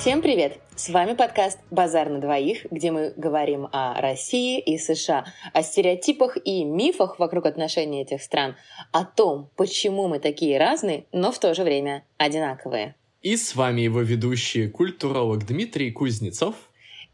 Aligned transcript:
Всем 0.00 0.22
привет! 0.22 0.58
С 0.76 0.88
вами 0.88 1.12
подкаст 1.12 1.58
«Базар 1.70 2.08
на 2.08 2.22
двоих», 2.22 2.64
где 2.70 2.90
мы 2.90 3.12
говорим 3.18 3.68
о 3.70 4.00
России 4.00 4.58
и 4.58 4.78
США, 4.78 5.26
о 5.52 5.62
стереотипах 5.62 6.38
и 6.42 6.64
мифах 6.64 7.18
вокруг 7.18 7.44
отношений 7.44 8.00
этих 8.00 8.22
стран, 8.22 8.56
о 8.92 9.04
том, 9.04 9.50
почему 9.56 10.08
мы 10.08 10.18
такие 10.18 10.58
разные, 10.58 11.04
но 11.12 11.30
в 11.30 11.38
то 11.38 11.52
же 11.52 11.64
время 11.64 12.06
одинаковые. 12.16 12.94
И 13.20 13.36
с 13.36 13.54
вами 13.54 13.82
его 13.82 14.00
ведущий 14.00 14.68
культуролог 14.68 15.46
Дмитрий 15.46 15.90
Кузнецов 15.90 16.54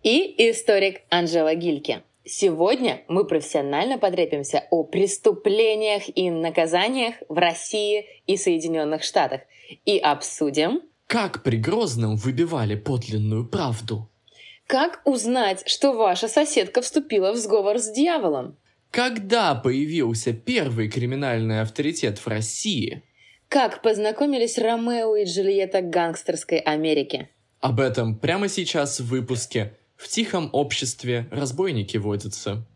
и 0.05 0.49
историк 0.49 1.01
Анжела 1.11 1.57
Гильке. 1.57 2.05
Сегодня 2.25 3.03
мы 3.09 3.27
профессионально 3.27 3.99
подрепимся 3.99 4.63
о 4.71 4.85
преступлениях 4.85 6.05
и 6.17 6.31
наказаниях 6.31 7.17
в 7.29 7.37
России 7.37 8.07
и 8.29 8.37
Соединенных 8.37 9.03
Штатах 9.03 9.41
и 9.85 9.99
обсудим, 9.99 10.83
как 11.07 11.43
при 11.43 11.57
Грозном 11.57 12.17
выбивали 12.17 12.75
подлинную 12.75 13.47
правду? 13.47 14.11
Как 14.67 15.01
узнать, 15.05 15.63
что 15.67 15.93
ваша 15.93 16.27
соседка 16.27 16.83
вступила 16.83 17.33
в 17.33 17.37
сговор 17.37 17.79
с 17.79 17.91
дьяволом? 17.93 18.57
Когда 18.91 19.55
появился 19.55 20.33
первый 20.33 20.91
криминальный 20.91 21.61
авторитет 21.61 22.19
в 22.19 22.27
России? 22.27 23.03
Как 23.49 23.83
познакомились 23.83 24.59
Ромео 24.59 25.15
и 25.17 25.25
Джульетта 25.25 25.83
гангстерской 25.83 26.59
Америки? 26.59 27.29
Об 27.61 27.79
этом 27.79 28.19
прямо 28.19 28.49
сейчас 28.49 28.99
в 28.99 29.07
выпуске 29.07 29.77
«В 29.97 30.09
тихом 30.09 30.51
обществе 30.53 31.29
разбойники 31.31 31.97
водятся». 31.97 32.67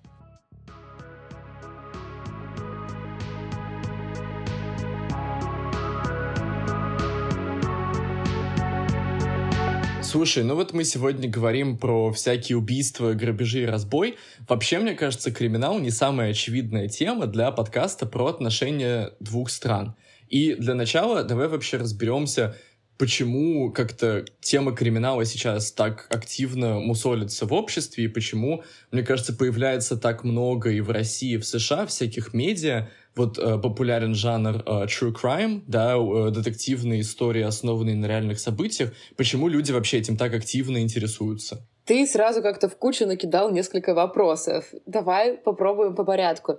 Слушай, 10.11 10.43
ну 10.43 10.57
вот 10.57 10.73
мы 10.73 10.83
сегодня 10.83 11.29
говорим 11.29 11.79
про 11.79 12.11
всякие 12.11 12.59
убийства, 12.59 13.13
грабежи 13.13 13.63
и 13.63 13.65
разбой. 13.65 14.17
Вообще, 14.49 14.81
мне 14.81 14.95
кажется, 14.95 15.31
криминал 15.31 15.79
не 15.79 15.93
самая 15.93 16.33
очевидная 16.33 16.89
тема 16.89 17.29
для 17.29 17.53
подкаста 17.53 18.07
про 18.07 18.27
отношения 18.27 19.13
двух 19.21 19.51
стран. 19.51 19.95
И 20.29 20.55
для 20.55 20.75
начала 20.75 21.23
давай 21.23 21.47
вообще 21.47 21.77
разберемся, 21.77 22.57
почему 22.99 23.71
как-то 23.71 24.25
тема 24.41 24.73
криминала 24.73 25.25
сейчас 25.25 25.71
так 25.71 26.09
активно 26.11 26.81
мусолится 26.81 27.47
в 27.47 27.53
обществе, 27.53 28.07
и 28.07 28.09
почему, 28.09 28.65
мне 28.91 29.05
кажется, 29.05 29.33
появляется 29.33 29.97
так 29.97 30.25
много 30.25 30.71
и 30.71 30.81
в 30.81 30.91
России, 30.91 31.35
и 31.35 31.37
в 31.37 31.47
США 31.47 31.87
всяких 31.87 32.35
медиа, 32.35 32.91
вот 33.21 33.39
э, 33.39 33.59
популярен 33.59 34.15
жанр 34.15 34.63
э, 34.67 34.87
true 34.87 35.13
crime, 35.13 35.63
да, 35.67 35.97
э, 35.97 36.31
детективные 36.31 37.03
истории, 37.03 37.43
основанные 37.43 37.97
на 37.97 38.07
реальных 38.07 38.41
событиях. 38.41 38.93
Почему 39.17 39.49
люди 39.49 39.73
вообще 39.73 39.99
этим 39.99 40.17
так 40.17 40.35
активно 40.35 40.79
интересуются? 40.79 41.67
Ты 41.85 42.07
сразу 42.07 42.43
как-то 42.43 42.69
в 42.69 42.77
кучу 42.77 43.07
накидал 43.07 43.51
несколько 43.51 43.95
вопросов. 43.95 44.65
Давай 44.87 45.37
попробуем 45.37 45.95
по 45.95 46.05
порядку. 46.05 46.59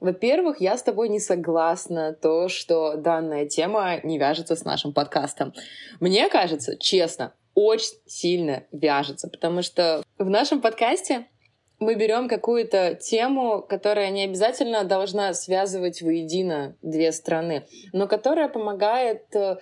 Во-первых, 0.00 0.60
я 0.60 0.76
с 0.76 0.82
тобой 0.82 1.08
не 1.08 1.20
согласна 1.20 2.12
то, 2.14 2.48
что 2.48 2.96
данная 2.96 3.46
тема 3.46 4.00
не 4.02 4.18
вяжется 4.18 4.56
с 4.56 4.64
нашим 4.64 4.92
подкастом. 4.92 5.52
Мне 6.00 6.28
кажется, 6.28 6.76
честно, 6.78 7.34
очень 7.54 7.96
сильно 8.06 8.64
вяжется, 8.72 9.28
потому 9.28 9.62
что 9.62 10.02
в 10.18 10.30
нашем 10.30 10.60
подкасте 10.60 11.26
мы 11.78 11.94
берем 11.94 12.28
какую-то 12.28 12.94
тему, 12.94 13.62
которая 13.62 14.10
не 14.10 14.24
обязательно 14.24 14.84
должна 14.84 15.32
связывать 15.34 16.02
воедино 16.02 16.76
две 16.82 17.12
страны, 17.12 17.66
но 17.92 18.08
которая 18.08 18.48
помогает 18.48 19.24
э, 19.34 19.58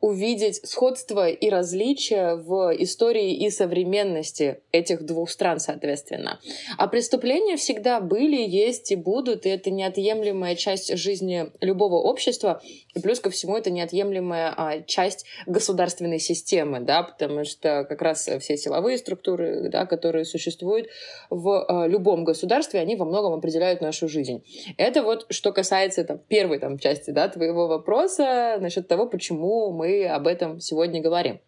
увидеть 0.00 0.66
сходство 0.66 1.28
и 1.28 1.50
различия 1.50 2.34
в 2.34 2.74
истории 2.78 3.34
и 3.34 3.50
современности 3.50 4.60
этих 4.72 5.04
двух 5.04 5.30
стран, 5.30 5.60
соответственно. 5.60 6.40
А 6.78 6.88
преступления 6.88 7.56
всегда 7.56 8.00
были, 8.00 8.40
есть 8.40 8.90
и 8.92 8.96
будут, 8.96 9.44
и 9.44 9.50
это 9.50 9.70
неотъемлемая 9.70 10.56
часть 10.56 10.96
жизни 10.96 11.50
любого 11.60 11.96
общества. 11.96 12.62
И 12.94 13.00
плюс 13.00 13.20
ко 13.20 13.28
всему 13.28 13.56
это 13.56 13.70
неотъемлемая 13.70 14.54
а, 14.56 14.80
часть 14.82 15.26
государственной 15.46 16.18
системы, 16.18 16.80
да, 16.80 17.02
потому 17.02 17.44
что 17.44 17.84
как 17.84 18.00
раз 18.00 18.28
все 18.40 18.56
силовые 18.56 18.96
структуры, 18.96 19.68
да, 19.68 19.84
которые 19.84 20.24
существуют 20.24 20.88
в 21.28 21.64
а, 21.68 21.86
любом 21.86 22.24
государстве, 22.24 22.80
они 22.80 22.96
во 22.96 23.04
многом 23.04 23.34
определяют 23.34 23.82
нашу 23.82 24.08
жизнь. 24.08 24.42
Это 24.78 25.02
вот 25.02 25.26
что 25.28 25.52
касается 25.52 26.04
там, 26.04 26.18
первой 26.18 26.58
там, 26.58 26.78
части 26.78 27.10
да, 27.10 27.28
твоего 27.28 27.68
вопроса 27.68 28.56
насчет 28.60 28.88
того, 28.88 29.06
почему 29.06 29.70
мы 29.72 29.89
об 30.04 30.26
этом 30.26 30.60
сегодня 30.60 31.00
говорим. 31.00 31.40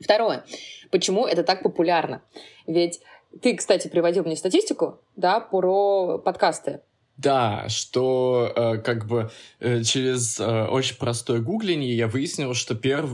Второе. 0.00 0.44
Почему 0.90 1.26
это 1.26 1.44
так 1.44 1.62
популярно? 1.62 2.22
Ведь 2.66 3.00
ты, 3.42 3.56
кстати, 3.56 3.88
приводил 3.88 4.24
мне 4.24 4.36
статистику, 4.36 4.98
да, 5.16 5.40
про 5.40 6.18
подкасты. 6.18 6.80
Да, 7.22 7.68
что 7.68 8.50
э, 8.56 8.78
как 8.78 9.06
бы 9.06 9.30
э, 9.58 9.82
через 9.82 10.40
э, 10.40 10.64
очень 10.64 10.96
простое 10.96 11.40
гугление 11.40 11.94
я 11.94 12.08
выяснил, 12.08 12.54
что 12.54 12.74
перв... 12.74 13.10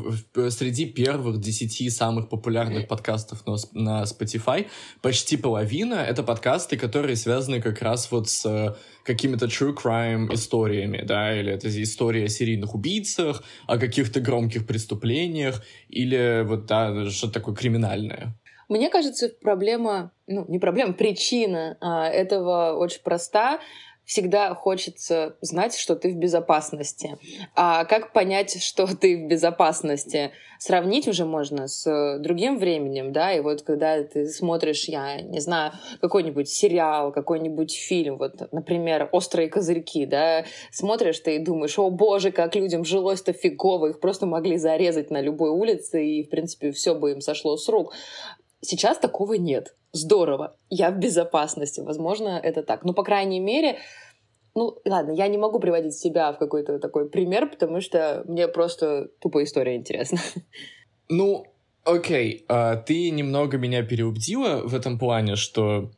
среди 0.50 0.86
первых 0.86 1.40
десяти 1.40 1.90
самых 1.90 2.28
популярных 2.28 2.86
подкастов 2.86 3.44
на, 3.46 3.56
на 3.72 4.02
Spotify 4.04 4.66
почти 5.02 5.36
половина— 5.36 5.94
это 6.08 6.22
подкасты, 6.22 6.76
которые 6.76 7.16
связаны 7.16 7.60
как 7.60 7.82
раз 7.82 8.12
вот 8.12 8.28
с 8.28 8.46
э, 8.46 8.76
какими-то 9.02 9.46
true 9.46 9.74
crime 9.74 10.32
историями, 10.32 11.02
да, 11.02 11.36
или 11.36 11.52
это 11.52 11.68
история 11.82 12.26
о 12.26 12.28
серийных 12.28 12.76
убийцах, 12.76 13.42
о 13.66 13.76
каких-то 13.76 14.20
громких 14.20 14.68
преступлениях, 14.68 15.64
или 15.88 16.44
вот, 16.44 16.66
да, 16.66 17.10
что-то 17.10 17.34
такое 17.34 17.56
криминальное. 17.56 18.36
Мне 18.68 18.90
кажется, 18.90 19.30
проблема, 19.40 20.10
ну, 20.26 20.44
не 20.48 20.58
проблема, 20.58 20.92
причина 20.92 21.76
а, 21.80 22.08
этого 22.08 22.76
очень 22.76 23.00
проста 23.02 23.60
всегда 24.06 24.54
хочется 24.54 25.36
знать, 25.40 25.76
что 25.76 25.96
ты 25.96 26.12
в 26.12 26.16
безопасности. 26.16 27.18
А 27.54 27.84
как 27.84 28.12
понять, 28.12 28.62
что 28.62 28.86
ты 28.86 29.18
в 29.18 29.28
безопасности? 29.28 30.30
Сравнить 30.58 31.06
уже 31.06 31.26
можно 31.26 31.68
с 31.68 32.18
другим 32.20 32.58
временем, 32.58 33.12
да, 33.12 33.34
и 33.34 33.40
вот 33.40 33.60
когда 33.60 34.02
ты 34.02 34.26
смотришь, 34.26 34.88
я 34.88 35.20
не 35.20 35.40
знаю, 35.40 35.72
какой-нибудь 36.00 36.48
сериал, 36.48 37.12
какой-нибудь 37.12 37.76
фильм, 37.76 38.16
вот, 38.16 38.50
например, 38.52 39.10
«Острые 39.12 39.50
козырьки», 39.50 40.06
да, 40.06 40.46
смотришь 40.72 41.18
ты 41.18 41.36
и 41.36 41.44
думаешь, 41.44 41.78
о 41.78 41.90
боже, 41.90 42.30
как 42.30 42.54
людям 42.54 42.86
жилось-то 42.86 43.34
фигово, 43.34 43.88
их 43.88 44.00
просто 44.00 44.24
могли 44.24 44.56
зарезать 44.56 45.10
на 45.10 45.20
любой 45.20 45.50
улице, 45.50 46.06
и, 46.06 46.22
в 46.22 46.30
принципе, 46.30 46.72
все 46.72 46.94
бы 46.94 47.12
им 47.12 47.20
сошло 47.20 47.58
с 47.58 47.68
рук. 47.68 47.92
Сейчас 48.66 48.98
такого 48.98 49.34
нет 49.34 49.74
здорово, 49.92 50.56
я 50.68 50.90
в 50.90 50.98
безопасности. 50.98 51.80
Возможно, 51.80 52.40
это 52.42 52.62
так. 52.62 52.84
Ну, 52.84 52.92
по 52.92 53.02
крайней 53.02 53.40
мере, 53.40 53.78
ну, 54.54 54.78
ладно, 54.84 55.12
я 55.12 55.28
не 55.28 55.38
могу 55.38 55.60
приводить 55.60 55.94
себя 55.94 56.32
в 56.32 56.38
какой-то 56.38 56.78
такой 56.78 57.08
пример, 57.08 57.48
потому 57.48 57.80
что 57.80 58.24
мне 58.26 58.48
просто 58.48 59.08
тупо 59.20 59.44
история 59.44 59.76
интересна. 59.76 60.18
Ну, 61.08 61.46
окей, 61.84 62.44
а, 62.48 62.74
ты 62.74 63.10
немного 63.10 63.58
меня 63.58 63.84
переубедила 63.84 64.62
в 64.64 64.74
этом 64.74 64.98
плане, 64.98 65.36
что 65.36 65.92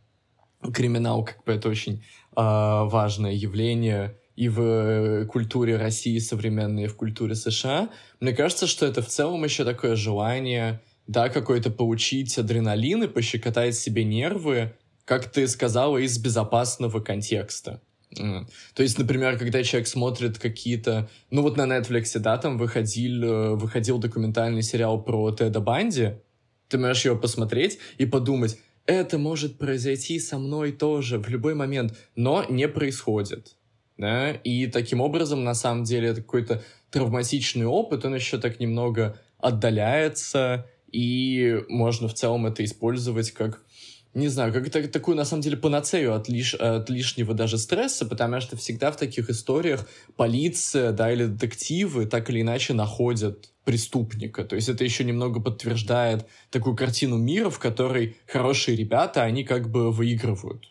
криминал 0.75 1.25
как 1.25 1.43
бы 1.45 1.55
это 1.55 1.71
очень 1.71 2.05
а, 2.37 2.85
важное 2.85 3.33
явление 3.33 4.19
и 4.37 4.51
в 4.51 5.27
культуре 5.29 5.79
России 5.79 6.19
современной, 6.19 6.85
и 6.85 6.89
в 6.89 6.95
культуре 6.95 7.35
США. 7.35 7.89
Мне 8.21 8.35
кажется, 8.35 8.67
что 8.67 8.85
это 8.85 9.01
в 9.01 9.07
целом 9.07 9.45
еще 9.45 9.65
такое 9.65 9.97
желание 9.97 10.83
да, 11.09 11.31
какой-то 11.31 11.71
получить 11.71 12.39
адреналин 12.39 13.05
и 13.05 13.09
пощекотать 13.09 13.75
себе 13.75 14.05
нервы, 14.05 14.75
как 15.05 15.31
ты 15.33 15.49
сказала, 15.49 15.97
из 15.97 16.19
безопасного 16.19 17.01
контекста. 17.01 17.81
То 18.15 18.83
есть, 18.83 18.99
например, 18.99 19.39
когда 19.39 19.63
человек 19.63 19.89
смотрит 19.89 20.39
какие-то... 20.39 21.09
Ну 21.31 21.43
вот 21.43 21.57
на 21.57 21.67
Netflix, 21.67 22.19
да, 22.19 22.39
там 22.39 22.57
выходил, 22.57 23.23
э, 23.23 23.55
выходил 23.55 23.99
документальный 23.99 24.63
сериал 24.63 25.03
про 25.03 25.31
Теда 25.31 25.61
Банди, 25.61 26.15
ты 26.69 26.79
можешь 26.79 27.05
его 27.05 27.17
посмотреть 27.17 27.79
и 27.99 28.07
подумать, 28.07 28.59
это 28.87 29.19
может 29.19 29.59
произойти 29.59 30.19
со 30.19 30.39
мной 30.39 30.73
тоже 30.73 31.19
в 31.19 31.29
любой 31.29 31.55
момент, 31.55 31.95
но 32.17 32.45
не 32.49 32.67
происходит. 32.69 33.57
Да? 33.99 34.31
И 34.31 34.67
таким 34.67 35.01
образом, 35.01 35.45
на 35.45 35.55
самом 35.55 35.85
деле, 35.85 36.09
это 36.09 36.23
какой-то 36.23 36.63
травматичный 36.91 37.67
опыт, 37.67 38.05
он 38.05 38.15
еще 38.15 38.39
так 38.39 38.61
немного 38.61 39.19
отдаляется, 39.39 40.67
и 40.91 41.65
можно 41.69 42.09
в 42.09 42.15
целом 42.15 42.47
это 42.47 42.65
использовать 42.65 43.31
как 43.33 43.63
не 44.15 44.29
знаю, 44.29 44.53
как 44.53 44.67
это 44.67 44.89
такую, 44.89 45.17
на 45.17 45.25
самом 45.25 45.43
деле, 45.43 45.57
панацею 45.57 46.15
от, 46.15 46.29
лиш, 46.29 46.55
от 46.55 46.89
лишнего 46.91 47.35
даже 47.35 47.59
стресса, 47.59 48.07
потому 48.07 48.41
что 48.41 48.57
всегда 48.57 48.91
в 48.91 48.97
таких 48.97 49.31
историях 49.31 49.89
полиция, 50.17 50.93
да, 50.93 51.13
или 51.13 51.27
детективы 51.27 52.07
так 52.07 52.31
или 52.31 52.41
иначе 52.41 52.73
находят 52.73 53.51
преступника. 53.65 54.45
То 54.45 54.57
есть 54.57 54.69
это 54.69 54.83
еще 54.83 55.05
немного 55.05 55.41
подтверждает 55.41 56.27
такую 56.51 56.75
картину 56.75 57.19
мира, 57.19 57.51
в 57.51 57.59
которой 57.59 58.17
хорошие 58.27 58.77
ребята, 58.77 59.23
они 59.23 59.45
как 59.45 59.71
бы 59.71 59.93
выигрывают. 59.93 60.65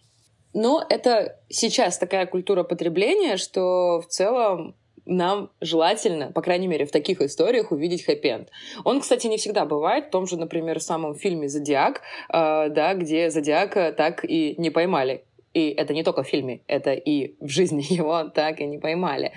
Но 0.54 0.84
это 0.90 1.40
сейчас 1.50 2.00
такая 2.00 2.26
культура 2.26 2.64
потребления, 2.64 3.38
что 3.38 4.02
в 4.02 4.08
целом 4.08 4.76
нам 5.08 5.50
желательно, 5.62 6.32
по 6.32 6.42
крайней 6.42 6.68
мере, 6.68 6.86
в 6.86 6.92
таких 6.92 7.22
историях 7.22 7.72
увидеть 7.72 8.06
хэппи-энд. 8.06 8.50
Он, 8.84 9.02
кстати, 9.02 9.28
не 9.28 9.38
всегда 9.38 9.66
бывает. 9.66 10.08
В 10.08 10.10
том 10.10 10.28
же, 10.28 10.38
например, 10.38 10.80
самом 10.80 11.16
фильме 11.16 11.48
«Зодиак», 11.48 12.02
э, 12.30 12.70
да, 12.70 12.94
где 12.94 13.30
Зодиака 13.30 13.92
так 13.92 14.24
и 14.24 14.56
не 14.58 14.70
поймали. 14.70 15.24
И 15.54 15.70
это 15.70 15.94
не 15.94 16.04
только 16.04 16.22
в 16.22 16.28
фильме, 16.28 16.62
это 16.68 16.94
и 16.94 17.36
в 17.40 17.48
жизни 17.48 17.82
его 17.90 18.26
так 18.26 18.60
и 18.60 18.66
не 18.66 18.78
поймали. 18.78 19.32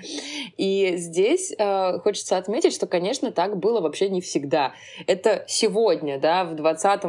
И 0.57 0.93
здесь 0.97 1.53
э, 1.57 1.99
хочется 1.99 2.37
отметить, 2.37 2.73
что, 2.73 2.85
конечно, 2.85 3.31
так 3.31 3.57
было 3.57 3.81
вообще 3.81 4.09
не 4.09 4.21
всегда. 4.21 4.73
Это 5.07 5.43
сегодня, 5.47 6.19
да, 6.19 6.43
в 6.45 6.55
20 6.55 7.03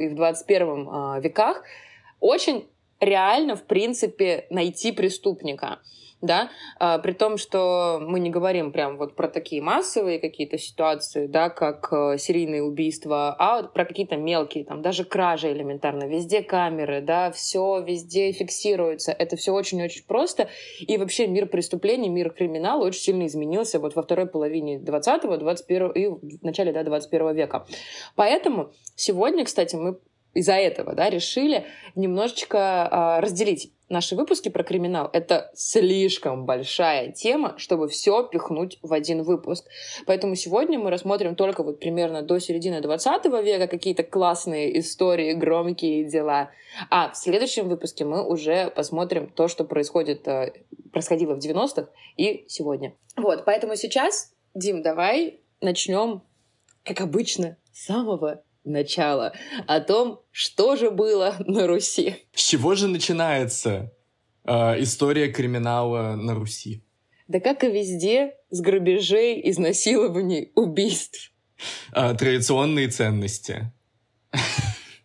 и 0.00 0.08
в 0.08 0.14
21 0.14 0.88
э, 0.88 1.20
веках 1.20 1.62
очень 2.20 2.66
реально, 3.00 3.54
в 3.56 3.64
принципе, 3.64 4.46
найти 4.48 4.92
преступника 4.92 5.80
да, 6.26 6.50
а, 6.78 6.98
при 6.98 7.12
том, 7.12 7.36
что 7.36 8.00
мы 8.00 8.20
не 8.20 8.30
говорим 8.30 8.72
прям 8.72 8.96
вот 8.96 9.14
про 9.14 9.28
такие 9.28 9.62
массовые 9.62 10.18
какие-то 10.18 10.58
ситуации, 10.58 11.26
да, 11.26 11.50
как 11.50 11.88
э, 11.92 12.18
серийные 12.18 12.62
убийства, 12.62 13.34
а 13.38 13.62
вот 13.62 13.72
про 13.72 13.84
какие-то 13.84 14.16
мелкие, 14.16 14.64
там, 14.64 14.82
даже 14.82 15.04
кражи 15.04 15.52
элементарно, 15.52 16.04
везде 16.04 16.42
камеры, 16.42 17.00
да, 17.00 17.30
все 17.30 17.80
везде 17.80 18.32
фиксируется, 18.32 19.12
это 19.12 19.36
все 19.36 19.52
очень-очень 19.52 20.04
просто, 20.06 20.48
и 20.80 20.96
вообще 20.96 21.26
мир 21.26 21.46
преступлений, 21.46 22.08
мир 22.08 22.30
криминала 22.30 22.84
очень 22.84 23.00
сильно 23.00 23.26
изменился 23.26 23.78
вот 23.78 23.94
во 23.94 24.02
второй 24.02 24.26
половине 24.26 24.78
20-го, 24.78 25.36
21 25.36 25.90
и 25.90 26.06
в 26.06 26.42
начале, 26.42 26.72
да, 26.72 26.82
21 26.82 27.34
века. 27.34 27.66
Поэтому 28.16 28.72
сегодня, 28.96 29.44
кстати, 29.44 29.76
мы 29.76 29.98
из-за 30.34 30.54
этого, 30.54 30.94
да, 30.94 31.08
решили 31.10 31.66
немножечко 31.94 32.58
э, 33.18 33.20
разделить 33.20 33.72
наши 33.88 34.16
выпуски 34.16 34.48
про 34.48 34.64
криминал— 34.64 35.10
это 35.12 35.50
слишком 35.54 36.46
большая 36.46 37.12
тема, 37.12 37.54
чтобы 37.58 37.88
все 37.88 38.26
пихнуть 38.26 38.78
в 38.82 38.92
один 38.92 39.22
выпуск. 39.22 39.66
Поэтому 40.06 40.34
сегодня 40.34 40.78
мы 40.78 40.90
рассмотрим 40.90 41.34
только 41.36 41.62
вот 41.62 41.80
примерно 41.80 42.22
до 42.22 42.38
середины 42.38 42.80
20 42.80 43.24
века 43.44 43.66
какие-то 43.66 44.02
классные 44.02 44.78
истории, 44.78 45.32
громкие 45.32 46.04
дела. 46.04 46.50
А 46.90 47.10
в 47.10 47.16
следующем 47.16 47.68
выпуске 47.68 48.04
мы 48.04 48.26
уже 48.26 48.70
посмотрим 48.70 49.28
то, 49.28 49.48
что 49.48 49.64
происходит, 49.64 50.26
э, 50.28 50.52
происходило 50.92 51.34
в 51.34 51.38
90-х 51.38 51.88
и 52.16 52.44
сегодня. 52.48 52.94
Вот, 53.16 53.44
поэтому 53.44 53.76
сейчас, 53.76 54.32
Дим, 54.54 54.82
давай 54.82 55.40
начнем, 55.60 56.22
как 56.84 57.00
обычно, 57.00 57.56
с 57.72 57.86
самого 57.86 58.42
начала, 58.64 59.32
о 59.66 59.80
том, 59.80 60.20
что 60.30 60.76
же 60.76 60.90
было 60.90 61.36
на 61.46 61.66
Руси. 61.66 62.16
С 62.34 62.42
чего 62.42 62.74
же 62.74 62.88
начинается 62.88 63.92
э, 64.44 64.82
история 64.82 65.28
криминала 65.28 66.16
на 66.16 66.34
Руси? 66.34 66.82
Да 67.28 67.40
как 67.40 67.64
и 67.64 67.70
везде, 67.70 68.34
с 68.50 68.60
грабежей, 68.60 69.40
изнасилований, 69.50 70.52
убийств. 70.54 71.32
Э, 71.94 72.14
традиционные 72.14 72.88
ценности. 72.88 73.72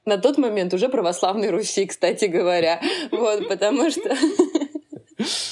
На 0.05 0.17
тот 0.17 0.37
момент 0.37 0.73
уже 0.73 0.89
православной 0.89 1.51
Руси, 1.51 1.85
кстати 1.85 2.25
говоря. 2.25 2.81
Вот, 3.11 3.47
потому 3.47 3.91
что 3.91 4.15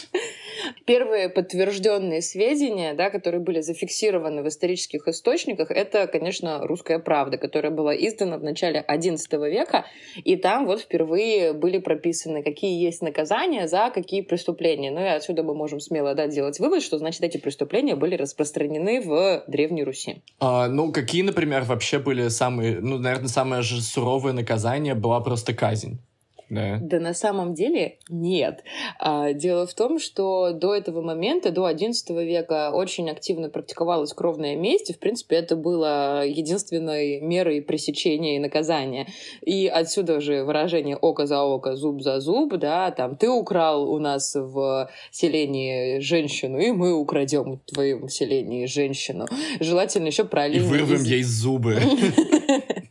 Первые 0.87 1.27
подтвержденные 1.27 2.21
сведения, 2.21 2.93
да, 2.93 3.09
которые 3.09 3.41
были 3.41 3.59
зафиксированы 3.59 4.41
в 4.41 4.47
исторических 4.47 5.09
источниках, 5.09 5.69
это, 5.69 6.07
конечно, 6.07 6.65
«Русская 6.65 6.97
правда», 6.97 7.37
которая 7.37 7.73
была 7.73 7.93
издана 7.93 8.37
в 8.37 8.43
начале 8.43 8.85
XI 8.87 9.49
века, 9.49 9.85
и 10.15 10.37
там 10.37 10.65
вот 10.65 10.79
впервые 10.79 11.51
были 11.51 11.79
прописаны, 11.79 12.41
какие 12.41 12.81
есть 12.81 13.01
наказания 13.01 13.67
за 13.67 13.91
какие 13.93 14.21
преступления. 14.21 14.89
Ну 14.89 15.01
и 15.01 15.09
отсюда 15.09 15.43
мы 15.43 15.53
можем 15.53 15.81
смело 15.81 16.15
да, 16.15 16.27
делать 16.27 16.57
вывод, 16.57 16.81
что, 16.81 16.97
значит, 16.99 17.21
эти 17.21 17.37
преступления 17.37 17.97
были 17.97 18.15
распространены 18.15 19.01
в 19.01 19.43
Древней 19.47 19.83
Руси. 19.83 20.21
А, 20.39 20.69
ну, 20.69 20.93
какие, 20.93 21.23
например, 21.23 21.63
вообще 21.63 21.99
были 21.99 22.29
самые, 22.29 22.79
ну, 22.79 22.97
наверное, 22.97 23.27
самое 23.27 23.61
же 23.61 23.81
суровое 23.81 24.31
наказание 24.31 24.95
была 24.95 25.19
просто 25.19 25.53
казнь. 25.53 25.99
Да. 26.49 26.79
да 26.81 26.99
на 26.99 27.13
самом 27.13 27.53
деле 27.53 27.97
нет. 28.09 28.63
А, 28.99 29.33
дело 29.33 29.67
в 29.67 29.73
том, 29.73 29.99
что 29.99 30.51
до 30.53 30.73
этого 30.73 31.01
момента, 31.01 31.51
до 31.51 31.69
XI 31.69 32.23
века, 32.23 32.71
очень 32.73 33.09
активно 33.09 33.49
практиковалась 33.49 34.13
кровная 34.13 34.55
месть, 34.55 34.89
и, 34.89 34.93
в 34.93 34.99
принципе, 34.99 35.37
это 35.37 35.55
было 35.55 36.25
единственной 36.25 37.19
мерой 37.19 37.61
пресечения 37.61 38.37
и 38.37 38.39
наказания. 38.39 39.07
И 39.41 39.67
отсюда 39.67 40.21
же 40.21 40.43
выражение 40.43 40.95
«око 40.95 41.25
за 41.25 41.43
око, 41.43 41.75
зуб 41.75 42.01
за 42.01 42.19
зуб», 42.19 42.55
да, 42.57 42.91
там 42.91 43.17
«ты 43.17 43.29
украл 43.29 43.91
у 43.91 43.99
нас 43.99 44.33
в 44.35 44.89
селении 45.11 45.99
женщину, 45.99 46.59
и 46.59 46.71
мы 46.71 46.93
украдем 46.93 47.59
в 47.65 47.73
твоем 47.73 48.07
селении 48.07 48.65
женщину». 48.65 49.27
Желательно 49.59 50.07
еще 50.07 50.23
правильно. 50.23 50.63
И 50.63 50.67
вырвем 50.67 51.03
ей 51.03 51.23
зубы. 51.23 51.77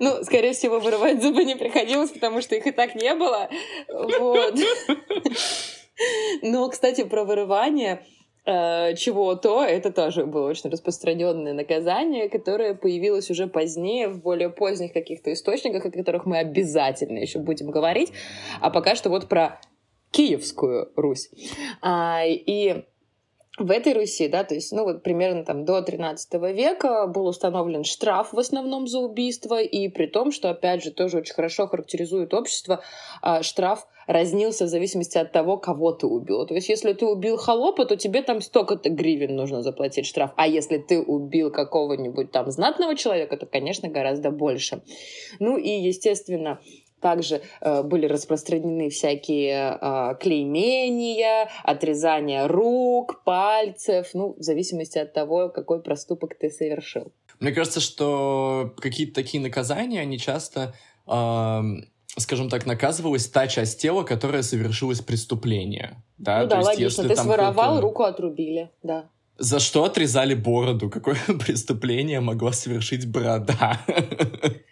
Ну, 0.00 0.22
скорее 0.24 0.52
всего, 0.52 0.78
вырывать 0.78 1.22
зубы 1.22 1.44
не 1.44 1.56
приходилось, 1.56 2.10
потому 2.10 2.40
что 2.40 2.54
их 2.54 2.66
и 2.66 2.72
так 2.72 2.94
не 2.94 3.14
было. 3.14 3.48
Вот. 3.88 4.54
Но, 6.42 6.68
кстати, 6.68 7.04
про 7.04 7.24
вырывание 7.24 8.04
э, 8.46 8.94
чего-то, 8.96 9.64
это 9.64 9.92
тоже 9.92 10.26
было 10.26 10.48
очень 10.48 10.70
распространенное 10.70 11.52
наказание, 11.52 12.28
которое 12.28 12.74
появилось 12.74 13.30
уже 13.30 13.46
позднее, 13.46 14.08
в 14.08 14.20
более 14.20 14.50
поздних 14.50 14.92
каких-то 14.92 15.32
источниках, 15.32 15.86
о 15.86 15.90
которых 15.90 16.26
мы 16.26 16.38
обязательно 16.38 17.18
еще 17.18 17.38
будем 17.38 17.70
говорить. 17.70 18.12
А 18.60 18.70
пока 18.70 18.94
что 18.96 19.08
вот 19.10 19.28
про 19.28 19.60
Киевскую 20.10 20.92
Русь. 20.96 21.28
А, 21.82 22.22
и 22.24 22.84
в 23.56 23.70
этой 23.70 23.92
Руси, 23.92 24.26
да, 24.28 24.42
то 24.42 24.54
есть, 24.54 24.72
ну 24.72 24.82
вот 24.82 25.02
примерно 25.02 25.44
там 25.44 25.64
до 25.64 25.80
13 25.80 26.34
века 26.54 27.06
был 27.06 27.26
установлен 27.26 27.84
штраф 27.84 28.32
в 28.32 28.38
основном 28.38 28.88
за 28.88 28.98
убийство, 28.98 29.60
и 29.60 29.88
при 29.88 30.06
том, 30.06 30.32
что, 30.32 30.50
опять 30.50 30.82
же, 30.82 30.90
тоже 30.90 31.18
очень 31.18 31.34
хорошо 31.34 31.68
характеризует 31.68 32.34
общество, 32.34 32.82
а, 33.22 33.42
штраф 33.44 33.86
разнился 34.06 34.64
в 34.64 34.68
зависимости 34.68 35.18
от 35.18 35.32
того, 35.32 35.56
кого 35.56 35.92
ты 35.92 36.06
убил. 36.06 36.46
То 36.46 36.54
есть, 36.54 36.68
если 36.68 36.92
ты 36.92 37.06
убил 37.06 37.36
холопа, 37.36 37.86
то 37.86 37.96
тебе 37.96 38.22
там 38.22 38.40
столько-то 38.40 38.90
гривен 38.90 39.34
нужно 39.34 39.62
заплатить 39.62 40.06
штраф. 40.06 40.32
А 40.36 40.46
если 40.46 40.78
ты 40.78 41.00
убил 41.00 41.50
какого-нибудь 41.50 42.30
там 42.30 42.50
знатного 42.50 42.96
человека, 42.96 43.36
то, 43.36 43.46
конечно, 43.46 43.88
гораздо 43.88 44.30
больше. 44.30 44.82
Ну 45.38 45.56
и, 45.56 45.70
естественно, 45.70 46.60
также 47.04 47.42
э, 47.60 47.82
были 47.82 48.06
распространены 48.06 48.88
всякие 48.88 49.78
э, 49.78 50.14
клеймения, 50.18 51.50
отрезание 51.62 52.46
рук, 52.46 53.22
пальцев, 53.24 54.06
ну, 54.14 54.34
в 54.38 54.42
зависимости 54.42 54.96
от 54.96 55.12
того, 55.12 55.50
какой 55.50 55.82
проступок 55.82 56.34
ты 56.38 56.48
совершил. 56.48 57.12
Мне 57.40 57.52
кажется, 57.52 57.80
что 57.80 58.72
какие-то 58.78 59.12
такие 59.16 59.42
наказания, 59.42 60.00
они 60.00 60.18
часто, 60.18 60.72
э, 61.06 61.60
скажем 62.16 62.48
так, 62.48 62.64
наказывалась 62.64 63.28
та 63.28 63.48
часть 63.48 63.82
тела, 63.82 64.02
которая 64.02 64.42
совершилась 64.42 65.02
преступление. 65.02 66.02
Да, 66.16 66.40
ну 66.40 66.48
да, 66.48 66.56
есть, 66.56 66.66
логично. 66.68 67.02
Если 67.02 67.08
ты 67.08 67.16
своровал, 67.16 67.82
руку 67.82 68.04
отрубили, 68.04 68.70
да. 68.82 69.10
За 69.36 69.58
что 69.58 69.84
отрезали 69.84 70.34
бороду? 70.34 70.88
Какое 70.88 71.18
преступление 71.44 72.20
могла 72.20 72.52
совершить 72.52 73.06
борода? 73.06 73.78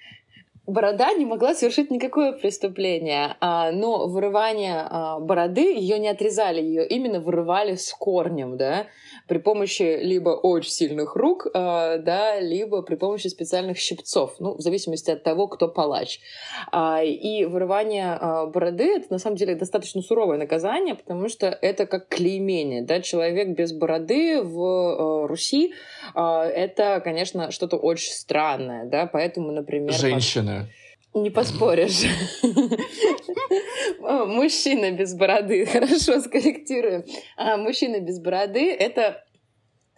Борода 0.66 1.12
не 1.12 1.24
могла 1.26 1.54
совершить 1.54 1.90
никакое 1.90 2.32
преступление, 2.32 3.36
а, 3.40 3.72
но 3.72 4.06
вырывание 4.06 4.86
а, 4.88 5.18
бороды 5.18 5.74
ее 5.74 5.98
не 5.98 6.08
отрезали, 6.08 6.60
ее 6.60 6.86
именно 6.86 7.18
вырывали 7.20 7.74
с 7.74 7.92
корнем, 7.92 8.56
да, 8.56 8.86
при 9.28 9.38
помощи 9.38 9.98
либо 10.02 10.30
очень 10.30 10.70
сильных 10.70 11.16
рук, 11.16 11.46
а, 11.54 11.98
да, 11.98 12.40
либо 12.40 12.82
при 12.82 12.96
помощи 12.96 13.28
специальных 13.28 13.78
щипцов, 13.78 14.36
ну, 14.38 14.56
в 14.56 14.60
зависимости 14.60 15.10
от 15.10 15.22
того, 15.22 15.48
кто 15.48 15.68
палач. 15.68 16.20
И 17.02 17.46
вырывание 17.48 18.18
бороды— 18.46 18.84
это 18.96 19.06
на 19.10 19.18
самом 19.18 19.36
деле 19.36 19.54
достаточно 19.54 20.02
суровое 20.02 20.38
наказание, 20.38 20.94
потому 20.94 21.28
что 21.28 21.46
это 21.46 21.86
как 21.86 22.08
клеймение, 22.08 22.82
да, 22.82 23.00
человек 23.00 23.48
без 23.48 23.72
бороды 23.72 24.42
в 24.42 25.26
Руси— 25.26 25.74
это, 26.14 27.00
конечно, 27.02 27.50
что-то 27.50 27.76
очень 27.76 28.12
странное, 28.12 28.86
да, 28.86 29.06
поэтому, 29.06 29.52
например... 29.52 29.92
Женщина 29.92 30.68
не 31.14 31.30
поспоришь. 31.30 32.04
Мужчина 34.00 34.92
без 34.92 35.14
бороды. 35.14 35.66
Хорошо, 35.72 36.20
скорректируем. 36.20 37.04
А 37.36 37.56
мужчина 37.56 38.00
без 38.00 38.18
бороды— 38.18 38.72
это 38.78 39.24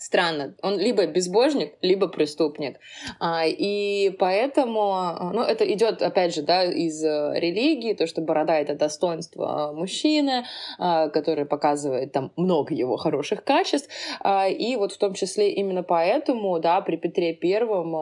Странно. 0.05 0.55
Он 0.63 0.79
либо 0.79 1.07
безбожник, 1.07 1.73
либо 1.81 2.09
преступник. 2.09 2.79
А, 3.21 3.47
и 3.47 4.11
поэтому, 4.19 5.31
ну, 5.33 5.41
это 5.41 5.65
идет, 5.73 6.03
опять 6.03 6.35
же, 6.35 6.43
да, 6.43 6.63
из 6.63 7.03
э, 7.03 7.33
религии, 7.41 7.95
то, 7.95 8.07
что 8.07 8.21
борода— 8.21 8.55
это 8.61 8.75
достоинство 8.75 9.73
мужчины, 9.75 10.45
а, 10.79 11.09
который 11.09 11.47
показывает 11.47 12.13
там 12.13 12.33
много 12.37 12.75
его 12.75 12.99
хороших 12.99 13.45
качеств. 13.45 13.89
А, 14.21 14.47
и 14.47 14.77
вот 14.77 14.93
в 14.93 14.99
том 14.99 15.15
числе 15.15 15.53
именно 15.53 15.83
поэтому, 15.83 16.59
да, 16.61 16.83
при 16.83 16.97
Петре 16.97 17.33
Первом 17.33 17.93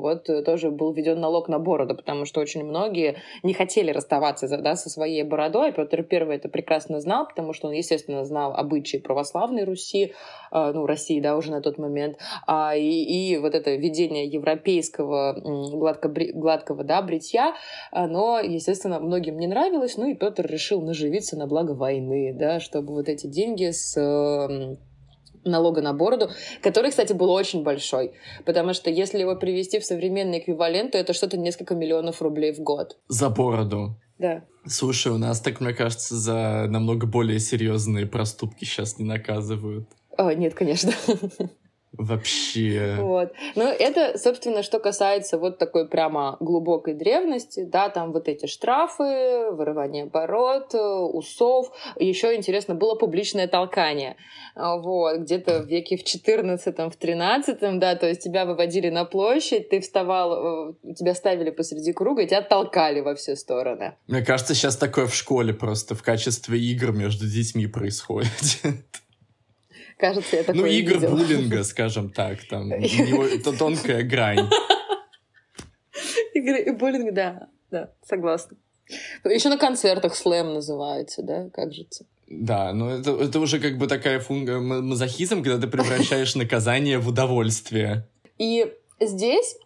вот 0.00 0.28
тоже 0.44 0.70
был 0.70 0.92
введен 0.92 1.18
налог 1.18 1.48
на 1.48 1.58
бороду, 1.58 1.96
потому 1.96 2.24
что 2.24 2.40
очень 2.40 2.62
многие 2.62 3.16
не 3.42 3.52
хотели 3.52 3.90
расставаться 3.90 4.46
да, 4.58 4.76
со 4.76 4.88
своей 4.90 5.24
бородой. 5.24 5.72
Петр 5.72 6.04
Первый 6.04 6.36
это 6.36 6.48
прекрасно 6.48 7.00
знал, 7.00 7.26
потому 7.26 7.52
что 7.52 7.66
он, 7.66 7.74
естественно, 7.74 8.24
знал 8.24 8.54
обычаи 8.54 8.98
православной 8.98 9.64
Руси, 9.64 10.14
ну, 10.52 10.86
России, 10.86 11.20
да, 11.20 11.36
уже 11.36 11.47
на 11.50 11.60
тот 11.60 11.78
момент, 11.78 12.16
а, 12.46 12.76
и, 12.76 12.82
и 12.82 13.36
вот 13.38 13.54
это 13.54 13.74
введение 13.74 14.26
европейского 14.26 15.34
гладко, 15.70 16.08
гладкого 16.08 16.84
да, 16.84 17.02
бритья, 17.02 17.54
оно, 17.90 18.40
естественно, 18.40 19.00
многим 19.00 19.38
не 19.38 19.46
нравилось, 19.46 19.96
ну 19.96 20.08
и 20.08 20.14
Петр 20.14 20.46
решил 20.46 20.80
наживиться 20.80 21.36
на 21.36 21.46
благо 21.46 21.72
войны, 21.72 22.34
да, 22.34 22.60
чтобы 22.60 22.94
вот 22.94 23.08
эти 23.08 23.26
деньги 23.26 23.70
с 23.70 23.96
налога 25.44 25.80
на 25.80 25.92
бороду, 25.92 26.30
который, 26.62 26.90
кстати, 26.90 27.12
был 27.12 27.30
очень 27.30 27.62
большой, 27.62 28.12
потому 28.44 28.74
что 28.74 28.90
если 28.90 29.18
его 29.18 29.36
привести 29.36 29.78
в 29.78 29.84
современный 29.84 30.38
эквивалент, 30.38 30.92
то 30.92 30.98
это 30.98 31.12
что-то 31.12 31.36
несколько 31.36 31.74
миллионов 31.74 32.22
рублей 32.22 32.52
в 32.52 32.60
год. 32.60 32.98
За 33.08 33.30
бороду. 33.30 33.96
Да. 34.18 34.44
Слушай, 34.66 35.12
у 35.12 35.18
нас 35.18 35.40
так, 35.40 35.60
мне 35.60 35.72
кажется, 35.72 36.16
за 36.16 36.66
намного 36.68 37.06
более 37.06 37.38
серьезные 37.38 38.06
проступки 38.06 38.64
сейчас 38.64 38.98
не 38.98 39.04
наказывают. 39.04 39.88
О, 40.18 40.32
нет, 40.34 40.54
конечно. 40.54 40.92
Вообще. 41.92 42.96
Вот. 42.98 43.32
Ну, 43.54 43.64
это, 43.64 44.18
собственно, 44.18 44.62
что 44.62 44.78
касается 44.78 45.38
вот 45.38 45.58
такой 45.58 45.88
прямо 45.88 46.36
глубокой 46.38 46.94
древности, 46.94 47.64
да, 47.64 47.88
там 47.88 48.12
вот 48.12 48.28
эти 48.28 48.46
штрафы, 48.46 49.50
вырывание 49.50 50.04
оборот, 50.04 50.74
усов. 50.74 51.72
Еще 51.98 52.36
интересно 52.36 52.74
было 52.74 52.94
публичное 52.94 53.48
толкание. 53.48 54.16
Вот, 54.54 55.20
где-то 55.20 55.62
в 55.62 55.66
веке 55.66 55.96
в 55.96 56.04
14 56.04 56.76
в 56.76 56.96
13 56.96 57.78
да, 57.78 57.94
то 57.94 58.08
есть 58.08 58.22
тебя 58.22 58.44
выводили 58.44 58.90
на 58.90 59.04
площадь, 59.04 59.68
ты 59.68 59.80
вставал, 59.80 60.72
э, 60.72 60.94
тебя 60.94 61.14
ставили 61.14 61.50
посреди 61.50 61.92
круга, 61.92 62.22
и 62.22 62.26
тебя 62.26 62.42
толкали 62.42 63.00
во 63.00 63.14
все 63.14 63.36
стороны. 63.36 63.94
Мне 64.08 64.22
кажется, 64.22 64.54
сейчас 64.54 64.76
такое 64.76 65.06
в 65.06 65.14
школе 65.14 65.54
просто 65.54 65.94
в 65.94 66.02
качестве 66.02 66.58
игр 66.58 66.92
между 66.92 67.26
детьми 67.26 67.66
происходит. 67.66 68.28
Кажется, 69.98 70.36
я 70.36 70.44
такое 70.44 70.62
Ну, 70.62 70.66
игр 70.68 70.94
видела. 70.94 71.10
буллинга, 71.10 71.64
скажем 71.64 72.10
так, 72.10 72.44
там, 72.44 72.70
это 72.72 73.52
тонкая 73.52 74.02
грань. 74.04 74.48
Игры 76.34 76.72
буллинг, 76.72 77.12
да, 77.14 77.48
да, 77.70 77.90
согласна. 78.06 78.56
Еще 79.24 79.48
на 79.48 79.58
концертах 79.58 80.14
слэм 80.14 80.54
называется, 80.54 81.22
да, 81.22 81.50
как 81.52 81.72
же 81.72 81.82
это? 81.82 82.04
Да, 82.28 82.72
но 82.72 82.90
это, 82.90 83.10
это 83.12 83.40
уже 83.40 83.58
как 83.58 83.76
бы 83.78 83.86
такая 83.86 84.20
функция 84.20 84.58
мазохизм, 84.60 85.42
когда 85.42 85.58
ты 85.58 85.66
превращаешь 85.66 86.34
наказание 86.36 86.98
в 86.98 87.08
удовольствие. 87.08 88.06
И 88.38 88.72
здесь 89.00 89.56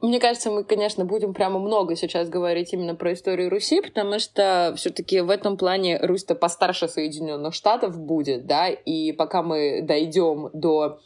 мне 0.00 0.18
кажется, 0.18 0.50
мы, 0.50 0.64
конечно, 0.64 1.04
будем 1.04 1.34
прямо 1.34 1.58
много 1.58 1.94
сейчас 1.94 2.28
говорить 2.28 2.72
именно 2.72 2.94
про 2.94 3.12
историю 3.12 3.50
Руси, 3.50 3.80
потому 3.80 4.18
что 4.18 4.72
все-таки 4.76 5.20
в 5.20 5.30
этом 5.30 5.56
плане 5.56 5.98
Русь-то 6.00 6.34
постарше 6.34 6.88
Соединенных 6.88 7.54
Штатов 7.54 7.98
будет, 7.98 8.46
да, 8.46 8.68
и 8.68 9.12
пока 9.12 9.42
мы 9.42 9.82
дойдем 9.82 10.48
до 10.52 11.00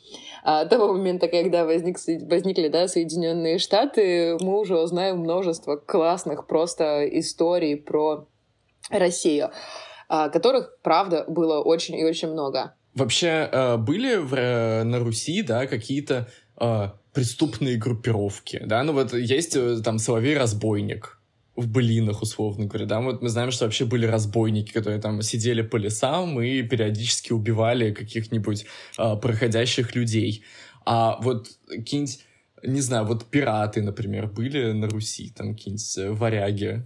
а, 0.44 0.64
того 0.66 0.92
момента, 0.92 1.26
когда 1.28 1.64
возник, 1.64 1.98
возникли 2.28 2.68
да, 2.68 2.86
Соединенные 2.86 3.58
Штаты, 3.58 4.36
мы 4.40 4.60
уже 4.60 4.78
узнаем 4.78 5.18
множество 5.18 5.76
классных 5.76 6.46
просто 6.46 7.04
историй 7.18 7.76
про 7.76 8.28
Россию, 8.90 9.50
а, 10.08 10.28
которых, 10.28 10.78
правда, 10.82 11.24
было 11.26 11.60
очень 11.60 11.96
и 11.96 12.04
очень 12.04 12.28
много. 12.28 12.74
Вообще, 12.94 13.48
э, 13.50 13.76
были 13.76 14.16
в, 14.16 14.34
э, 14.34 14.84
на 14.84 15.00
Руси, 15.00 15.42
да, 15.42 15.66
какие-то 15.66 16.28
э, 16.60 16.90
преступные 17.14 17.76
группировки, 17.76 18.60
да, 18.66 18.82
ну 18.82 18.92
вот 18.92 19.14
есть 19.14 19.56
э, 19.56 19.80
там 19.82 19.98
Соловей-разбойник 19.98 21.20
в 21.56 21.68
былинах, 21.68 22.22
условно 22.22 22.66
говоря, 22.66 22.86
да, 22.86 23.00
вот 23.00 23.22
мы 23.22 23.28
знаем, 23.28 23.52
что 23.52 23.64
вообще 23.64 23.84
были 23.84 24.06
разбойники, 24.06 24.72
которые 24.72 25.00
там 25.00 25.22
сидели 25.22 25.62
по 25.62 25.76
лесам 25.76 26.40
и 26.40 26.62
периодически 26.62 27.32
убивали 27.32 27.92
каких-нибудь 27.92 28.66
э, 28.98 29.16
проходящих 29.16 29.94
людей. 29.94 30.44
А 30.84 31.18
вот 31.22 31.48
какие-нибудь, 31.68 32.18
не 32.64 32.80
знаю, 32.80 33.06
вот 33.06 33.26
пираты, 33.26 33.82
например, 33.82 34.26
были 34.26 34.72
на 34.72 34.88
Руси, 34.88 35.30
там 35.30 35.54
какие-нибудь 35.54 35.98
э, 35.98 36.10
варяги, 36.10 36.84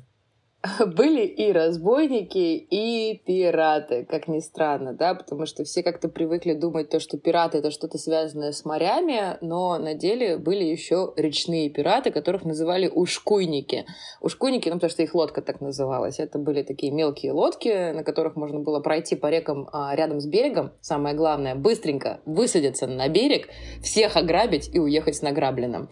были 0.86 1.24
и 1.24 1.52
разбойники, 1.52 2.56
и 2.56 3.22
пираты, 3.26 4.04
как 4.04 4.28
ни 4.28 4.40
странно, 4.40 4.92
да, 4.92 5.14
потому 5.14 5.46
что 5.46 5.64
все 5.64 5.82
как-то 5.82 6.08
привыкли 6.08 6.54
думать 6.54 6.88
то, 6.90 7.00
что 7.00 7.18
пираты 7.18 7.58
это 7.58 7.70
что-то 7.70 7.98
связанное 7.98 8.52
с 8.52 8.64
морями, 8.64 9.36
но 9.40 9.78
на 9.78 9.94
деле 9.94 10.38
были 10.38 10.64
еще 10.64 11.12
речные 11.16 11.70
пираты, 11.70 12.10
которых 12.10 12.44
называли 12.44 12.88
ушкуйники. 12.88 13.86
Ушкуйники, 14.20 14.68
ну, 14.68 14.76
потому 14.76 14.90
что 14.90 15.02
их 15.02 15.14
лодка 15.14 15.42
так 15.42 15.60
называлась. 15.60 16.18
Это 16.18 16.38
были 16.38 16.62
такие 16.62 16.92
мелкие 16.92 17.32
лодки, 17.32 17.92
на 17.92 18.02
которых 18.02 18.36
можно 18.36 18.60
было 18.60 18.80
пройти 18.80 19.16
по 19.16 19.28
рекам 19.28 19.68
а, 19.72 19.94
рядом 19.94 20.20
с 20.20 20.26
берегом. 20.26 20.72
Самое 20.80 21.14
главное, 21.14 21.54
быстренько 21.54 22.20
высадиться 22.26 22.86
на 22.86 23.08
берег, 23.08 23.48
всех 23.82 24.16
ограбить 24.16 24.70
и 24.74 24.78
уехать 24.78 25.16
с 25.16 25.22
награбленным. 25.22 25.88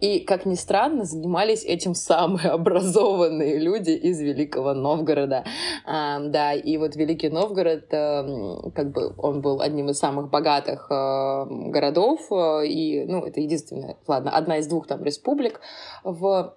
И, 0.00 0.20
как 0.20 0.46
ни 0.46 0.54
странно, 0.54 1.04
занимались 1.04 1.64
этим 1.64 1.94
самые 1.94 2.48
образованные 2.50 3.58
люди 3.58 3.90
из 3.90 4.19
Великого 4.20 4.74
Новгорода. 4.74 5.44
А, 5.84 6.20
да, 6.20 6.52
и 6.52 6.76
вот 6.76 6.96
Великий 6.96 7.28
Новгород, 7.28 7.92
а, 7.92 8.70
как 8.74 8.92
бы 8.92 9.14
он 9.16 9.40
был 9.40 9.60
одним 9.60 9.90
из 9.90 9.98
самых 9.98 10.30
богатых 10.30 10.86
а, 10.90 11.46
городов, 11.46 12.20
а, 12.30 12.62
и, 12.62 13.04
ну, 13.06 13.24
это 13.24 13.40
единственная, 13.40 13.96
ладно, 14.06 14.30
одна 14.30 14.58
из 14.58 14.66
двух 14.66 14.86
там 14.86 15.02
республик 15.02 15.60
в 16.04 16.56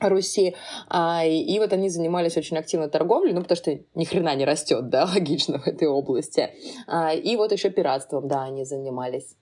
Руси. 0.00 0.54
А, 0.88 1.24
и, 1.24 1.40
и 1.40 1.58
вот 1.58 1.72
они 1.72 1.88
занимались 1.88 2.36
очень 2.36 2.56
активно 2.56 2.88
торговлей, 2.88 3.32
ну, 3.32 3.42
потому 3.42 3.56
что 3.56 3.78
ни 3.94 4.04
хрена 4.04 4.34
не 4.34 4.44
растет, 4.44 4.88
да, 4.88 5.04
логично 5.14 5.58
в 5.58 5.66
этой 5.66 5.88
области. 5.88 6.50
А, 6.86 7.12
и 7.14 7.36
вот 7.36 7.52
еще 7.52 7.70
пиратством, 7.70 8.28
да, 8.28 8.42
они 8.42 8.64
занимались. 8.64 9.36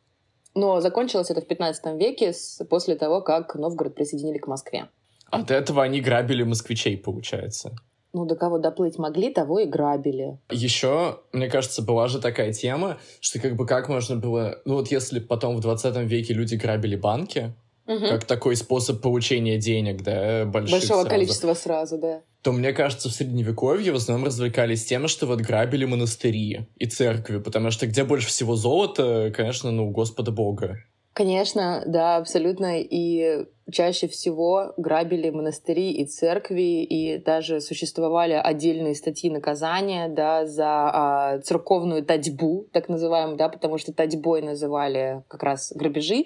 Но 0.54 0.80
закончилось 0.80 1.30
это 1.30 1.40
в 1.40 1.46
15 1.46 1.98
веке, 1.98 2.32
с, 2.32 2.62
после 2.68 2.94
того, 2.94 3.22
как 3.22 3.54
Новгород 3.54 3.94
присоединили 3.94 4.38
к 4.38 4.46
Москве. 4.46 4.88
От 5.32 5.50
этого 5.50 5.82
они 5.82 6.00
грабили 6.02 6.42
москвичей, 6.42 6.96
получается. 6.98 7.74
Ну, 8.12 8.26
до 8.26 8.36
кого 8.36 8.58
доплыть 8.58 8.98
могли, 8.98 9.32
того 9.32 9.60
и 9.60 9.64
грабили. 9.64 10.38
Еще, 10.50 11.20
мне 11.32 11.48
кажется, 11.48 11.80
была 11.80 12.08
же 12.08 12.20
такая 12.20 12.52
тема, 12.52 12.98
что 13.20 13.40
как 13.40 13.56
бы 13.56 13.66
как 13.66 13.88
можно 13.88 14.16
было... 14.16 14.58
Ну 14.66 14.74
вот 14.74 14.88
если 14.88 15.18
потом 15.18 15.56
в 15.56 15.60
20 15.60 15.96
веке 16.08 16.34
люди 16.34 16.56
грабили 16.56 16.96
банки, 16.96 17.54
угу. 17.86 18.06
как 18.06 18.24
такой 18.26 18.56
способ 18.56 19.00
получения 19.00 19.56
денег, 19.56 20.02
да, 20.02 20.44
больших 20.44 20.80
Большого 20.80 21.00
сразу, 21.00 21.08
количества 21.08 21.54
сразу, 21.54 21.96
да. 21.96 22.20
То, 22.42 22.52
мне 22.52 22.74
кажется, 22.74 23.08
в 23.08 23.12
Средневековье 23.12 23.92
в 23.92 23.96
основном 23.96 24.26
развлекались 24.26 24.84
тем, 24.84 25.08
что 25.08 25.26
вот 25.26 25.40
грабили 25.40 25.86
монастыри 25.86 26.66
и 26.76 26.86
церкви, 26.86 27.38
потому 27.38 27.70
что 27.70 27.86
где 27.86 28.04
больше 28.04 28.28
всего 28.28 28.56
золота, 28.56 29.32
конечно, 29.34 29.70
ну, 29.70 29.90
Господа 29.90 30.32
Бога. 30.32 30.76
Конечно, 31.14 31.82
да, 31.86 32.16
абсолютно. 32.16 32.80
И 32.80 33.46
чаще 33.70 34.08
всего 34.08 34.72
грабили 34.76 35.30
монастыри 35.30 35.92
и 35.92 36.04
церкви, 36.06 36.82
и 36.82 37.18
даже 37.18 37.60
существовали 37.60 38.32
отдельные 38.32 38.94
статьи 38.94 39.30
наказания 39.30 40.08
да, 40.08 40.46
за 40.46 40.66
а, 40.66 41.38
церковную 41.40 42.04
татьбу, 42.04 42.66
так 42.72 42.88
называемую, 42.88 43.36
да, 43.36 43.48
потому 43.48 43.78
что 43.78 43.92
татьбой 43.92 44.42
называли 44.42 45.22
как 45.28 45.42
раз 45.42 45.72
грабежи, 45.74 46.24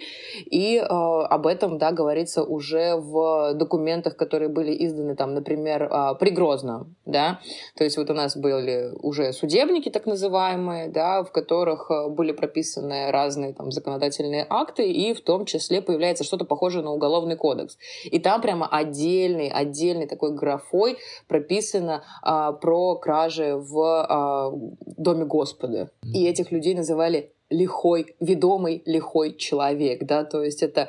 и 0.50 0.78
а, 0.78 1.26
об 1.26 1.46
этом 1.46 1.78
да, 1.78 1.92
говорится 1.92 2.42
уже 2.42 2.96
в 2.96 3.54
документах, 3.54 4.16
которые 4.16 4.48
были 4.48 4.72
изданы, 4.86 5.16
там, 5.16 5.34
например, 5.34 5.88
а, 5.90 6.14
при 6.14 6.30
Грозном. 6.30 6.96
Да? 7.04 7.40
То 7.76 7.84
есть 7.84 7.96
вот 7.96 8.10
у 8.10 8.14
нас 8.14 8.36
были 8.36 8.92
уже 9.02 9.32
судебники, 9.32 9.90
так 9.90 10.06
называемые, 10.06 10.88
да, 10.88 11.22
в 11.22 11.32
которых 11.32 11.90
а, 11.90 12.08
были 12.08 12.32
прописаны 12.32 13.10
разные 13.10 13.52
там, 13.52 13.70
законодательные 13.70 14.46
акты, 14.48 14.90
и 14.90 15.14
в 15.14 15.20
том 15.20 15.44
числе 15.44 15.82
появляется 15.82 16.24
что-то 16.24 16.44
похожее 16.44 16.82
на 16.82 16.92
уголовный 16.92 17.25
уголовный 17.26 17.36
кодекс. 17.36 17.78
И 18.04 18.18
там 18.18 18.40
прямо 18.40 18.66
отдельный, 18.66 19.48
отдельный 19.48 20.06
такой 20.06 20.34
графой 20.34 20.98
прописано 21.28 22.04
а, 22.22 22.52
про 22.52 22.96
кражи 22.96 23.56
в 23.56 23.78
а, 23.80 24.52
Доме 24.96 25.24
Господа. 25.24 25.90
И 26.02 26.26
этих 26.26 26.52
людей 26.52 26.74
называли 26.74 27.32
лихой, 27.50 28.14
ведомый 28.20 28.82
лихой 28.86 29.36
человек, 29.36 30.04
да, 30.04 30.24
то 30.24 30.42
есть 30.42 30.62
это, 30.64 30.88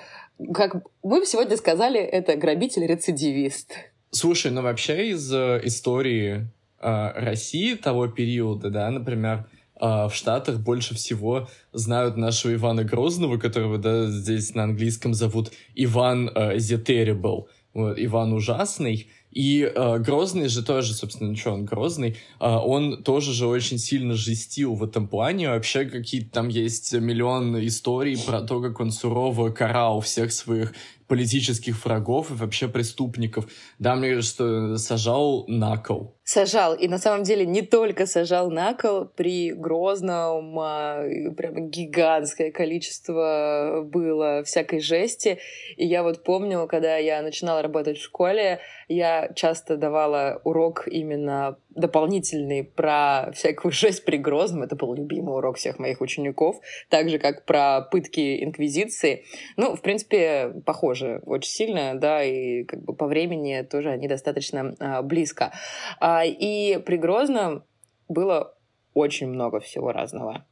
как 0.54 0.78
мы 1.04 1.24
сегодня 1.26 1.56
сказали, 1.56 2.00
это 2.00 2.36
грабитель-рецидивист. 2.36 3.74
Слушай, 4.10 4.52
ну 4.52 4.64
вообще 4.64 5.10
из 5.10 5.32
э, 5.32 5.60
истории 5.66 6.48
э, 6.82 7.12
России 7.14 7.76
того 7.76 8.08
периода, 8.08 8.72
да, 8.72 8.90
например, 8.90 9.46
а 9.80 10.08
в 10.08 10.16
Штатах 10.16 10.60
больше 10.60 10.96
всего 10.96 11.48
знают 11.72 12.18
нашего 12.18 12.54
Ивана 12.54 12.84
Грозного, 12.84 13.38
которого 13.38 13.78
да, 13.78 14.08
здесь 14.08 14.56
на 14.56 14.64
английском 14.64 15.14
зовут 15.14 15.52
Иван 15.76 16.30
э, 16.34 16.58
The 16.58 16.84
Terrible, 16.84 17.46
вот, 17.74 17.96
Иван 17.98 18.34
Ужасный. 18.34 19.08
И 19.32 19.62
э, 19.62 20.00
Грозный 20.00 20.48
же 20.48 20.64
тоже, 20.64 20.94
собственно, 20.94 21.30
ничего, 21.30 21.54
он 21.54 21.66
Грозный, 21.66 22.18
э, 22.40 22.48
он 22.48 23.04
тоже 23.04 23.34
же 23.34 23.46
очень 23.46 23.78
сильно 23.78 24.16
жестил 24.16 24.74
в 24.74 24.84
этом 24.84 25.08
плане. 25.08 25.50
Вообще 25.50 25.86
какие-то 25.86 26.32
там 26.32 26.48
есть 26.48 26.94
миллион 26.94 27.64
историй 27.68 28.18
про 28.18 28.42
то, 28.42 28.62
как 28.62 28.80
он 28.80 28.92
сурово 28.92 29.50
карал 29.52 30.02
всех 30.02 30.32
своих 30.32 30.74
политических 31.08 31.84
врагов 31.86 32.32
и 32.32 32.34
вообще 32.34 32.68
преступников. 32.68 33.48
Да, 33.80 33.96
мне 33.96 34.10
кажется, 34.10 34.34
что 34.34 34.78
сажал 34.78 35.46
на 35.48 35.78
кол. 35.78 36.16
Сажал. 36.24 36.76
И 36.76 36.88
на 36.88 36.98
самом 36.98 37.24
деле 37.24 37.46
не 37.46 37.62
только 37.62 38.06
сажал 38.06 38.52
на 38.52 38.74
кол, 38.74 39.06
при 39.06 39.54
Грозном 39.54 40.60
а, 40.60 41.04
прямо 41.38 41.62
гигантское 41.62 42.52
количество 42.52 43.84
было 43.86 44.44
всякой 44.44 44.82
жести. 44.82 45.40
И 45.78 45.86
я 45.86 46.04
вот 46.04 46.24
помню, 46.24 46.68
когда 46.68 46.98
я 46.98 47.22
начинала 47.22 47.62
работать 47.62 47.98
в 47.98 48.04
школе, 48.04 48.60
я 48.90 49.32
часто 49.36 49.78
давала 49.78 50.42
урок 50.44 50.88
именно 50.88 51.58
дополнительный 51.78 52.64
про 52.64 53.32
всякую 53.34 53.72
жесть 53.74 54.04
при 54.06 54.18
Грозном. 54.18 54.64
Это 54.64 54.76
был 54.76 54.94
любимый 54.94 55.36
урок 55.36 55.58
всех 55.58 55.80
моих 55.80 56.02
учеников. 56.02 56.58
Так 56.90 57.10
же, 57.10 57.20
как 57.20 57.46
про 57.46 57.82
пытки 57.82 58.44
Инквизиции. 58.44 59.24
Ну, 59.56 59.76
в 59.76 59.82
принципе, 59.82 60.54
похоже 60.66 61.22
очень 61.26 61.52
сильно, 61.52 61.96
да, 61.96 62.24
и 62.24 62.64
как 62.64 62.84
бы 62.84 62.94
по 62.94 63.08
времени 63.08 63.62
тоже 63.62 63.90
они 63.90 64.08
достаточно 64.08 64.76
а, 64.80 65.02
близко. 65.02 65.54
А, 66.00 66.26
и 66.26 66.78
при 66.80 66.98
Грозном 66.98 67.64
было 68.08 68.56
очень 68.94 69.28
много 69.28 69.60
всего 69.60 69.92
разного 69.92 70.46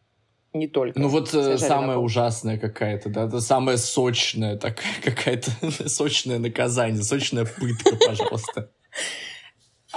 не 0.56 0.68
только. 0.68 1.00
Ну 1.00 1.10
вот 1.10 1.34
э, 1.34 1.58
самое 1.58 1.98
ужасное 1.98 2.58
какая-то, 2.58 3.10
да, 3.10 3.26
это 3.26 3.42
самое 3.42 3.78
сочное, 3.78 4.58
такая 4.58 4.94
какая-то 5.04 5.52
сочное 5.88 6.40
наказание, 6.40 7.04
сочная 7.04 7.46
пытка, 7.46 7.96
пожалуйста. 7.96 8.72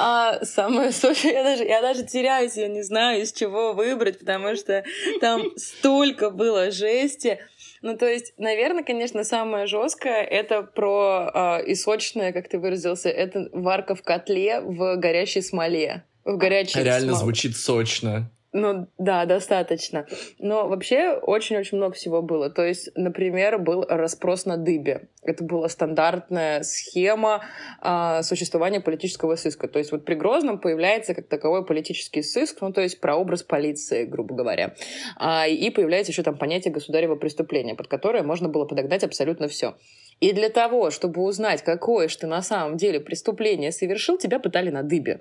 А 0.00 0.44
самое 0.44 0.92
сочное, 0.92 1.32
я 1.32 1.42
даже, 1.42 1.64
я 1.64 1.82
даже 1.82 2.06
теряюсь, 2.06 2.56
я 2.56 2.68
не 2.68 2.82
знаю, 2.82 3.22
из 3.22 3.32
чего 3.32 3.72
выбрать, 3.72 4.20
потому 4.20 4.54
что 4.54 4.84
там 5.20 5.42
столько 5.56 6.30
было 6.30 6.70
жести. 6.70 7.40
Ну, 7.82 7.96
то 7.96 8.06
есть, 8.06 8.32
наверное, 8.38 8.84
конечно, 8.84 9.24
самое 9.24 9.66
жесткое 9.66 10.22
это 10.22 10.62
про 10.62 11.58
э, 11.60 11.66
и 11.66 11.74
сочное, 11.74 12.32
как 12.32 12.48
ты 12.48 12.58
выразился, 12.58 13.08
это 13.08 13.48
варка 13.52 13.96
в 13.96 14.02
котле 14.02 14.60
в 14.60 14.96
горящей 14.96 15.42
смоле. 15.42 16.04
В 16.24 16.36
горячей 16.36 16.82
Реально 16.82 17.12
смол... 17.12 17.22
звучит 17.22 17.56
сочно. 17.56 18.30
Ну 18.52 18.88
да, 18.96 19.26
достаточно. 19.26 20.06
Но 20.38 20.68
вообще 20.68 21.12
очень-очень 21.12 21.76
много 21.76 21.94
всего 21.94 22.22
было. 22.22 22.48
То 22.48 22.64
есть, 22.64 22.88
например, 22.96 23.58
был 23.58 23.84
распрос 23.86 24.46
на 24.46 24.56
дыбе. 24.56 25.08
Это 25.22 25.44
была 25.44 25.68
стандартная 25.68 26.62
схема 26.62 27.42
э, 27.82 28.22
существования 28.22 28.80
политического 28.80 29.36
сыска. 29.36 29.68
То 29.68 29.78
есть 29.78 29.92
вот 29.92 30.06
при 30.06 30.14
Грозном 30.14 30.58
появляется 30.58 31.14
как 31.14 31.28
таковой 31.28 31.66
политический 31.66 32.22
сыск, 32.22 32.62
ну 32.62 32.72
то 32.72 32.80
есть 32.80 33.00
прообраз 33.00 33.42
полиции, 33.42 34.06
грубо 34.06 34.34
говоря. 34.34 34.74
А, 35.16 35.46
и 35.46 35.68
появляется 35.68 36.12
еще 36.12 36.22
там 36.22 36.38
понятие 36.38 36.72
государева 36.72 37.16
преступления, 37.16 37.74
под 37.74 37.88
которое 37.88 38.22
можно 38.22 38.48
было 38.48 38.64
подогнать 38.64 39.04
абсолютно 39.04 39.48
все. 39.48 39.74
И 40.20 40.32
для 40.32 40.48
того, 40.48 40.90
чтобы 40.90 41.22
узнать, 41.22 41.62
какое 41.62 42.08
же 42.08 42.18
ты 42.18 42.26
на 42.26 42.42
самом 42.42 42.76
деле 42.76 43.00
преступление 43.00 43.72
совершил, 43.72 44.18
тебя 44.18 44.38
пытали 44.38 44.70
на 44.70 44.82
дыбе. 44.82 45.20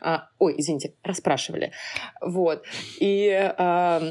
А, 0.00 0.28
ой, 0.38 0.54
извините, 0.56 0.94
расспрашивали. 1.02 1.72
Вот. 2.20 2.64
И... 2.98 3.30
А, 3.58 4.02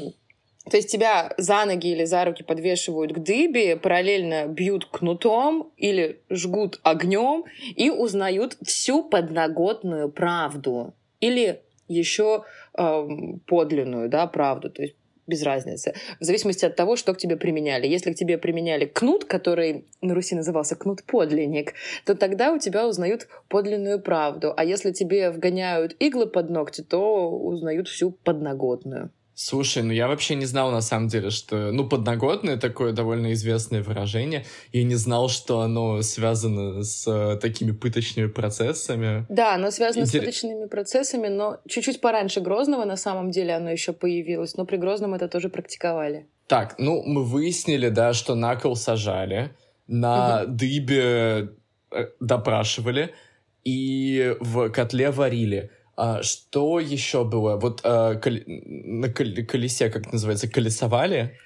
то 0.70 0.76
есть 0.76 0.90
тебя 0.90 1.32
за 1.38 1.64
ноги 1.64 1.92
или 1.92 2.04
за 2.04 2.24
руки 2.24 2.42
подвешивают 2.42 3.12
к 3.12 3.18
дыбе, 3.20 3.76
параллельно 3.76 4.46
бьют 4.46 4.84
кнутом 4.84 5.72
или 5.78 6.20
жгут 6.28 6.78
огнем 6.82 7.44
и 7.74 7.88
узнают 7.90 8.58
всю 8.62 9.02
подноготную 9.02 10.10
правду. 10.10 10.94
Или 11.20 11.62
еще 11.88 12.44
э, 12.76 13.08
подлинную 13.46 14.10
да, 14.10 14.26
правду. 14.26 14.70
То 14.70 14.82
есть 14.82 14.94
без 15.28 15.42
разницы. 15.42 15.94
В 16.18 16.24
зависимости 16.24 16.64
от 16.64 16.74
того, 16.74 16.96
что 16.96 17.14
к 17.14 17.18
тебе 17.18 17.36
применяли. 17.36 17.86
Если 17.86 18.12
к 18.12 18.16
тебе 18.16 18.38
применяли 18.38 18.86
кнут, 18.86 19.24
который 19.24 19.84
на 20.00 20.14
Руси 20.14 20.34
назывался 20.34 20.74
кнут-подлинник, 20.74 21.74
то 22.04 22.14
тогда 22.14 22.52
у 22.52 22.58
тебя 22.58 22.88
узнают 22.88 23.28
подлинную 23.48 24.00
правду. 24.00 24.52
А 24.56 24.64
если 24.64 24.90
тебе 24.90 25.30
вгоняют 25.30 25.94
иглы 26.00 26.26
под 26.26 26.50
ногти, 26.50 26.82
то 26.82 27.30
узнают 27.30 27.88
всю 27.88 28.10
подноготную. 28.10 29.10
Слушай, 29.40 29.84
ну 29.84 29.92
я 29.92 30.08
вообще 30.08 30.34
не 30.34 30.46
знал 30.46 30.72
на 30.72 30.80
самом 30.80 31.06
деле, 31.06 31.30
что... 31.30 31.70
Ну, 31.70 31.88
подноготное 31.88 32.56
такое 32.56 32.90
довольно 32.90 33.32
известное 33.34 33.84
выражение. 33.84 34.44
И 34.72 34.82
не 34.82 34.96
знал, 34.96 35.28
что 35.28 35.60
оно 35.60 36.02
связано 36.02 36.82
с 36.82 37.06
э, 37.06 37.36
такими 37.36 37.70
пыточными 37.70 38.26
процессами. 38.26 39.26
Да, 39.28 39.54
оно 39.54 39.70
связано 39.70 40.02
Интер... 40.02 40.22
с 40.22 40.24
пыточными 40.24 40.66
процессами, 40.66 41.28
но 41.28 41.60
чуть-чуть 41.68 42.00
пораньше 42.00 42.40
Грозного 42.40 42.84
на 42.84 42.96
самом 42.96 43.30
деле 43.30 43.54
оно 43.54 43.70
еще 43.70 43.92
появилось. 43.92 44.56
Но 44.56 44.66
при 44.66 44.76
Грозном 44.76 45.14
это 45.14 45.28
тоже 45.28 45.50
практиковали. 45.50 46.26
Так, 46.48 46.74
ну 46.78 47.04
мы 47.04 47.22
выяснили, 47.22 47.90
да, 47.90 48.14
что 48.14 48.34
на 48.34 48.56
кол 48.56 48.74
сажали, 48.74 49.54
на 49.86 50.42
угу. 50.42 50.52
дыбе 50.52 51.50
э, 51.92 52.06
допрашивали 52.18 53.14
и 53.62 54.34
в 54.40 54.70
котле 54.70 55.12
варили. 55.12 55.70
А, 56.00 56.22
что 56.22 56.78
еще 56.78 57.24
было? 57.24 57.56
Вот 57.56 57.80
а, 57.82 58.14
кол... 58.14 58.34
на 58.46 59.12
кол... 59.12 59.26
колесе, 59.48 59.90
как 59.90 60.12
называется, 60.12 60.48
колесовали? 60.48 61.36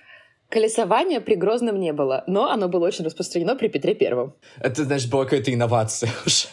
Колесования 0.50 1.22
при 1.22 1.36
Грозном 1.36 1.80
не 1.80 1.94
было, 1.94 2.22
но 2.26 2.50
оно 2.50 2.68
было 2.68 2.86
очень 2.86 3.02
распространено 3.06 3.56
при 3.56 3.68
Петре 3.68 3.94
Первом. 3.94 4.34
Это, 4.60 4.84
значит, 4.84 5.10
была 5.10 5.24
какая-то 5.24 5.54
инновация 5.54 6.10
уже. 6.26 6.48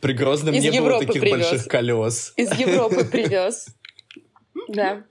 При 0.00 0.14
Грозном 0.14 0.52
Из 0.56 0.64
не 0.64 0.70
Европы 0.70 0.90
было 0.90 1.06
таких 1.06 1.20
привез. 1.22 1.50
больших 1.50 1.68
колес. 1.68 2.34
Из 2.36 2.52
Европы 2.58 3.04
привез. 3.12 3.68
Да. 4.66 5.04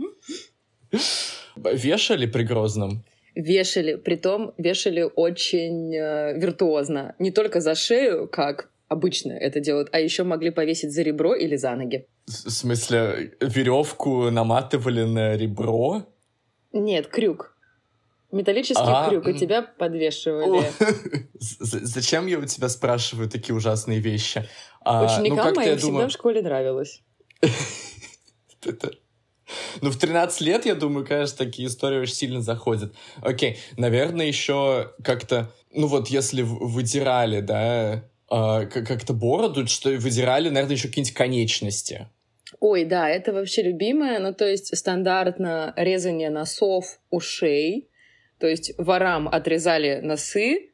Вешали 1.55 2.25
при 2.25 2.43
Грозном? 2.43 3.05
Вешали, 3.35 3.95
притом 3.95 4.53
вешали 4.57 5.09
очень 5.15 5.95
э, 5.95 6.37
виртуозно. 6.37 7.15
Не 7.19 7.31
только 7.31 7.61
за 7.61 7.73
шею, 7.73 8.27
как 8.27 8.69
обычно 8.93 9.33
это 9.33 9.59
делают, 9.59 9.89
а 9.91 9.99
еще 9.99 10.23
могли 10.23 10.51
повесить 10.51 10.91
за 10.91 11.01
ребро 11.01 11.35
или 11.35 11.57
за 11.57 11.75
ноги. 11.75 12.07
В 12.25 12.49
смысле, 12.49 13.35
веревку 13.41 14.29
наматывали 14.31 15.03
на 15.03 15.35
ребро? 15.35 16.05
Нет, 16.71 17.07
крюк. 17.07 17.57
Металлический 18.31 18.81
а, 18.83 19.09
крюк, 19.09 19.27
и 19.27 19.33
тебя 19.35 19.61
подвешивали. 19.61 20.65
Зачем 21.39 22.25
я 22.25 22.39
у 22.39 22.45
тебя 22.45 22.67
спрашиваю 22.67 23.29
такие 23.29 23.53
ужасные 23.53 23.99
вещи? 23.99 24.47
А, 24.83 25.05
Ученикам 25.05 25.53
ну, 25.53 25.55
моим 25.55 25.77
всегда 25.77 26.07
в 26.07 26.11
школе 26.11 26.41
нравилось. 26.41 27.01
Ну, 29.81 29.91
в 29.91 29.97
13 29.97 30.41
лет, 30.41 30.65
я 30.65 30.73
думаю, 30.73 31.05
конечно, 31.05 31.37
такие 31.37 31.67
истории 31.67 31.99
очень 31.99 32.15
сильно 32.15 32.41
заходят. 32.41 32.95
Окей, 33.21 33.59
наверное, 33.77 34.25
еще 34.25 34.93
как-то, 35.03 35.51
ну 35.71 35.87
вот, 35.87 36.07
если 36.07 36.41
выдирали, 36.41 37.41
да, 37.41 38.05
э, 38.33 38.65
как-то 38.67 39.13
бороду, 39.13 39.67
что 39.67 39.89
выдирали, 39.91 40.49
наверное, 40.49 40.75
еще 40.75 40.87
какие-нибудь 40.87 41.15
конечности. 41.15 42.07
Ой, 42.59 42.85
да, 42.85 43.09
это 43.09 43.33
вообще 43.33 43.61
любимое. 43.63 44.19
Ну, 44.19 44.33
то 44.33 44.47
есть 44.47 44.75
стандартно 44.77 45.73
резание 45.75 46.29
носов, 46.29 46.99
ушей. 47.09 47.89
То 48.39 48.47
есть 48.47 48.73
ворам 48.77 49.27
отрезали 49.27 49.99
носы, 50.01 50.71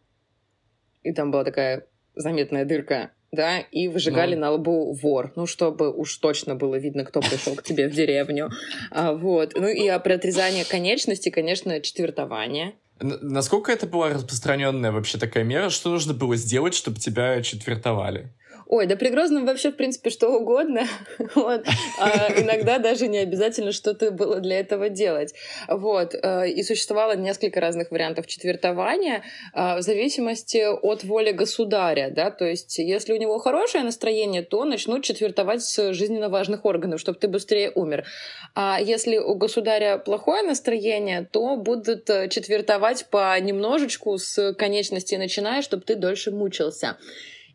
и 1.04 1.13
там 1.13 1.32
была 1.32 1.43
такая 1.43 1.86
заметная 2.15 2.65
дырка, 2.65 3.12
да, 3.32 3.60
и 3.60 3.88
выжигали 3.88 4.36
ну... 4.36 4.41
на 4.41 4.52
лбу 4.54 4.93
вор, 4.93 5.34
ну, 5.36 5.45
чтобы 5.45 5.91
уж 5.91 6.17
точно 6.17 6.56
было 6.56 6.76
видно, 6.76 7.06
кто 7.06 7.22
пришел 7.22 7.56
к 7.56 7.63
тебе 7.63 7.88
в 7.88 7.93
деревню. 7.93 8.50
А, 8.91 9.13
вот. 9.13 9.54
Ну, 9.56 9.67
и 9.67 9.88
при 10.04 10.13
отрезании 10.13 10.63
конечности, 10.63 11.30
конечно, 11.30 11.80
четвертование. 11.80 12.74
Насколько 13.01 13.71
это 13.71 13.88
была 13.88 14.09
распространенная 14.09 14.91
вообще 14.91 15.17
такая 15.17 15.43
мера? 15.43 15.69
Что 15.69 15.89
нужно 15.89 16.13
было 16.13 16.35
сделать, 16.35 16.73
чтобы 16.73 16.99
тебя 16.99 17.41
четвертовали? 17.41 18.33
Ой, 18.69 18.86
да 18.86 18.95
при 18.95 19.10
Грозном 19.10 19.47
вообще, 19.47 19.71
в 19.71 19.75
принципе, 19.75 20.12
что 20.12 20.29
угодно. 20.29 20.84
вот. 21.36 21.65
а, 21.99 22.27
иногда 22.39 22.77
даже 22.77 23.08
не 23.08 23.17
обязательно 23.17 23.71
что-то 23.71 24.12
было 24.12 24.39
для 24.41 24.60
этого 24.60 24.89
делать. 24.89 25.34
Вот. 25.67 26.13
А, 26.13 26.45
и 26.45 26.62
существовало 26.62 27.15
несколько 27.15 27.60
разных 27.60 27.89
вариантов 27.89 28.27
четвертования 28.27 29.23
а, 29.53 29.77
в 29.77 29.82
зависимости 29.82 30.63
от 30.67 31.03
воли 31.03 31.32
государя. 31.32 32.12
Да? 32.12 32.29
То 32.29 32.45
есть, 32.45 32.77
если 32.77 33.13
у 33.13 33.15
него 33.15 33.39
хорошее 33.39 33.84
настроение, 33.84 34.43
то 34.43 34.63
начнут 34.65 35.03
четвертовать 35.03 35.63
с 35.63 35.93
жизненно 35.93 36.29
важных 36.29 36.63
органов, 36.63 36.99
чтобы 36.99 37.17
ты 37.17 37.27
быстрее 37.27 37.71
умер. 37.73 38.05
А 38.53 38.79
если 38.79 39.17
у 39.17 39.34
государя 39.34 39.97
плохое 39.97 40.43
настроение, 40.43 41.27
то 41.32 41.55
будут 41.55 42.08
э, 42.12 42.29
четвертовать 42.29 43.08
по 43.10 43.39
немножечку 43.39 44.15
с 44.19 44.53
конечности 44.53 45.15
начиная, 45.15 45.63
чтобы 45.63 45.82
ты 45.82 45.95
дольше 45.95 46.29
мучился. 46.29 46.97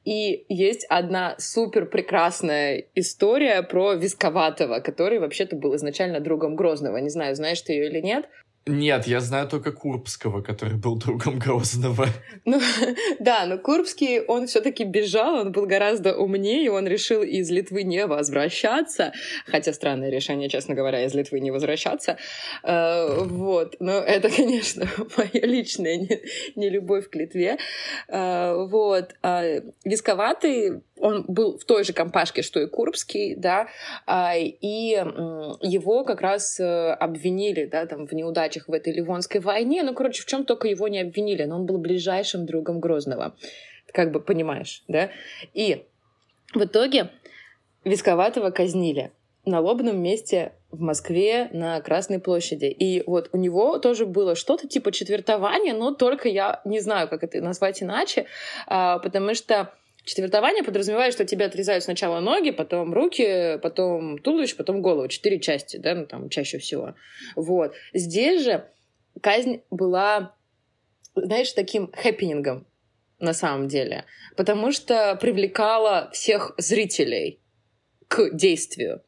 И 0.04 0.44
есть 0.48 0.84
одна 0.90 1.34
супер 1.38 1.86
прекрасная 1.86 2.84
история 2.94 3.62
про 3.62 3.94
Висковатого, 3.94 4.80
который 4.80 5.18
вообще-то 5.18 5.56
был 5.56 5.74
изначально 5.76 6.20
другом 6.20 6.56
Грозного. 6.56 6.98
Не 6.98 7.08
знаю, 7.08 7.34
знаешь 7.34 7.62
ты 7.62 7.72
ее 7.72 7.88
или 7.88 8.00
нет. 8.00 8.28
Нет, 8.66 9.06
я 9.06 9.20
знаю 9.20 9.46
только 9.46 9.72
Курбского, 9.72 10.40
который 10.40 10.76
был 10.76 10.96
другом 10.96 11.38
Грозного. 11.38 12.06
Ну, 12.46 12.60
да, 13.20 13.46
но 13.46 13.56
Курбский, 13.56 14.20
он 14.20 14.46
все 14.46 14.60
таки 14.60 14.84
бежал, 14.84 15.36
он 15.36 15.52
был 15.52 15.64
гораздо 15.64 16.14
умнее, 16.14 16.70
он 16.70 16.86
решил 16.86 17.22
из 17.22 17.50
Литвы 17.50 17.84
не 17.84 18.06
возвращаться, 18.06 19.12
хотя 19.46 19.72
странное 19.72 20.10
решение, 20.10 20.50
честно 20.50 20.74
говоря, 20.74 21.04
из 21.04 21.14
Литвы 21.14 21.40
не 21.40 21.50
возвращаться. 21.50 22.18
Э, 22.62 23.24
вот, 23.24 23.76
но 23.80 23.92
это, 23.92 24.28
конечно, 24.36 24.86
моя 25.16 25.46
личная 25.46 25.96
не, 26.54 26.68
любовь 26.68 27.08
к 27.08 27.14
Литве. 27.14 27.56
Э, 28.08 28.66
вот, 28.68 29.14
а 29.22 29.42
Висковатый 29.84 30.82
он 30.98 31.24
был 31.26 31.58
в 31.58 31.64
той 31.64 31.84
же 31.84 31.92
компашке, 31.92 32.42
что 32.42 32.60
и 32.60 32.66
Курбский, 32.66 33.34
да, 33.34 33.66
а, 34.06 34.34
и 34.36 34.90
его 35.60 36.04
как 36.04 36.20
раз 36.20 36.58
э, 36.60 36.92
обвинили, 36.92 37.66
да, 37.66 37.86
там, 37.86 38.06
в 38.06 38.12
неудачах 38.54 38.68
в 38.68 38.72
этой 38.72 38.92
Ливонской 38.92 39.40
войне, 39.40 39.82
ну, 39.82 39.94
короче, 39.94 40.22
в 40.22 40.26
чем 40.26 40.44
только 40.44 40.68
его 40.68 40.88
не 40.88 41.00
обвинили, 41.00 41.44
но 41.44 41.56
он 41.56 41.66
был 41.66 41.78
ближайшим 41.78 42.46
другом 42.46 42.80
Грозного, 42.80 43.34
как 43.92 44.12
бы 44.12 44.20
понимаешь, 44.20 44.82
да, 44.88 45.10
и 45.54 45.84
в 46.54 46.64
итоге 46.64 47.10
Висковатого 47.84 48.50
казнили 48.50 49.12
на 49.44 49.60
лобном 49.60 50.02
месте 50.02 50.52
в 50.70 50.80
Москве 50.80 51.50
на 51.52 51.80
Красной 51.82 52.18
площади. 52.18 52.64
И 52.64 53.02
вот 53.06 53.28
у 53.32 53.36
него 53.36 53.78
тоже 53.78 54.06
было 54.06 54.34
что-то 54.34 54.66
типа 54.66 54.90
четвертования, 54.90 55.74
но 55.74 55.92
только 55.92 56.28
я 56.28 56.62
не 56.64 56.80
знаю, 56.80 57.08
как 57.08 57.22
это 57.22 57.42
назвать 57.42 57.82
иначе, 57.82 58.24
а, 58.66 58.98
потому 59.00 59.34
что 59.34 59.74
Четвертование 60.04 60.62
подразумевает, 60.62 61.14
что 61.14 61.24
тебе 61.24 61.46
отрезают 61.46 61.82
сначала 61.82 62.20
ноги, 62.20 62.50
потом 62.50 62.92
руки, 62.92 63.58
потом 63.62 64.18
туловище, 64.18 64.54
потом 64.54 64.82
голову. 64.82 65.08
Четыре 65.08 65.40
части, 65.40 65.78
да, 65.78 65.94
ну 65.94 66.06
там 66.06 66.28
чаще 66.28 66.58
всего. 66.58 66.94
Вот. 67.36 67.74
Здесь 67.94 68.44
же 68.44 68.68
казнь 69.22 69.62
была, 69.70 70.36
знаешь, 71.14 71.52
таким 71.52 71.90
хэппинингом 71.90 72.66
на 73.18 73.32
самом 73.32 73.68
деле, 73.68 74.04
потому 74.36 74.72
что 74.72 75.16
привлекала 75.16 76.10
всех 76.12 76.52
зрителей 76.58 77.40
к 78.06 78.28
действию. 78.30 79.02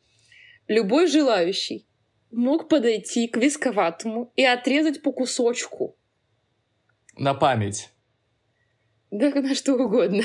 Любой 0.66 1.08
желающий 1.08 1.86
мог 2.30 2.70
подойти 2.70 3.28
к 3.28 3.36
висковатому 3.36 4.32
и 4.34 4.44
отрезать 4.44 5.02
по 5.02 5.12
кусочку. 5.12 5.94
На 7.18 7.34
память. 7.34 7.90
Да 9.10 9.30
на 9.30 9.54
что 9.54 9.74
угодно. 9.74 10.22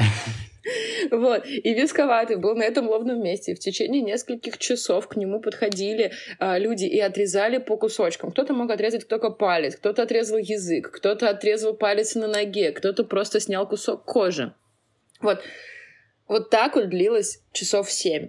Вот. 1.10 1.46
И 1.46 1.74
Висковатый 1.74 2.36
был 2.36 2.54
на 2.54 2.62
этом 2.62 2.88
лобном 2.88 3.22
месте. 3.22 3.54
В 3.54 3.58
течение 3.58 4.02
нескольких 4.02 4.58
часов 4.58 5.08
к 5.08 5.16
нему 5.16 5.40
подходили 5.40 6.12
а, 6.38 6.58
люди 6.58 6.84
и 6.84 7.00
отрезали 7.00 7.58
по 7.58 7.76
кусочкам. 7.76 8.30
Кто-то 8.30 8.52
мог 8.52 8.70
отрезать 8.70 9.08
только 9.08 9.30
палец, 9.30 9.76
кто-то 9.76 10.02
отрезал 10.02 10.38
язык, 10.38 10.90
кто-то 10.90 11.28
отрезал 11.30 11.74
палец 11.74 12.14
на 12.14 12.28
ноге, 12.28 12.72
кто-то 12.72 13.04
просто 13.04 13.40
снял 13.40 13.66
кусок 13.66 14.04
кожи. 14.04 14.54
Вот. 15.20 15.40
Вот 16.28 16.50
так 16.50 16.76
вот 16.76 16.88
длилось 16.88 17.42
часов 17.52 17.90
семь. 17.90 18.28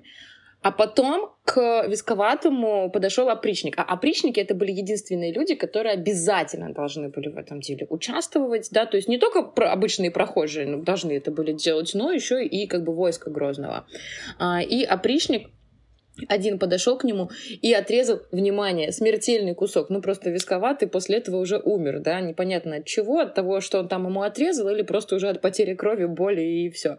А 0.62 0.71
потом 0.71 1.32
к 1.43 1.88
Висковатому 1.88 2.91
подошел 2.91 3.30
опричник. 3.30 3.80
А 3.80 3.84
опричники 3.84 4.39
это 4.39 4.54
были 4.54 4.71
единственные 4.71 5.34
люди, 5.34 5.56
которые 5.56 5.93
обязательно 5.93 6.71
должны 6.71 7.10
были 7.10 7.30
в 7.30 7.38
этом 7.38 7.62
деле 7.62 7.88
участвовать, 7.89 8.69
да, 8.71 8.86
то 8.86 8.95
есть 8.97 9.10
не 9.10 9.17
только 9.17 9.39
обычные 9.71 10.12
прохожие 10.12 10.67
ну, 10.67 10.84
должны 10.84 11.13
это 11.13 11.32
были 11.32 11.54
делать, 11.54 11.91
но 11.95 12.12
еще 12.12 12.45
и 12.45 12.67
как 12.67 12.84
бы 12.84 12.93
войско 12.93 13.32
Грозного. 13.32 13.88
А, 14.38 14.62
и 14.62 14.84
опричник 14.84 15.47
один 16.28 16.60
подошел 16.60 16.97
к 16.97 17.04
нему 17.04 17.32
и 17.62 17.74
отрезал, 17.74 18.21
внимание, 18.32 18.91
смертельный 18.91 19.56
кусок. 19.56 19.89
Ну, 19.89 20.02
просто 20.02 20.30
висковатый, 20.30 20.88
после 20.88 21.17
этого 21.17 21.38
уже 21.38 21.58
умер, 21.58 22.00
да, 22.02 22.21
непонятно 22.21 22.78
от 22.78 22.86
чего, 22.86 23.19
от 23.19 23.34
того, 23.34 23.62
что 23.62 23.80
он 23.80 23.88
там 23.88 24.06
ему 24.06 24.21
отрезал, 24.21 24.69
или 24.69 24.82
просто 24.84 25.15
уже 25.15 25.30
от 25.30 25.41
потери 25.41 25.74
крови, 25.74 26.06
боли 26.06 26.41
и 26.41 26.69
все. 26.69 26.97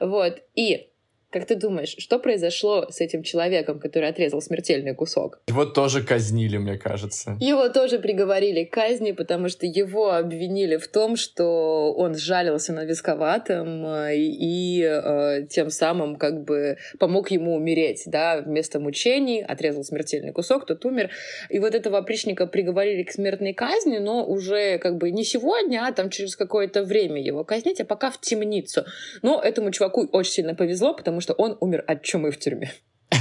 Вот. 0.00 0.40
И 0.54 0.88
как 1.36 1.46
ты 1.46 1.54
думаешь, 1.54 1.94
что 1.98 2.18
произошло 2.18 2.86
с 2.88 3.02
этим 3.02 3.22
человеком, 3.22 3.78
который 3.78 4.08
отрезал 4.08 4.40
смертельный 4.40 4.94
кусок? 4.94 5.38
Его 5.48 5.66
тоже 5.66 6.02
казнили, 6.02 6.56
мне 6.56 6.78
кажется. 6.78 7.36
Его 7.40 7.68
тоже 7.68 7.98
приговорили 7.98 8.64
к 8.64 8.72
казни, 8.72 9.12
потому 9.12 9.50
что 9.50 9.66
его 9.66 10.12
обвинили 10.12 10.78
в 10.78 10.88
том, 10.88 11.16
что 11.16 11.92
он 11.92 12.14
сжалился 12.14 12.72
над 12.72 12.88
висковатым 12.88 13.84
э, 13.86 14.16
и, 14.16 14.78
и 14.78 14.82
э, 14.82 15.46
тем 15.50 15.68
самым 15.68 16.16
как 16.16 16.42
бы 16.44 16.78
помог 16.98 17.30
ему 17.30 17.54
умереть, 17.54 18.04
да, 18.06 18.40
вместо 18.40 18.80
мучений 18.80 19.42
отрезал 19.42 19.84
смертельный 19.84 20.32
кусок, 20.32 20.64
тот 20.64 20.86
умер. 20.86 21.10
И 21.50 21.58
вот 21.58 21.74
этого 21.74 21.98
опричника 21.98 22.46
приговорили 22.46 23.02
к 23.02 23.12
смертной 23.12 23.52
казни, 23.52 23.98
но 23.98 24.24
уже 24.24 24.78
как 24.78 24.96
бы 24.96 25.10
не 25.10 25.24
сегодня, 25.24 25.84
а 25.86 25.92
там 25.92 26.08
через 26.08 26.34
какое-то 26.34 26.82
время 26.82 27.20
его 27.20 27.44
казнить, 27.44 27.78
а 27.82 27.84
пока 27.84 28.10
в 28.10 28.18
темницу. 28.22 28.86
Но 29.20 29.38
этому 29.42 29.70
чуваку 29.70 30.08
очень 30.12 30.32
сильно 30.32 30.54
повезло, 30.54 30.94
потому 30.94 31.20
что 31.20 31.25
что 31.26 31.34
он 31.34 31.56
умер 31.60 31.84
от 31.88 32.04
чумы 32.04 32.30
в 32.30 32.38
тюрьме. 32.38 32.72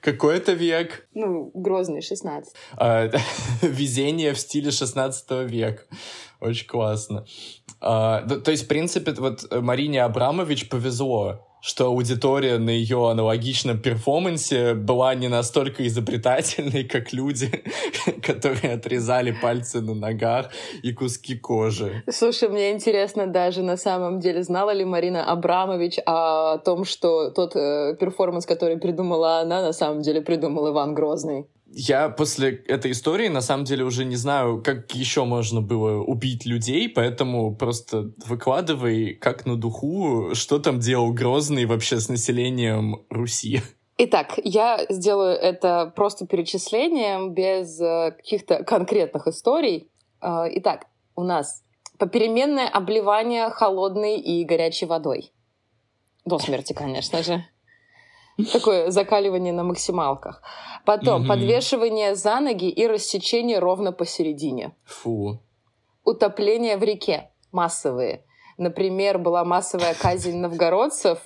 Какой 0.00 0.38
это 0.38 0.52
век? 0.52 1.06
Ну, 1.12 1.50
Грозный, 1.52 2.00
16. 2.00 2.54
А, 2.78 3.10
везение 3.62 4.32
в 4.32 4.38
стиле 4.38 4.70
16 4.70 5.30
века. 5.46 5.82
Очень 6.40 6.66
классно. 6.66 7.26
А, 7.82 8.22
то 8.22 8.50
есть, 8.50 8.64
в 8.64 8.68
принципе, 8.68 9.12
вот 9.12 9.46
Марине 9.52 10.02
Абрамович 10.04 10.70
повезло 10.70 11.46
что 11.60 11.86
аудитория 11.86 12.58
на 12.58 12.70
ее 12.70 13.10
аналогичном 13.10 13.78
перформансе 13.78 14.74
была 14.74 15.14
не 15.14 15.28
настолько 15.28 15.86
изобретательной, 15.86 16.84
как 16.84 17.12
люди, 17.12 17.50
которые 18.22 18.74
отрезали 18.74 19.32
пальцы 19.32 19.80
на 19.80 19.94
ногах 19.94 20.50
и 20.82 20.92
куски 20.92 21.36
кожи. 21.36 22.02
Слушай, 22.10 22.48
мне 22.48 22.72
интересно 22.72 23.26
даже 23.26 23.62
на 23.62 23.76
самом 23.76 24.20
деле, 24.20 24.42
знала 24.42 24.70
ли 24.70 24.84
Марина 24.84 25.24
Абрамович 25.24 25.98
о 26.06 26.58
том, 26.58 26.84
что 26.84 27.30
тот 27.30 27.56
э, 27.56 27.96
перформанс, 27.98 28.46
который 28.46 28.78
придумала 28.78 29.40
она, 29.40 29.62
на 29.62 29.72
самом 29.72 30.02
деле 30.02 30.20
придумал 30.20 30.70
Иван 30.70 30.94
Грозный? 30.94 31.46
Я 31.70 32.08
после 32.08 32.56
этой 32.66 32.92
истории 32.92 33.28
на 33.28 33.40
самом 33.40 33.64
деле 33.64 33.84
уже 33.84 34.04
не 34.04 34.16
знаю, 34.16 34.62
как 34.62 34.94
еще 34.94 35.24
можно 35.24 35.60
было 35.60 36.02
убить 36.02 36.46
людей, 36.46 36.88
поэтому 36.88 37.54
просто 37.54 38.12
выкладывай 38.26 39.14
как 39.14 39.46
на 39.46 39.56
духу, 39.56 40.34
что 40.34 40.58
там 40.58 40.80
делал 40.80 41.12
Грозный 41.12 41.66
вообще 41.66 42.00
с 42.00 42.08
населением 42.08 43.04
Руси. 43.10 43.62
Итак, 43.98 44.38
я 44.44 44.86
сделаю 44.88 45.36
это 45.36 45.92
просто 45.94 46.26
перечислением, 46.26 47.34
без 47.34 47.80
э, 47.80 48.12
каких-то 48.16 48.62
конкретных 48.62 49.26
историй. 49.26 49.90
Э, 50.22 50.44
итак, 50.52 50.86
у 51.16 51.24
нас 51.24 51.64
попеременное 51.98 52.68
обливание 52.68 53.50
холодной 53.50 54.18
и 54.18 54.44
горячей 54.44 54.86
водой. 54.86 55.32
До 56.24 56.38
смерти, 56.38 56.72
конечно 56.72 57.22
же. 57.24 57.44
Такое 58.52 58.90
закаливание 58.90 59.52
на 59.52 59.64
максималках. 59.64 60.42
Потом 60.84 61.22
угу. 61.22 61.28
подвешивание 61.28 62.14
за 62.14 62.38
ноги 62.40 62.68
и 62.70 62.86
рассечение 62.86 63.58
ровно 63.58 63.92
посередине. 63.92 64.76
Фу. 64.84 65.42
Утопление 66.04 66.76
в 66.76 66.82
реке. 66.82 67.30
Массовые. 67.50 68.24
Например, 68.56 69.18
была 69.18 69.44
массовая 69.44 69.94
казнь 69.94 70.36
новгородцев, 70.36 71.18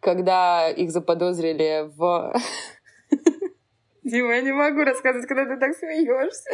когда 0.00 0.70
их 0.70 0.90
заподозрили 0.90 1.90
в... 1.96 2.34
Дима, 4.04 4.34
я 4.34 4.40
не 4.42 4.52
могу 4.52 4.84
рассказывать, 4.84 5.26
когда 5.26 5.44
ты 5.46 5.58
так 5.58 5.74
смеешься. 5.76 6.50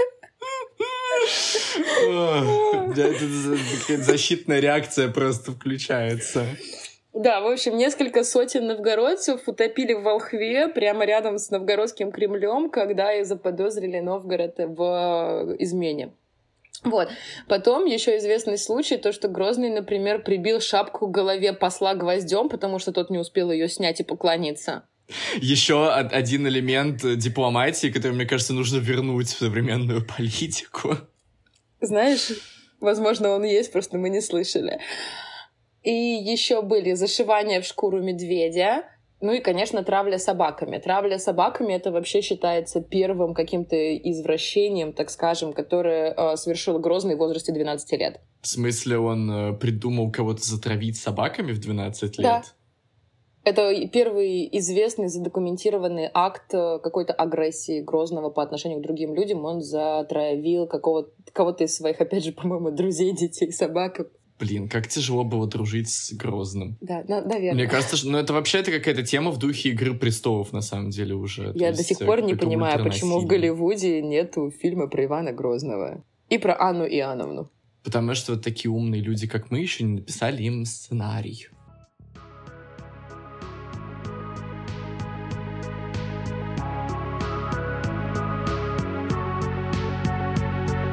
Защитная 4.03 4.61
реакция 4.61 5.09
просто 5.09 5.53
включается. 5.53 6.47
Да, 7.13 7.41
в 7.41 7.49
общем, 7.49 7.77
несколько 7.77 8.23
сотен 8.23 8.67
новгородцев 8.67 9.49
утопили 9.49 9.95
в 9.95 10.03
Волхве 10.03 10.69
прямо 10.69 11.05
рядом 11.05 11.39
с 11.39 11.51
новгородским 11.51 12.13
Кремлем, 12.13 12.71
когда 12.71 13.13
их 13.13 13.27
заподозрили 13.27 13.99
Новгород 13.99 14.55
в 14.59 15.57
измене. 15.59 16.13
Вот. 16.85 17.09
Потом 17.49 17.85
еще 17.85 18.17
известный 18.17 18.57
случай, 18.57 18.97
то, 18.97 19.13
что 19.13 19.29
Грозный, 19.29 19.71
например, 19.71 20.23
прибил 20.23 20.61
шапку 20.61 21.09
к 21.09 21.11
голове 21.11 21.53
посла 21.53 21.95
гвоздем, 21.95 22.49
потому 22.49 22.79
что 22.79 22.93
тот 22.93 23.11
не 23.11 23.19
успел 23.19 23.51
ее 23.51 23.69
снять 23.69 24.01
и 24.01 24.05
поклониться. 24.05 24.85
Еще 25.41 25.91
один 25.91 26.47
элемент 26.47 27.03
дипломатии, 27.19 27.89
который, 27.89 28.13
мне 28.13 28.27
кажется, 28.27 28.55
нужно 28.55 28.79
вернуть 28.79 29.29
в 29.29 29.39
современную 29.39 30.07
политику. 30.07 30.97
Знаешь, 31.81 32.31
возможно, 32.81 33.31
он 33.31 33.43
есть, 33.43 33.73
просто 33.73 33.99
мы 33.99 34.09
не 34.09 34.21
слышали. 34.21 34.81
И 35.83 35.91
еще 35.91 36.63
были 36.63 36.93
зашивания 36.93 37.61
в 37.61 37.65
шкуру 37.65 38.01
медведя, 38.03 38.85
Ну 39.23 39.33
и, 39.33 39.41
конечно, 39.41 39.83
травля 39.83 40.19
собаками. 40.19 40.79
Травля 40.79 41.19
собаками 41.19 41.75
это 41.75 41.91
вообще 41.91 42.23
считается 42.23 42.81
первым 42.81 43.35
каким-то 43.35 43.77
извращением, 43.77 44.95
так 44.95 45.11
скажем, 45.11 45.53
которое 45.53 46.15
э, 46.17 46.37
совершил 46.37 46.79
Грозный 46.79 47.17
в 47.17 47.19
возрасте 47.19 47.53
12 47.53 47.93
лет. 48.01 48.21
В 48.41 48.47
смысле, 48.47 48.99
он 48.99 49.31
э, 49.31 49.53
придумал 49.59 50.11
кого-то 50.11 50.43
затравить 50.43 50.97
собаками 50.97 51.53
в 51.53 51.61
12 51.61 52.19
лет? 52.19 52.25
Да. 52.25 52.43
Это 53.43 53.73
первый 53.89 54.49
известный 54.59 55.09
задокументированный 55.09 56.11
акт 56.13 56.53
э, 56.53 56.79
какой-то 56.83 57.15
агрессии 57.15 57.81
Грозного 57.81 58.29
по 58.29 58.43
отношению 58.43 58.81
к 58.81 58.83
другим 58.83 59.15
людям. 59.15 59.45
Он 59.45 59.63
затравил 59.63 60.67
какого-то, 60.67 61.11
кого-то 61.33 61.65
из 61.65 61.75
своих, 61.75 62.01
опять 62.01 62.25
же, 62.25 62.33
по-моему, 62.41 62.71
друзей, 62.71 63.13
детей, 63.13 63.51
собак. 63.53 64.01
Блин, 64.41 64.71
как 64.71 64.89
тяжело 64.89 65.23
было 65.23 65.47
дружить 65.47 65.91
с 65.91 66.15
Грозным. 66.15 66.79
Да, 66.81 67.05
на, 67.07 67.21
наверное. 67.21 67.53
Мне 67.53 67.67
кажется, 67.67 67.99
что 67.99 68.09
ну, 68.09 68.17
это 68.17 68.33
вообще 68.33 68.61
это 68.61 68.71
какая-то 68.71 69.03
тема 69.03 69.31
в 69.31 69.39
духе 69.39 69.69
Игры 69.69 69.93
престолов, 69.93 70.55
на 70.55 70.63
самом 70.63 70.89
деле, 70.89 71.15
уже. 71.15 71.53
Я 71.55 71.73
до 71.73 71.85
сих 71.85 71.99
пор 71.99 72.23
не 72.23 72.35
понимаю, 72.35 72.83
почему 72.83 73.21
в 73.21 73.27
Голливуде 73.27 74.01
нету 74.01 74.51
фильма 74.51 74.89
про 74.89 75.05
Ивана 75.05 75.33
Грозного. 75.33 76.03
И 76.31 76.39
про 76.39 76.59
Анну 76.59 76.87
Иоанновну. 76.87 77.51
Потому 77.83 78.15
что 78.15 78.33
вот 78.33 78.43
такие 78.43 78.71
умные 78.71 79.03
люди, 79.03 79.27
как 79.27 79.51
мы, 79.51 79.61
еще 79.61 79.85
не 79.85 80.01
написали 80.01 80.43
им 80.43 80.65
сценарий. 80.65 81.49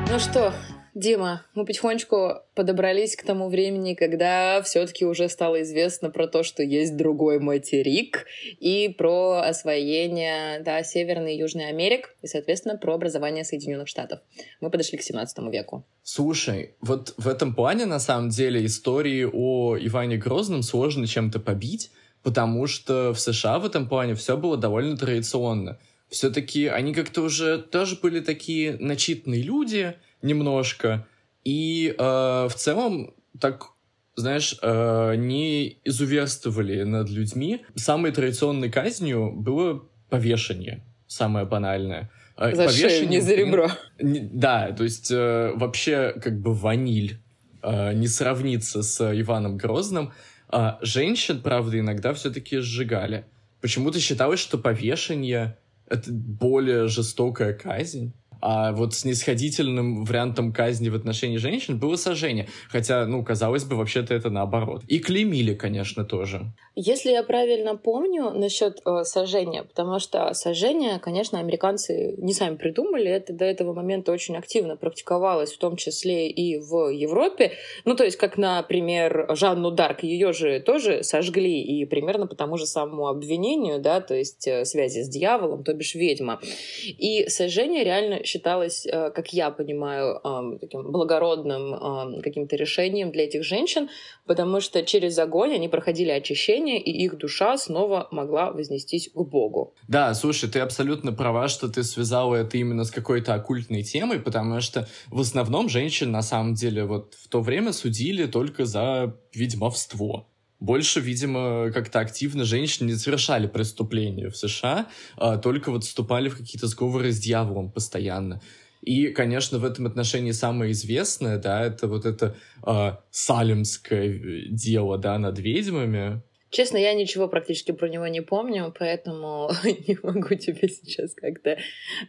Ну 0.10 0.20
что, 0.20 0.54
Дима, 0.98 1.44
мы 1.54 1.64
потихонечку 1.64 2.42
подобрались 2.56 3.16
к 3.16 3.22
тому 3.24 3.50
времени, 3.50 3.94
когда 3.94 4.64
все-таки 4.64 5.06
уже 5.06 5.30
стало 5.30 5.62
известно 5.62 6.10
про 6.10 6.26
то, 6.26 6.42
что 6.42 6.64
есть 6.64 6.98
другой 6.98 7.40
материк, 7.40 8.26
и 8.60 8.90
про 8.90 9.42
освоение 9.42 10.60
да, 10.62 10.82
Северной 10.82 11.36
и 11.36 11.38
Южной 11.38 11.70
Америк, 11.70 12.16
и, 12.24 12.28
соответственно, 12.28 12.78
про 12.78 12.96
образование 12.96 13.44
Соединенных 13.44 13.88
Штатов. 13.88 14.22
Мы 14.60 14.72
подошли 14.72 14.98
к 14.98 15.04
17 15.04 15.38
веку. 15.52 15.86
Слушай, 16.02 16.74
вот 16.82 17.14
в 17.18 17.28
этом 17.28 17.54
плане, 17.54 17.86
на 17.86 18.00
самом 18.00 18.30
деле, 18.30 18.66
истории 18.66 19.30
о 19.32 19.78
Иване 19.78 20.18
Грозном 20.18 20.64
сложно 20.64 21.06
чем-то 21.06 21.40
побить, 21.40 21.92
потому 22.24 22.66
что 22.66 23.14
в 23.14 23.20
США 23.20 23.60
в 23.60 23.66
этом 23.66 23.88
плане 23.88 24.16
все 24.16 24.36
было 24.36 24.58
довольно 24.58 24.98
традиционно. 24.98 25.78
Все-таки 26.10 26.68
они 26.68 26.94
как-то 26.94 27.22
уже 27.22 27.58
тоже 27.58 27.98
были 28.02 28.22
такие 28.22 28.78
начитанные 28.80 29.42
люди, 29.42 29.96
немножко. 30.22 31.06
И 31.44 31.94
э, 31.98 32.02
в 32.02 32.54
целом 32.56 33.14
так 33.40 33.70
знаешь, 34.18 34.58
э, 34.62 35.16
не 35.16 35.80
изуверствовали 35.86 36.82
над 36.84 37.10
людьми. 37.10 37.64
Самой 37.76 38.12
традиционной 38.12 38.72
казнью 38.72 39.32
было 39.32 39.86
повешение, 40.10 40.84
самое 41.06 41.46
банальное. 41.46 42.10
Э, 42.36 42.54
за 42.56 42.66
повешение, 42.66 42.90
шею, 42.90 43.10
не 43.10 43.22
за 43.22 43.36
ребро. 43.36 43.70
Не, 44.00 44.20
да, 44.20 44.72
то 44.72 44.84
есть 44.84 45.12
э, 45.12 45.54
вообще 45.56 46.14
как 46.20 46.40
бы 46.40 46.54
ваниль 46.54 47.20
э, 47.62 47.94
не 47.94 48.08
сравнится 48.08 48.82
с 48.82 49.00
Иваном 49.22 49.58
Грозным. 49.58 50.12
А 50.50 50.80
женщин, 50.82 51.42
правда, 51.42 51.80
иногда 51.80 52.14
все-таки 52.14 52.58
сжигали. 52.58 53.26
Почему-то 53.62 54.00
считалось, 54.00 54.40
что 54.40 54.58
повешение— 54.58 55.58
это 55.90 56.12
более 56.12 56.88
жестокая 56.88 57.54
казнь. 57.54 58.14
А 58.42 58.72
вот 58.72 58.94
снисходительным 58.94 60.06
вариантом 60.06 60.52
казни 60.52 60.90
в 60.90 60.96
отношении 60.96 61.38
женщин 61.38 61.80
было 61.80 61.96
сожжение. 61.96 62.48
Хотя, 62.70 63.06
ну, 63.06 63.24
казалось 63.24 63.64
бы, 63.64 63.76
вообще-то 63.76 64.14
это 64.14 64.30
наоборот. 64.30 64.84
И 64.88 65.00
клеймили, 65.00 65.54
конечно, 65.54 66.06
тоже. 66.06 66.52
Если 66.76 67.12
я 67.12 67.24
правильно 67.24 67.76
помню 67.76 68.30
насчет 68.32 68.82
э, 68.86 69.04
сожжения, 69.04 69.64
потому 69.64 70.00
что 70.00 70.34
сожжение, 70.34 71.00
конечно, 71.00 71.40
американцы 71.40 72.14
не 72.18 72.34
сами 72.34 72.56
придумали, 72.56 73.10
это 73.10 73.34
до 73.34 73.46
этого 73.46 73.74
момента 73.74 74.12
очень 74.12 74.38
активно 74.38 74.78
практиковалось, 74.78 75.54
в 75.54 75.58
том 75.58 75.76
числе 75.76 76.30
и 76.30 76.60
в 76.60 76.90
Европе. 76.90 77.54
Ну, 77.86 77.96
то 77.96 78.04
есть, 78.04 78.18
как, 78.18 78.38
например, 78.38 79.26
Жанну 79.36 79.72
Дарк, 79.72 80.04
ее 80.04 80.34
же 80.34 80.60
тоже 80.60 81.04
сожгли, 81.04 81.62
и 81.64 81.86
примерно 81.86 82.28
по 82.28 82.36
тому 82.36 82.58
же 82.58 82.68
самому 82.68 83.08
обвинению, 83.08 83.80
да, 83.80 84.00
то 84.00 84.14
есть 84.14 84.48
э, 84.48 84.64
связи 84.66 85.02
с 85.02 85.10
дьяволом, 85.10 85.64
то 85.64 85.74
бишь 85.74 85.96
ведьма. 85.96 86.40
И 86.86 87.28
сожжение 87.28 87.84
реально 87.84 88.24
считалось, 88.28 88.86
э, 88.86 89.12
как 89.12 89.34
я 89.34 89.50
понимаю, 89.50 90.22
таким 90.60 90.92
благородным 90.92 92.22
каким-то 92.22 92.56
решением 92.56 93.12
для 93.12 93.24
этих 93.24 93.44
женщин, 93.44 93.90
потому 94.26 94.62
что 94.62 94.84
через 94.84 95.18
огонь 95.18 95.54
они 95.54 95.68
проходили 95.68 96.12
очищение, 96.12 96.80
и 96.82 96.92
их 96.92 97.18
душа 97.18 97.58
снова 97.58 98.08
могла 98.12 98.52
вознестись 98.52 99.10
к 99.14 99.18
Богу. 99.18 99.74
Да, 99.88 100.14
слушай, 100.14 100.50
ты 100.50 100.60
абсолютно 100.60 101.12
права, 101.14 101.48
что 101.48 101.68
ты 101.68 101.84
связала 101.84 102.36
это 102.36 102.58
именно 102.58 102.84
с 102.84 102.92
какой-то 102.92 103.34
оккультной 103.34 103.84
темой, 103.84 104.20
потому 104.20 104.62
что 104.62 104.88
в 105.08 105.20
основном 105.22 105.70
женщин 105.70 106.12
на 106.12 106.22
самом 106.22 106.54
деле 106.54 106.84
вот 106.84 107.14
в 107.14 107.28
то 107.30 107.42
время 107.42 107.74
судили 107.74 108.26
только 108.26 108.66
за 108.66 109.16
ведьмовство. 109.34 110.28
Больше, 110.60 111.00
видимо, 111.00 111.72
как-то 111.72 112.00
активно 112.00 112.44
женщины 112.44 112.88
не 112.88 112.96
совершали 112.96 113.48
преступления 113.48 114.30
в 114.30 114.38
США, 114.38 114.88
а 115.16 115.38
только 115.38 115.72
вот 115.72 115.84
вступали 115.84 116.30
в 116.30 116.38
какие-то 116.38 116.68
сговоры 116.68 117.12
с 117.12 117.20
дьяволом 117.20 117.72
постоянно. 117.72 118.42
И, 118.82 119.08
конечно, 119.08 119.60
в 119.60 119.66
этом 119.66 119.86
отношении 119.86 120.32
самое 120.32 120.72
известное, 120.72 121.38
да, 121.38 121.66
это 121.66 121.88
вот 121.88 122.06
это 122.06 122.36
э, 122.66 122.92
салемское 123.12 124.48
дело, 124.50 124.98
да, 124.98 125.20
над 125.20 125.40
ведьмами, 125.40 126.22
Честно, 126.50 126.78
я 126.78 126.94
ничего 126.94 127.28
практически 127.28 127.74
про 127.74 127.90
него 127.90 128.08
не 128.08 128.22
помню, 128.22 128.74
поэтому 128.78 129.52
не 129.64 129.98
могу 130.02 130.34
тебе 130.36 130.70
сейчас 130.70 131.14
как-то 131.14 131.58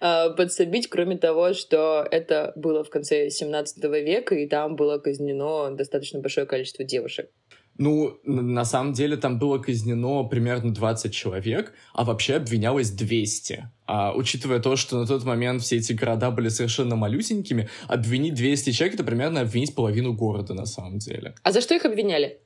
э, 0.01 0.35
подсобить, 0.37 0.89
кроме 0.89 1.19
того, 1.19 1.55
что 1.55 2.07
это 2.09 2.53
было 2.55 2.85
в 2.85 2.91
конце 2.91 3.31
17 3.31 3.83
века, 3.85 4.37
и 4.37 4.47
там 4.47 4.77
было 4.77 4.99
казнено 4.99 5.75
достаточно 5.75 6.21
большое 6.21 6.47
количество 6.47 6.85
девушек. 6.85 7.31
Ну, 7.79 8.19
на 8.25 8.65
самом 8.65 8.93
деле 8.93 9.17
там 9.17 9.39
было 9.39 9.59
казнено 9.59 10.25
примерно 10.25 10.75
20 10.75 11.15
человек, 11.15 11.73
а 11.95 12.05
вообще 12.05 12.35
обвинялось 12.35 12.91
200. 12.91 13.71
А 13.87 14.13
учитывая 14.15 14.59
то, 14.59 14.75
что 14.75 14.99
на 14.99 15.07
тот 15.07 15.25
момент 15.25 15.63
все 15.63 15.77
эти 15.77 15.93
города 15.93 16.33
были 16.33 16.49
совершенно 16.49 16.97
малюсенькими, 16.97 17.69
обвинить 17.87 18.35
200 18.35 18.73
человек— 18.73 18.95
это 18.97 19.05
примерно 19.05 19.41
обвинить 19.41 19.77
половину 19.77 20.13
города 20.13 20.55
на 20.55 20.67
самом 20.67 20.99
деле. 20.99 21.35
А 21.45 21.53
за 21.53 21.61
что 21.61 21.75
их 21.75 21.85
обвиняли? 21.85 22.41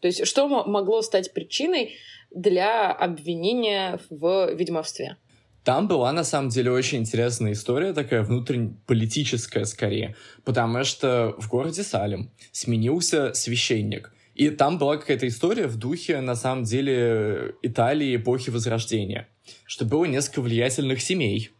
То 0.00 0.08
есть 0.08 0.26
что 0.26 0.48
могло 0.48 1.02
стать 1.02 1.34
причиной 1.34 1.96
для 2.30 2.90
обвинения 2.90 4.00
в 4.08 4.54
ведьмовстве? 4.54 5.18
Там 5.62 5.88
была, 5.88 6.12
на 6.12 6.24
самом 6.24 6.50
деле, 6.50 6.70
очень 6.70 6.98
интересная 6.98 7.52
история, 7.52 7.94
такая 7.94 8.22
внутренне-политическая 8.22 9.64
скорее, 9.64 10.14
потому 10.44 10.84
что 10.84 11.34
в 11.38 11.48
городе 11.48 11.82
Салем 11.82 12.30
сменился 12.52 13.32
священник, 13.32 14.12
и 14.34 14.50
там 14.50 14.78
была 14.78 14.96
какая-то 14.96 15.28
история 15.28 15.66
в 15.66 15.76
духе, 15.76 16.20
на 16.20 16.34
самом 16.34 16.64
деле, 16.64 17.54
Италии 17.62 18.16
эпохи 18.16 18.50
Возрождения, 18.50 19.28
что 19.64 19.84
было 19.84 20.04
несколько 20.04 20.42
влиятельных 20.42 21.00
семей, 21.00 21.50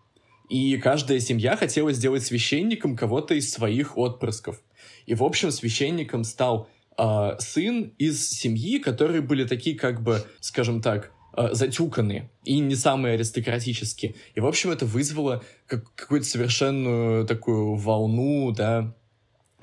и 0.48 0.76
каждая 0.76 1.20
семья 1.20 1.56
хотела 1.56 1.92
сделать 1.92 2.24
священником 2.24 2.96
кого-то 2.96 3.34
из 3.34 3.50
своих 3.50 3.96
отпрысков. 3.96 4.60
И, 5.06 5.14
в 5.14 5.22
общем, 5.22 5.50
священником 5.50 6.24
стал 6.24 6.68
э, 6.98 7.36
сын 7.38 7.92
из 7.98 8.28
семьи, 8.28 8.78
которые 8.78 9.22
были 9.22 9.44
такие, 9.44 9.76
как 9.76 10.02
бы, 10.02 10.22
скажем 10.40 10.82
так, 10.82 11.12
э, 11.36 11.50
затюканные 11.52 12.30
и 12.44 12.58
не 12.58 12.74
самые 12.74 13.14
аристократические. 13.14 14.16
И, 14.34 14.40
в 14.40 14.46
общем, 14.46 14.70
это 14.70 14.84
вызвало 14.84 15.42
как, 15.66 15.94
какую-то 15.94 16.26
совершенную 16.26 17.26
такую 17.26 17.76
волну, 17.76 18.52
да, 18.52 18.94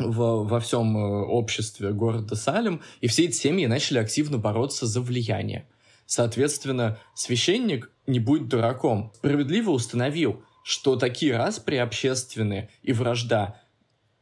во, 0.09 0.43
во 0.43 0.59
всем 0.59 0.97
э, 0.97 1.25
обществе 1.25 1.91
города 1.91 2.35
Салем, 2.35 2.81
и 3.01 3.07
все 3.07 3.25
эти 3.25 3.35
семьи 3.35 3.65
начали 3.65 3.99
активно 3.99 4.37
бороться 4.37 4.85
за 4.85 5.01
влияние. 5.01 5.67
Соответственно, 6.05 6.99
священник, 7.13 7.91
не 8.07 8.19
будь 8.19 8.47
дураком, 8.47 9.11
справедливо 9.15 9.71
установил, 9.71 10.43
что 10.63 10.95
такие 10.95 11.37
распри 11.37 11.77
общественные 11.77 12.69
и 12.81 12.91
вражда 12.93 13.61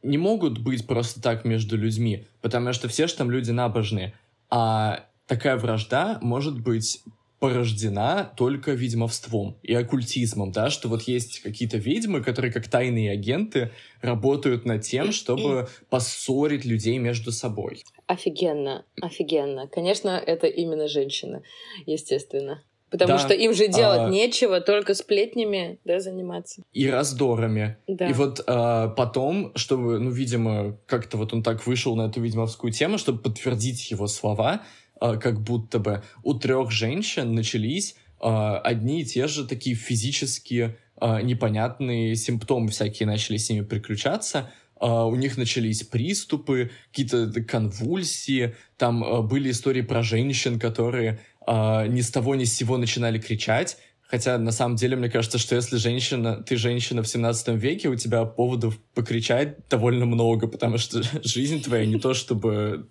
не 0.02 0.16
могут 0.16 0.58
быть 0.58 0.86
просто 0.86 1.20
так 1.20 1.44
между 1.44 1.76
людьми, 1.76 2.26
потому 2.40 2.72
что 2.72 2.88
все 2.88 3.06
же 3.06 3.14
там 3.14 3.30
люди 3.30 3.50
набожные. 3.50 4.14
А 4.48 5.06
такая 5.26 5.56
вражда 5.56 6.18
может 6.22 6.60
быть 6.60 7.02
порождена 7.40 8.32
только 8.36 8.72
ведьмовством 8.72 9.58
и 9.62 9.74
оккультизмом, 9.74 10.52
да, 10.52 10.70
что 10.70 10.88
вот 10.88 11.02
есть 11.02 11.40
какие-то 11.40 11.78
ведьмы, 11.78 12.22
которые 12.22 12.52
как 12.52 12.68
тайные 12.68 13.10
агенты 13.10 13.72
работают 14.02 14.66
над 14.66 14.82
тем, 14.82 15.10
чтобы 15.10 15.68
поссорить 15.88 16.64
людей 16.64 16.98
между 16.98 17.32
собой. 17.32 17.82
Офигенно, 18.06 18.84
офигенно. 19.00 19.66
Конечно, 19.68 20.10
это 20.10 20.46
именно 20.46 20.86
женщина, 20.86 21.42
естественно. 21.86 22.62
Потому 22.90 23.12
да. 23.12 23.18
что 23.18 23.34
им 23.34 23.54
же 23.54 23.68
делать 23.68 24.00
а... 24.00 24.08
нечего, 24.08 24.60
только 24.60 24.94
сплетнями 24.94 25.78
да, 25.84 26.00
заниматься. 26.00 26.62
И 26.72 26.88
раздорами. 26.90 27.76
Да. 27.86 28.08
И 28.08 28.12
вот 28.12 28.42
а, 28.46 28.88
потом, 28.88 29.52
чтобы, 29.54 30.00
ну, 30.00 30.10
видимо, 30.10 30.76
как-то 30.86 31.16
вот 31.16 31.32
он 31.32 31.42
так 31.42 31.66
вышел 31.66 31.94
на 31.94 32.08
эту 32.08 32.20
ведьмовскую 32.20 32.72
тему, 32.72 32.98
чтобы 32.98 33.20
подтвердить 33.20 33.90
его 33.92 34.08
слова, 34.08 34.62
как 35.00 35.40
будто 35.40 35.78
бы 35.78 36.02
у 36.22 36.34
трех 36.34 36.70
женщин 36.70 37.34
начались 37.34 37.96
э, 38.20 38.26
одни 38.64 39.02
и 39.02 39.04
те 39.04 39.26
же 39.26 39.46
такие 39.46 39.76
физические 39.76 40.76
э, 41.00 41.22
непонятные 41.22 42.16
симптомы 42.16 42.68
всякие 42.68 43.06
начали 43.06 43.36
с 43.36 43.48
ними 43.50 43.64
приключаться. 43.64 44.50
У 44.82 45.14
них 45.14 45.36
начались 45.36 45.82
приступы, 45.82 46.70
какие-то 46.90 47.30
конвульсии, 47.42 48.54
там 48.78 49.28
были 49.28 49.50
истории 49.50 49.82
про 49.82 50.02
женщин, 50.02 50.58
которые 50.58 51.20
ни 51.46 52.00
с 52.00 52.10
того 52.10 52.34
ни 52.34 52.44
с 52.44 52.56
сего 52.56 52.78
начинали 52.78 53.18
кричать, 53.18 53.76
Хотя, 54.10 54.38
на 54.38 54.50
самом 54.50 54.74
деле, 54.74 54.96
мне 54.96 55.08
кажется, 55.08 55.38
что 55.38 55.54
если 55.54 55.76
женщина, 55.76 56.42
ты 56.42 56.56
женщина 56.56 57.04
в 57.04 57.08
17 57.08 57.48
веке, 57.50 57.88
у 57.88 57.94
тебя 57.94 58.24
поводов 58.24 58.76
покричать 58.92 59.68
довольно 59.68 60.04
много, 60.04 60.48
потому 60.48 60.78
что 60.78 61.00
жизнь 61.22 61.62
твоя 61.62 61.86
не 61.86 62.00
то 62.00 62.12
чтобы 62.12 62.88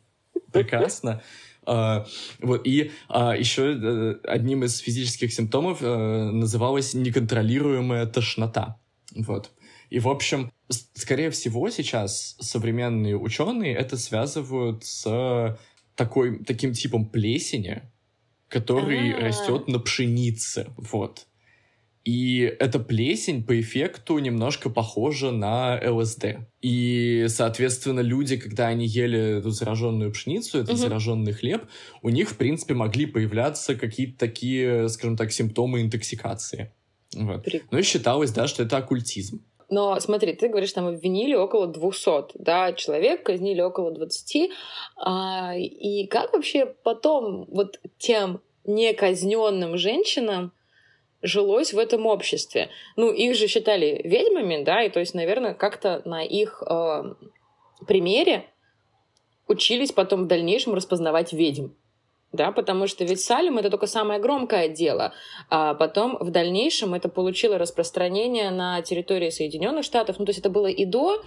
прекрасна. 0.54 1.22
Uh, 1.66 2.06
вот, 2.42 2.66
и 2.66 2.92
uh, 3.10 3.38
еще 3.38 3.74
uh, 3.74 4.22
одним 4.24 4.64
из 4.64 4.78
физических 4.80 5.32
симптомов 5.32 5.82
э, 5.82 5.86
называлась 6.32 6.94
неконтролируемая 6.94 8.06
тошнота. 8.08 8.80
Вот. 9.16 9.52
И, 9.90 10.00
в 10.00 10.08
общем, 10.08 10.52
скорее 10.70 11.30
всего, 11.32 11.70
сейчас 11.70 12.36
современные 12.40 13.18
ученые 13.18 13.76
это 13.76 13.98
связывают 13.98 14.86
с 14.86 15.58
такой, 15.96 16.44
таким 16.44 16.74
типом 16.74 17.10
плесени, 17.10 17.84
который 18.48 19.12
А-а-а. 19.12 19.28
растет 19.28 19.68
на 19.68 19.80
пшенице, 19.80 20.68
вот. 20.78 21.28
И 22.10 22.40
эта 22.60 22.80
плесень 22.80 23.44
по 23.44 23.62
эффекту 23.62 24.18
немножко 24.18 24.72
похожа 24.72 25.30
на 25.30 25.80
ЛСД. 25.80 26.40
И, 26.60 27.28
соответственно, 27.30 28.00
люди, 28.00 28.36
когда 28.38 28.66
они 28.66 28.88
ели 28.88 29.38
эту 29.38 29.52
зараженную 29.52 30.12
пшеницу, 30.12 30.58
этот 30.58 30.72
угу. 30.72 30.78
зараженный 30.78 31.34
хлеб, 31.34 31.66
у 32.02 32.10
них, 32.10 32.32
в 32.32 32.38
принципе, 32.38 32.74
могли 32.74 33.06
появляться 33.06 33.76
какие-то 33.76 34.18
такие, 34.18 34.90
скажем 34.90 35.18
так, 35.18 35.32
симптомы 35.32 35.82
интоксикации. 35.84 36.74
Вот. 37.16 37.48
И 37.48 37.82
считалось, 37.84 38.32
да, 38.32 38.48
что 38.48 38.64
это 38.64 38.78
оккультизм. 38.78 39.46
Но 39.70 40.00
смотри, 40.00 40.34
ты 40.34 40.48
говоришь, 40.48 40.74
там 40.74 40.88
обвинили 40.88 41.36
около 41.36 41.68
200, 41.68 42.40
да, 42.40 42.74
человек, 42.74 43.22
казнили 43.22 43.62
около 43.62 43.92
20. 43.92 44.50
А, 44.98 45.54
и 45.56 46.08
как 46.08 46.34
вообще 46.34 46.66
потом 46.66 47.46
вот 47.52 47.80
тем 48.00 48.42
неказненным 48.66 49.78
женщинам 49.78 50.54
жилось 51.22 51.74
в 51.74 51.78
этом 51.78 52.06
обществе? 52.06 52.70
Ну, 52.96 53.12
их 53.12 53.36
же 53.36 53.48
считали 53.48 54.02
ведьмами, 54.04 54.64
да, 54.64 54.84
и 54.84 54.90
то 54.90 55.00
есть, 55.00 55.14
наверное, 55.14 55.54
как-то 55.54 56.02
на 56.06 56.24
их 56.24 56.64
э, 56.66 57.04
примере 57.88 58.46
учились 59.48 59.92
потом 59.92 60.24
в 60.24 60.28
дальнейшем 60.28 60.74
распознавать 60.74 61.34
ведьм. 61.34 61.70
Да, 62.32 62.52
потому 62.52 62.86
что 62.86 63.04
ведь 63.06 63.22
Салим 63.22 63.58
это 63.58 63.72
только 63.72 63.88
самое 63.88 64.20
громкое 64.20 64.70
дело, 64.70 65.14
а 65.50 65.74
потом 65.74 66.16
в 66.20 66.30
дальнейшем 66.30 66.94
это 66.94 67.10
получило 67.10 67.58
распространение 67.58 68.52
на 68.52 68.84
территории 68.84 69.32
Соединенных 69.32 69.84
Штатов, 69.84 70.20
ну 70.20 70.26
то 70.26 70.30
есть 70.30 70.40
это 70.40 70.52
было 70.52 70.68
и 70.68 70.86
до, 70.86 71.24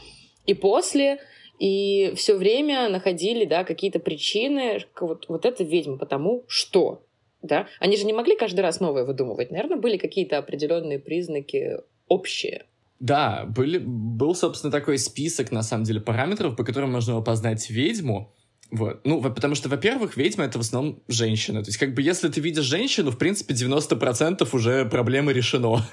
и 0.46 0.54
после, 0.54 1.18
и 1.58 2.12
все 2.14 2.36
время 2.36 2.88
находили, 2.88 3.44
да, 3.44 3.64
какие-то 3.64 3.98
причины, 3.98 4.80
вот, 5.00 5.28
вот 5.28 5.44
это 5.44 5.64
ведьма, 5.64 5.98
потому 5.98 6.44
что, 6.46 7.02
да, 7.42 7.66
они 7.80 7.96
же 7.96 8.04
не 8.04 8.12
могли 8.12 8.36
каждый 8.36 8.60
раз 8.60 8.80
новое 8.80 9.04
выдумывать, 9.04 9.50
наверное, 9.50 9.76
были 9.76 9.96
какие-то 9.96 10.38
определенные 10.38 10.98
признаки 10.98 11.78
общие. 12.08 12.64
Да, 13.00 13.44
были, 13.46 13.78
был, 13.78 14.34
собственно, 14.34 14.70
такой 14.70 14.96
список, 14.98 15.50
на 15.50 15.62
самом 15.62 15.84
деле, 15.84 16.00
параметров, 16.00 16.56
по 16.56 16.64
которым 16.64 16.92
можно 16.92 17.16
опознать 17.16 17.68
ведьму, 17.68 18.32
вот. 18.72 19.02
Ну, 19.04 19.20
потому 19.20 19.54
что, 19.54 19.68
во-первых, 19.68 20.16
ведьма— 20.16 20.44
это 20.46 20.56
в 20.56 20.62
основном 20.62 21.02
женщина. 21.06 21.62
То 21.62 21.68
есть, 21.68 21.78
как 21.78 21.92
бы, 21.92 22.00
если 22.00 22.30
ты 22.30 22.40
видишь 22.40 22.64
женщину, 22.64 23.10
в 23.10 23.18
принципе, 23.18 23.52
90% 23.52 24.48
уже 24.52 24.86
проблема 24.86 25.30
решено. 25.32 25.86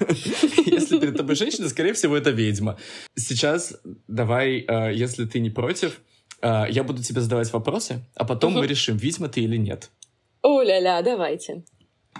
Если 0.64 0.98
перед 0.98 1.16
тобой 1.16 1.34
женщина, 1.34 1.68
скорее 1.68 1.92
всего, 1.92 2.16
это 2.16 2.30
ведьма. 2.30 2.78
Сейчас 3.16 3.74
давай, 4.08 4.64
э, 4.66 4.94
если 4.94 5.26
ты 5.26 5.40
не 5.40 5.50
против, 5.50 6.00
э, 6.40 6.64
я 6.70 6.82
буду 6.82 7.02
тебе 7.02 7.20
задавать 7.20 7.52
вопросы, 7.52 8.02
а 8.14 8.24
потом 8.24 8.54
мы 8.54 8.66
решим, 8.66 8.96
ведьма 8.96 9.28
ты 9.28 9.42
или 9.42 9.58
нет. 9.58 9.90
О-ля-ля, 10.42 11.02
давайте. 11.02 11.64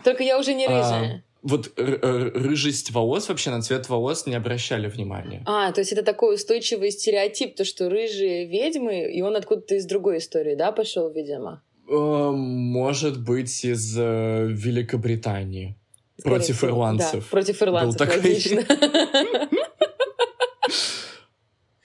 Только 0.05 0.23
я 0.23 0.39
уже 0.39 0.55
не 0.55 0.67
а, 0.67 0.71
рыжая 0.71 1.25
вот 1.43 1.73
рыжесть 1.77 2.91
волос 2.91 3.29
вообще 3.29 3.51
на 3.51 3.63
цвет 3.63 3.89
волос 3.89 4.27
не 4.27 4.35
обращали 4.35 4.89
внимания. 4.89 5.43
А, 5.47 5.73
то 5.73 5.81
есть 5.81 5.93
это 5.93 6.03
такой 6.03 6.35
устойчивый 6.35 6.91
стереотип, 6.91 7.57
то 7.57 7.65
что 7.65 7.89
рыжие 7.89 8.47
ведьмы, 8.47 9.11
и 9.11 9.23
он 9.23 9.37
откуда-то 9.37 9.77
из 9.77 9.87
другой 9.87 10.19
истории, 10.19 10.55
да, 10.55 10.73
пошел, 10.73 11.11
видимо? 11.11 11.63
Э, 11.89 12.31
может 12.33 13.23
быть, 13.23 13.65
из 13.65 13.97
э, 13.99 14.47
Великобритании. 14.49 15.77
Скорее 16.19 16.37
против 16.37 16.57
всего. 16.59 16.71
ирландцев. 16.71 17.25
Да, 17.25 17.31
против 17.31 17.63
ирландцев, 17.63 17.99
Был 17.99 18.07
такой... 18.07 18.23
логично. 18.23 18.63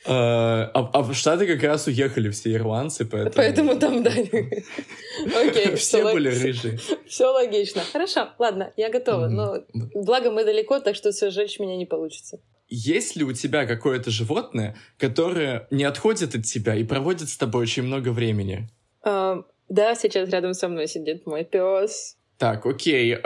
А, 0.07 0.69
а, 0.73 0.89
а 0.93 1.01
в 1.01 1.13
Штаты 1.13 1.47
как 1.47 1.63
раз 1.63 1.87
уехали 1.87 2.29
все 2.29 2.53
ирландцы, 2.53 3.05
поэтому... 3.05 3.35
Поэтому 3.35 3.79
там, 3.79 4.03
да. 4.03 4.11
Окей. 4.11 5.75
Все 5.75 6.03
были 6.03 6.29
рыжие. 6.29 6.77
Все 7.07 7.25
логично. 7.25 7.81
Хорошо, 7.91 8.29
ладно, 8.37 8.71
я 8.77 8.89
готова. 8.89 9.27
Но 9.27 9.63
благо 9.93 10.31
мы 10.31 10.45
далеко, 10.45 10.79
так 10.79 10.95
что 10.95 11.11
сжечь 11.11 11.59
меня 11.59 11.75
не 11.75 11.85
получится. 11.85 12.39
Есть 12.67 13.15
ли 13.15 13.23
у 13.23 13.33
тебя 13.33 13.65
какое-то 13.65 14.11
животное, 14.11 14.75
которое 14.97 15.67
не 15.71 15.83
отходит 15.83 16.35
от 16.35 16.45
тебя 16.45 16.75
и 16.75 16.83
проводит 16.83 17.29
с 17.29 17.37
тобой 17.37 17.63
очень 17.63 17.83
много 17.83 18.09
времени? 18.09 18.69
А, 19.03 19.43
да, 19.69 19.95
сейчас 19.95 20.29
рядом 20.29 20.53
со 20.53 20.67
мной 20.67 20.87
сидит 20.87 21.25
мой 21.25 21.43
пес. 21.43 22.17
Так, 22.37 22.65
окей, 22.65 23.17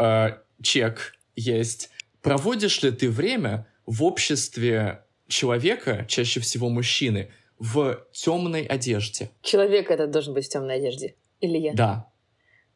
чек 0.61 1.13
есть. 1.35 1.89
Проводишь 2.21 2.81
ли 2.83 2.91
ты 2.91 3.09
время 3.09 3.67
в 3.85 4.03
обществе 4.03 5.03
человека, 5.29 6.05
чаще 6.07 6.39
всего 6.39 6.69
мужчины, 6.69 7.31
в 7.57 8.05
темной 8.11 8.63
одежде. 8.63 9.29
Человек 9.41 9.91
этот 9.91 10.11
должен 10.11 10.33
быть 10.33 10.45
в 10.45 10.49
темной 10.49 10.75
одежде. 10.75 11.15
Или 11.39 11.57
я? 11.57 11.73
Да. 11.73 12.11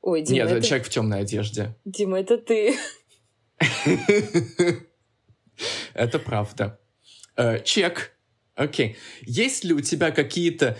Ой, 0.01 0.21
Дима. 0.21 0.39
Нет, 0.39 0.51
это... 0.51 0.67
человек 0.67 0.87
в 0.87 0.89
темной 0.89 1.19
одежде. 1.19 1.75
Дима, 1.85 2.19
это 2.19 2.37
ты. 2.37 2.75
Это 5.93 6.19
правда. 6.19 6.79
Э, 7.35 7.61
чек. 7.63 8.17
Окей. 8.55 8.97
Есть 9.21 9.63
ли 9.63 9.73
у 9.73 9.81
тебя 9.81 10.11
какие-то 10.11 10.77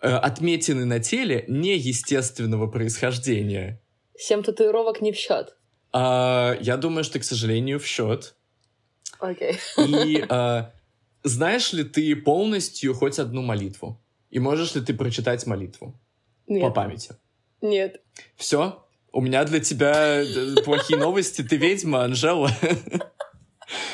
э, 0.00 0.08
отметины 0.08 0.84
на 0.84 0.98
теле 0.98 1.44
неестественного 1.48 2.66
происхождения? 2.66 3.80
Семь 4.18 4.42
татуировок 4.42 5.00
не 5.00 5.12
в 5.12 5.16
счет. 5.16 5.56
А, 5.92 6.56
я 6.60 6.76
думаю, 6.76 7.04
что, 7.04 7.18
к 7.18 7.24
сожалению, 7.24 7.78
в 7.78 7.86
счет. 7.86 8.34
Окей. 9.18 9.58
И 9.78 10.24
а, 10.28 10.72
знаешь 11.26 11.72
ли 11.72 11.84
ты 11.84 12.14
полностью 12.16 12.94
хоть 12.94 13.18
одну 13.18 13.42
молитву? 13.42 14.00
И 14.30 14.38
можешь 14.38 14.74
ли 14.74 14.80
ты 14.80 14.94
прочитать 14.94 15.46
молитву? 15.46 16.00
Нет. 16.46 16.62
По 16.62 16.70
памяти? 16.70 17.16
Нет. 17.60 18.00
Все? 18.36 18.86
У 19.12 19.20
меня 19.20 19.44
для 19.44 19.60
тебя 19.60 20.22
э, 20.22 20.56
плохие 20.64 20.98
новости. 20.98 21.42
Ты 21.42 21.56
ведьма, 21.56 22.04
Анжела. 22.04 22.50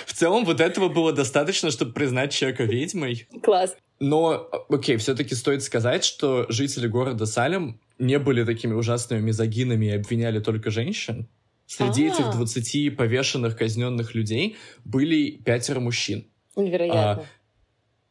В 0.06 0.12
целом, 0.12 0.44
вот 0.44 0.60
этого 0.60 0.88
было 0.88 1.12
достаточно, 1.12 1.70
чтобы 1.70 1.92
признать 1.92 2.32
человека 2.32 2.64
ведьмой. 2.64 3.26
Класс. 3.42 3.74
Но, 3.98 4.50
окей, 4.68 4.96
все-таки 4.96 5.34
стоит 5.34 5.62
сказать, 5.62 6.04
что 6.04 6.44
жители 6.50 6.88
города 6.88 7.24
Салем 7.24 7.80
не 7.98 8.18
были 8.18 8.44
такими 8.44 8.74
ужасными 8.74 9.20
мизогинами 9.20 9.86
и 9.86 9.90
обвиняли 9.90 10.40
только 10.40 10.70
женщин. 10.70 11.28
Среди 11.66 12.08
А-а-а. 12.08 12.14
этих 12.14 12.30
20 12.32 12.96
повешенных, 12.96 13.56
казненных 13.56 14.14
людей 14.14 14.56
были 14.84 15.30
пятеро 15.30 15.80
мужчин. 15.80 16.26
Невероятно. 16.56 17.22
А, 17.22 17.24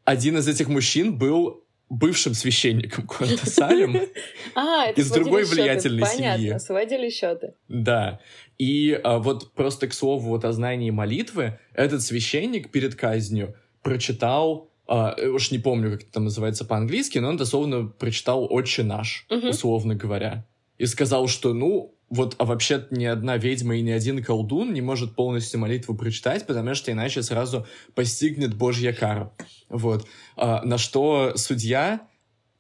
один 0.06 0.38
из 0.38 0.48
этих 0.48 0.68
мужчин 0.68 1.18
был 1.18 1.64
бывшим 1.90 2.34
священником 2.34 3.06
города 3.06 3.46
Салем 3.46 4.02
а, 4.56 4.92
из 4.92 5.12
другой 5.12 5.44
влиятельной 5.44 6.06
семьи. 6.08 6.32
Понятно, 6.32 6.60
сводили 6.60 7.10
счеты. 7.10 7.54
Да. 7.68 8.22
И 8.58 9.00
а, 9.04 9.20
вот 9.20 9.54
просто 9.54 9.88
к 9.88 9.94
слову 9.94 10.30
вот 10.30 10.46
о 10.46 10.54
знании 10.54 10.90
молитвы, 10.90 11.60
этот 11.74 12.02
священник 12.02 12.72
перед 12.72 12.96
казнью 12.96 13.56
прочитал 13.84 14.70
Uh, 14.88 15.28
уж 15.28 15.52
не 15.52 15.60
помню, 15.60 15.92
как 15.92 16.02
это 16.02 16.12
там 16.12 16.26
называется 16.26 16.66
по-английски, 16.66 17.18
но 17.18 17.30
он 17.30 17.38
дословно 17.38 17.86
прочитал 17.86 18.46
«Отче 18.52 18.84
наш», 18.84 19.26
условно 19.30 19.96
говоря. 19.96 20.46
И 20.78 20.86
сказал, 20.86 21.28
что, 21.28 21.54
ну, 21.54 21.96
вот, 22.12 22.36
а 22.40 22.46
вообще 22.46 22.86
ни 22.92 23.06
одна 23.06 23.38
ведьма 23.38 23.78
и 23.78 23.82
ни 23.82 23.90
один 23.90 24.22
колдун 24.22 24.74
не 24.74 24.82
может 24.82 25.16
полностью 25.16 25.62
молитву 25.62 25.96
прочитать, 25.96 26.46
потому 26.46 26.76
что 26.76 26.92
иначе 26.92 27.24
сразу 27.24 27.66
постигнет 27.96 28.54
Божья 28.54 28.92
кара. 28.92 29.34
Вот. 29.70 30.06
А, 30.36 30.62
на 30.64 30.78
что 30.78 31.38
судья, 31.38 32.02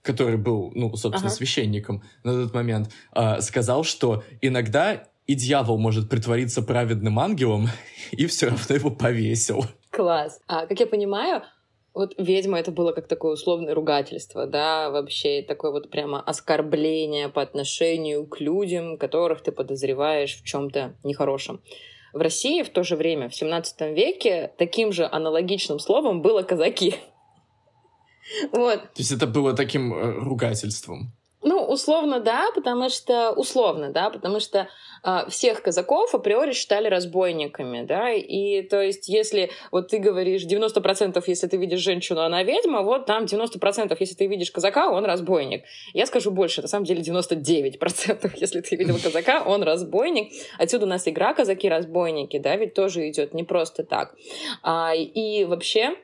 который 0.04 0.38
был, 0.38 0.72
ну, 0.74 0.96
собственно, 0.96 1.28
ага. 1.28 1.36
священником 1.36 2.02
на 2.24 2.46
тот 2.46 2.54
момент, 2.54 2.92
а, 3.12 3.42
сказал, 3.42 3.84
что 3.84 4.24
иногда 4.40 5.04
и 5.28 5.36
дьявол 5.36 5.78
может 5.78 6.10
притвориться 6.10 6.62
праведным 6.62 7.20
ангелом, 7.20 7.68
и 8.12 8.28
все 8.28 8.48
равно 8.48 8.74
его 8.74 8.90
повесил. 8.90 9.66
Класс. 9.90 10.40
А, 10.48 10.66
как 10.66 10.80
я 10.80 10.88
понимаю, 10.88 11.44
вот 11.94 12.14
ведьма 12.18 12.60
это 12.60 12.72
было 12.72 12.94
как 12.94 13.08
такое 13.08 13.34
условное 13.34 13.74
ругательство, 13.74 14.48
да, 14.48 14.89
вообще 14.89 15.42
такое 15.42 15.72
вот 15.72 15.89
прямо 15.89 16.22
оскорбление 16.22 17.30
по 17.30 17.42
отношению 17.42 18.26
к 18.26 18.39
людям, 18.39 18.98
которых 18.98 19.42
ты 19.42 19.52
подозреваешь 19.52 20.36
в 20.38 20.46
чем-то 20.46 20.96
нехорошем. 21.04 21.62
В 22.14 22.20
России 22.20 22.64
в 22.64 22.70
то 22.70 22.84
же 22.84 22.96
время, 22.96 23.30
в 23.30 23.36
17 23.36 23.82
веке, 23.96 24.54
таким 24.58 24.92
же 24.92 25.06
аналогичным 25.06 25.80
словом 25.80 26.22
было 26.22 26.44
казаки. 26.44 26.96
Вот. 28.54 28.82
То 28.82 29.00
есть 29.00 29.12
это 29.12 29.28
было 29.28 29.54
таким 29.54 29.94
э, 29.94 30.20
ругательством? 30.20 31.12
Условно, 31.72 32.19
да, 32.19 32.49
потому 32.53 32.89
что... 32.89 33.32
Условно, 33.32 33.91
да, 33.91 34.09
потому 34.09 34.41
что 34.41 34.67
э, 35.05 35.30
всех 35.30 35.61
казаков 35.61 36.13
априори 36.13 36.51
считали 36.51 36.89
разбойниками, 36.89 37.86
да, 37.86 38.11
и 38.11 38.61
то 38.63 38.82
есть 38.82 39.07
если 39.07 39.51
вот 39.72 39.88
ты 39.88 39.99
говоришь 39.99 40.43
90% 40.43 41.24
если 41.26 41.47
ты 41.47 41.55
видишь 41.55 41.80
женщину, 41.80 42.24
она 42.24 42.43
ведьма, 42.43 42.82
вот 42.82 43.05
там 43.05 43.24
90% 43.24 43.95
если 43.97 44.15
ты 44.15 44.28
видишь 44.28 44.51
казака, 44.51 44.91
он 44.91 45.05
разбойник. 45.05 45.63
Я 45.93 46.05
скажу 46.07 46.32
больше, 46.32 46.61
на 46.61 46.67
самом 46.67 46.84
деле 46.84 47.03
99% 47.03 48.32
если 48.36 48.59
ты 48.59 48.76
видел 48.76 48.97
казака, 49.01 49.41
он 49.45 49.63
разбойник. 49.63 50.34
Отсюда 50.57 50.86
у 50.86 50.89
нас 50.89 51.07
игра 51.07 51.34
казаки-разбойники, 51.34 52.38
да, 52.38 52.57
ведь 52.57 52.74
тоже 52.74 53.09
идет 53.09 53.34
не 53.34 53.45
просто 53.45 53.86
так. 53.86 54.13
А, 54.61 54.93
и 54.93 55.45
вообще 55.45 55.95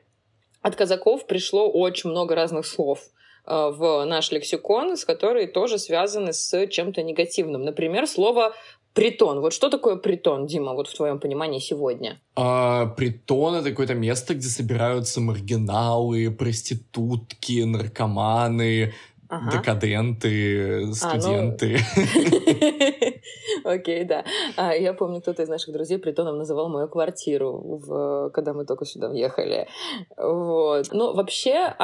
от 0.62 0.78
казаков 0.78 1.28
пришло 1.28 1.70
очень 1.70 2.10
много 2.10 2.36
разных 2.36 2.66
слов 2.66 3.02
в 3.48 4.06
наш 4.06 4.32
лексикон, 4.32 4.98
с 4.98 5.06
которые 5.06 5.48
тоже 5.48 5.80
связаны 5.80 6.34
с 6.34 6.68
чем-то 6.68 7.02
негативным. 7.02 7.64
Например, 7.64 8.06
слово 8.06 8.54
притон. 8.98 9.42
Вот 9.42 9.54
что 9.54 9.70
такое 9.70 9.96
притон, 9.96 10.48
Дима, 10.48 10.74
вот 10.74 10.88
в 10.88 10.96
твоем 10.96 11.20
понимании 11.20 11.60
сегодня? 11.60 12.20
А, 12.36 12.88
притон— 12.88 13.54
это 13.56 13.70
какое-то 13.70 13.94
место, 13.94 14.34
где 14.34 14.48
собираются 14.48 15.22
маргиналы, 15.22 16.32
проститутки, 16.32 17.62
наркоманы, 17.64 18.94
Ага. 19.30 19.58
Декаденты, 19.58 20.86
ну, 20.86 20.94
студенты. 20.94 21.78
Окей, 23.64 24.06
да. 24.06 24.24
А, 24.56 24.74
я 24.74 24.94
помню, 24.94 25.22
кто-то 25.22 25.44
из 25.44 25.50
наших 25.50 25.74
друзей 25.74 25.98
притоном 25.98 26.38
называл 26.38 26.70
мою 26.70 26.88
квартиру, 26.88 28.32
когда 28.34 28.54
мы 28.54 28.66
только 28.66 28.86
сюда 28.86 29.10
въехали. 29.10 29.68
Вот. 30.16 30.88
Ну, 30.92 31.14
вообще, 31.14 31.76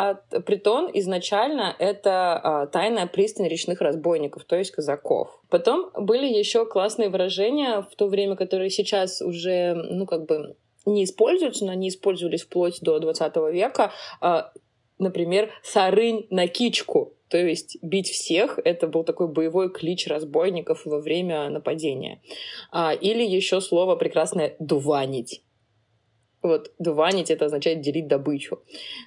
притон 0.46 0.90
изначально 0.94 1.76
это 1.80 2.40
а, 2.42 2.68
тайная 2.68 3.08
пристань 3.08 3.48
речных 3.48 3.82
разбойников, 3.82 4.46
то 4.46 4.56
есть 4.56 4.72
казаков. 4.72 5.30
Потом 5.50 5.92
были 5.96 6.26
еще 6.26 6.66
классные 6.66 7.10
выражения 7.10 7.82
в 7.82 7.96
то 7.96 8.08
время, 8.08 8.36
которые 8.36 8.70
сейчас 8.70 9.22
уже, 9.22 9.74
ну, 9.74 10.06
как 10.06 10.26
бы 10.26 10.56
не 10.86 11.04
используются, 11.06 11.66
но 11.66 11.72
они 11.72 11.90
использовались 11.90 12.44
вплоть 12.44 12.80
до 12.82 13.00
20 13.00 13.36
века. 13.52 13.92
Например, 15.00 15.50
сарынь 15.64 16.28
на 16.30 16.48
кичку. 16.48 17.14
То 17.30 17.38
есть 17.38 17.78
бить 17.82 18.10
всех— 18.10 18.60
это 18.64 18.88
был 18.88 19.04
такой 19.04 19.28
боевой 19.28 19.72
клич 19.72 20.08
разбойников 20.08 20.86
во 20.86 21.00
время 21.00 21.50
нападения. 21.50 22.22
А, 22.72 22.94
или 22.94 23.24
еще 23.24 23.60
слово 23.60 23.96
прекрасное 23.96 24.56
«дуванить». 24.60 25.42
Вот 26.44 26.72
дуванить 26.78 27.32
это 27.32 27.46
означает 27.46 27.82
делить 27.82 28.08
добычу. 28.08 28.60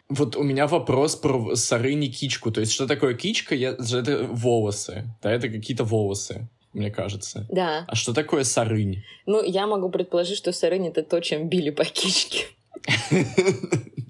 Вот 0.08 0.36
у 0.36 0.42
меня 0.42 0.66
вопрос 0.66 1.16
про 1.16 1.54
сарыни 1.54 2.06
кичку. 2.06 2.50
То 2.50 2.60
есть 2.60 2.72
что 2.72 2.86
такое 2.86 3.14
кичка? 3.14 3.54
Я, 3.54 3.72
это 3.72 4.24
волосы. 4.24 5.04
Да, 5.22 5.30
это 5.30 5.48
какие-то 5.48 5.84
волосы 5.84 6.48
мне 6.76 6.90
кажется. 6.90 7.46
Да. 7.50 7.84
А 7.88 7.94
что 7.94 8.12
такое 8.12 8.44
сарынь? 8.44 9.02
Ну, 9.24 9.42
я 9.42 9.66
могу 9.66 9.88
предположить, 9.88 10.36
что 10.36 10.52
сарынь— 10.52 10.86
это 10.88 11.02
то, 11.02 11.20
чем 11.20 11.48
били 11.48 11.70
по 11.70 11.84
кичке. 11.84 12.44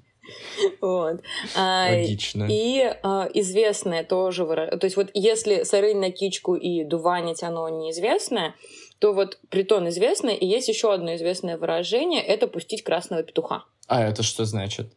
Вот. 0.80 1.20
А, 1.56 1.88
Логично. 1.90 2.46
И 2.50 2.82
а, 3.02 3.28
известное 3.34 4.04
тоже 4.04 4.44
выражение. 4.44 4.78
То 4.78 4.86
есть 4.86 4.96
вот 4.96 5.10
если 5.14 5.62
сырынь 5.64 5.98
на 5.98 6.10
кичку 6.10 6.54
и 6.54 6.84
дуванить 6.84 7.42
оно 7.42 7.68
неизвестное, 7.68 8.54
то 8.98 9.12
вот 9.12 9.38
притон 9.50 9.88
известное, 9.88 10.34
и 10.34 10.46
есть 10.46 10.68
еще 10.68 10.92
одно 10.92 11.14
известное 11.16 11.58
выражение— 11.58 12.22
это 12.22 12.46
пустить 12.46 12.82
красного 12.82 13.22
петуха. 13.22 13.64
А 13.88 14.02
это 14.02 14.22
что 14.22 14.44
значит? 14.44 14.88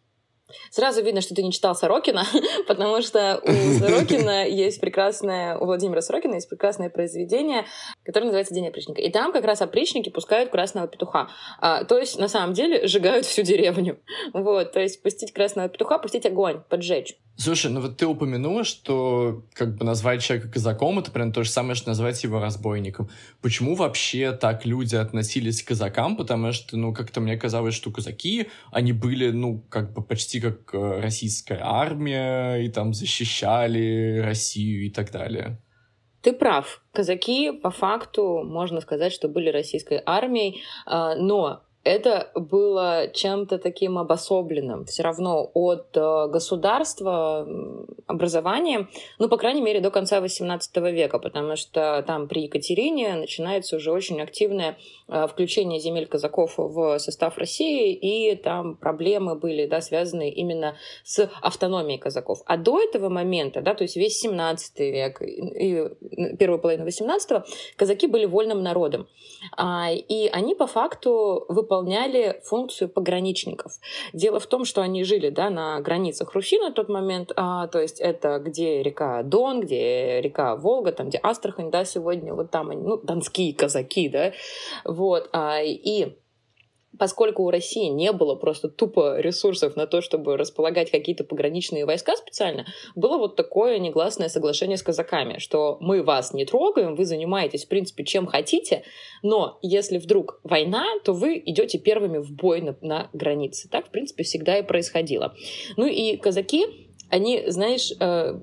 Сразу 0.71 1.03
видно, 1.03 1.21
что 1.21 1.35
ты 1.35 1.43
не 1.43 1.51
читал 1.51 1.75
Сорокина, 1.75 2.25
потому 2.67 3.01
что 3.01 3.41
у 3.43 3.51
Сорокина 3.79 4.47
есть 4.47 4.79
прекрасное, 4.79 5.57
у 5.57 5.65
Владимира 5.65 6.01
Сорокина 6.01 6.35
есть 6.35 6.49
прекрасное 6.49 6.89
произведение, 6.89 7.65
которое 8.03 8.25
называется 8.25 8.53
«День 8.53 8.67
опричника». 8.67 9.01
И 9.01 9.11
там 9.11 9.31
как 9.31 9.45
раз 9.45 9.61
опричники 9.61 10.09
пускают 10.09 10.49
красного 10.49 10.87
петуха. 10.87 11.29
А, 11.59 11.83
то 11.83 11.97
есть, 11.97 12.19
на 12.19 12.27
самом 12.27 12.53
деле, 12.53 12.87
сжигают 12.87 13.25
всю 13.25 13.43
деревню. 13.43 13.99
Вот, 14.33 14.71
то 14.71 14.79
есть, 14.79 15.01
пустить 15.01 15.33
красного 15.33 15.69
петуха, 15.69 15.97
пустить 15.97 16.25
огонь, 16.25 16.61
поджечь. 16.69 17.17
Слушай, 17.41 17.71
ну 17.71 17.79
вот 17.79 17.95
ты 17.95 18.05
упомянула, 18.05 18.65
что 18.65 19.45
как 19.53 19.77
бы 19.77 19.85
назвать 19.85 20.21
человека 20.21 20.51
казаком 20.51 20.99
это 20.99 21.09
прям 21.09 21.31
то 21.31 21.43
же 21.43 21.49
самое, 21.49 21.73
что 21.73 21.87
назвать 21.87 22.21
его 22.21 22.41
разбойником. 22.41 23.09
Почему 23.41 23.75
вообще 23.75 24.33
так 24.33 24.65
люди 24.65 24.97
относились 24.97 25.63
к 25.63 25.69
казакам? 25.69 26.17
Потому 26.17 26.51
что, 26.51 26.75
ну, 26.75 26.93
как-то 26.93 27.21
мне 27.21 27.37
казалось, 27.37 27.75
что 27.75 27.91
казаки, 27.91 28.49
они 28.73 28.91
были, 28.91 29.31
ну, 29.31 29.63
как 29.69 29.93
бы 29.93 30.01
почти 30.03 30.41
как 30.41 30.73
э, 30.73 30.99
российская 30.99 31.61
армия, 31.63 32.57
и 32.57 32.67
там 32.67 32.93
защищали 32.93 34.19
Россию 34.19 34.87
и 34.87 34.89
так 34.89 35.09
далее. 35.09 35.61
Ты 36.21 36.33
прав. 36.33 36.81
Казаки, 36.91 37.53
по 37.53 37.71
факту, 37.71 38.43
можно 38.43 38.81
сказать, 38.81 39.13
что 39.13 39.29
были 39.29 39.49
российской 39.49 40.01
армией, 40.05 40.61
а, 40.85 41.15
но 41.15 41.61
это 41.83 42.29
было 42.35 43.07
чем-то 43.13 43.57
таким 43.57 43.97
обособленным, 43.97 44.85
все 44.85 45.03
равно 45.03 45.49
от 45.53 45.95
э, 45.95 46.27
государства 46.27 47.47
образованием, 48.05 48.89
ну, 49.17 49.29
по 49.29 49.37
крайней 49.37 49.61
мере, 49.61 49.79
до 49.79 49.89
конца 49.89 50.19
XVIII 50.19 50.91
века, 50.91 51.19
потому 51.19 51.55
что 51.55 52.03
там 52.05 52.27
при 52.27 52.43
Екатерине 52.43 53.15
начинается 53.15 53.77
уже 53.77 53.91
очень 53.91 54.21
активное 54.21 54.77
э, 55.07 55.27
включение 55.27 55.79
земель 55.79 56.05
казаков 56.05 56.55
в 56.57 56.99
состав 56.99 57.37
России, 57.37 57.93
и 57.93 58.35
там 58.35 58.75
проблемы 58.75 59.35
были, 59.35 59.65
да, 59.65 59.79
связанные 59.79 60.33
именно 60.33 60.75
с 61.03 61.29
автономией 61.41 61.97
казаков. 61.97 62.39
А 62.45 62.57
до 62.57 62.81
этого 62.81 63.09
момента, 63.09 63.61
да, 63.61 63.73
то 63.73 63.83
есть 63.83 63.95
весь 63.95 64.25
XVII 64.25 64.57
век 64.79 65.21
и 65.21 65.87
первую 66.37 66.59
половину 66.59 66.85
XVIII, 66.85 67.43
казаки 67.77 68.07
были 68.07 68.25
вольным 68.25 68.61
народом. 68.61 69.07
А, 69.55 69.91
и 69.91 70.27
они 70.27 70.55
по 70.55 70.67
факту 70.67 71.45
выполняли 71.47 71.68
выполняли 71.69 72.41
функцию 72.43 72.89
пограничников. 72.89 73.73
Дело 74.11 74.39
в 74.39 74.47
том, 74.47 74.65
что 74.65 74.81
они 74.81 75.03
жили 75.03 75.29
да, 75.29 75.49
на 75.51 75.79
границах 75.81 76.33
Руси 76.33 76.57
на 76.57 76.71
тот 76.71 76.89
момент, 76.89 77.31
а, 77.35 77.67
то 77.67 77.79
есть 77.79 77.99
это 77.99 78.39
где 78.39 78.81
река 78.81 79.21
Дон, 79.21 79.61
где 79.61 80.19
река 80.19 80.55
Волга, 80.55 80.91
там 80.91 81.09
где 81.09 81.19
Астрахань, 81.21 81.69
да, 81.69 81.85
сегодня 81.85 82.33
вот 82.33 82.49
там 82.49 82.71
они, 82.71 82.81
ну, 82.81 82.97
донские 82.97 83.53
казаки, 83.53 84.09
да, 84.09 84.31
вот, 84.83 85.29
а, 85.31 85.61
и 85.61 86.15
поскольку 86.97 87.43
у 87.43 87.51
России 87.51 87.87
не 87.87 88.11
было 88.11 88.35
просто 88.35 88.69
тупо 88.69 89.19
ресурсов 89.19 89.75
на 89.75 89.87
то, 89.87 90.01
чтобы 90.01 90.37
располагать 90.37 90.91
какие-то 90.91 91.23
пограничные 91.23 91.85
войска 91.85 92.15
специально, 92.15 92.65
было 92.95 93.17
вот 93.17 93.35
такое 93.35 93.79
негласное 93.79 94.29
соглашение 94.29 94.77
с 94.77 94.83
казаками, 94.83 95.37
что 95.37 95.77
мы 95.79 96.03
вас 96.03 96.33
не 96.33 96.45
трогаем, 96.45 96.95
вы 96.95 97.05
занимаетесь, 97.05 97.65
в 97.65 97.67
принципе, 97.67 98.03
чем 98.03 98.25
хотите, 98.25 98.83
но 99.21 99.59
если 99.61 99.97
вдруг 99.97 100.39
война, 100.43 100.85
то 101.03 101.13
вы 101.13 101.41
идете 101.45 101.77
первыми 101.77 102.17
в 102.17 102.31
бой 102.31 102.61
на, 102.61 102.75
на 102.81 103.09
границе. 103.13 103.69
Так, 103.69 103.87
в 103.87 103.91
принципе, 103.91 104.23
всегда 104.23 104.57
и 104.57 104.63
происходило. 104.63 105.35
Ну 105.77 105.85
и 105.85 106.17
казаки, 106.17 106.65
они, 107.09 107.43
знаешь, 107.47 107.91
э, 107.99 108.39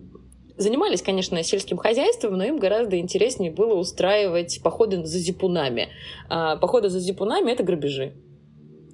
занимались, 0.56 1.02
конечно, 1.02 1.42
сельским 1.42 1.76
хозяйством, 1.76 2.36
но 2.36 2.44
им 2.44 2.58
гораздо 2.58 2.98
интереснее 2.98 3.50
было 3.50 3.74
устраивать 3.74 4.60
походы 4.62 5.04
за 5.04 5.18
зипунами. 5.18 5.88
А 6.28 6.56
походы 6.56 6.88
за 6.88 6.98
зипунами— 7.00 7.50
это 7.52 7.62
грабежи. 7.62 8.14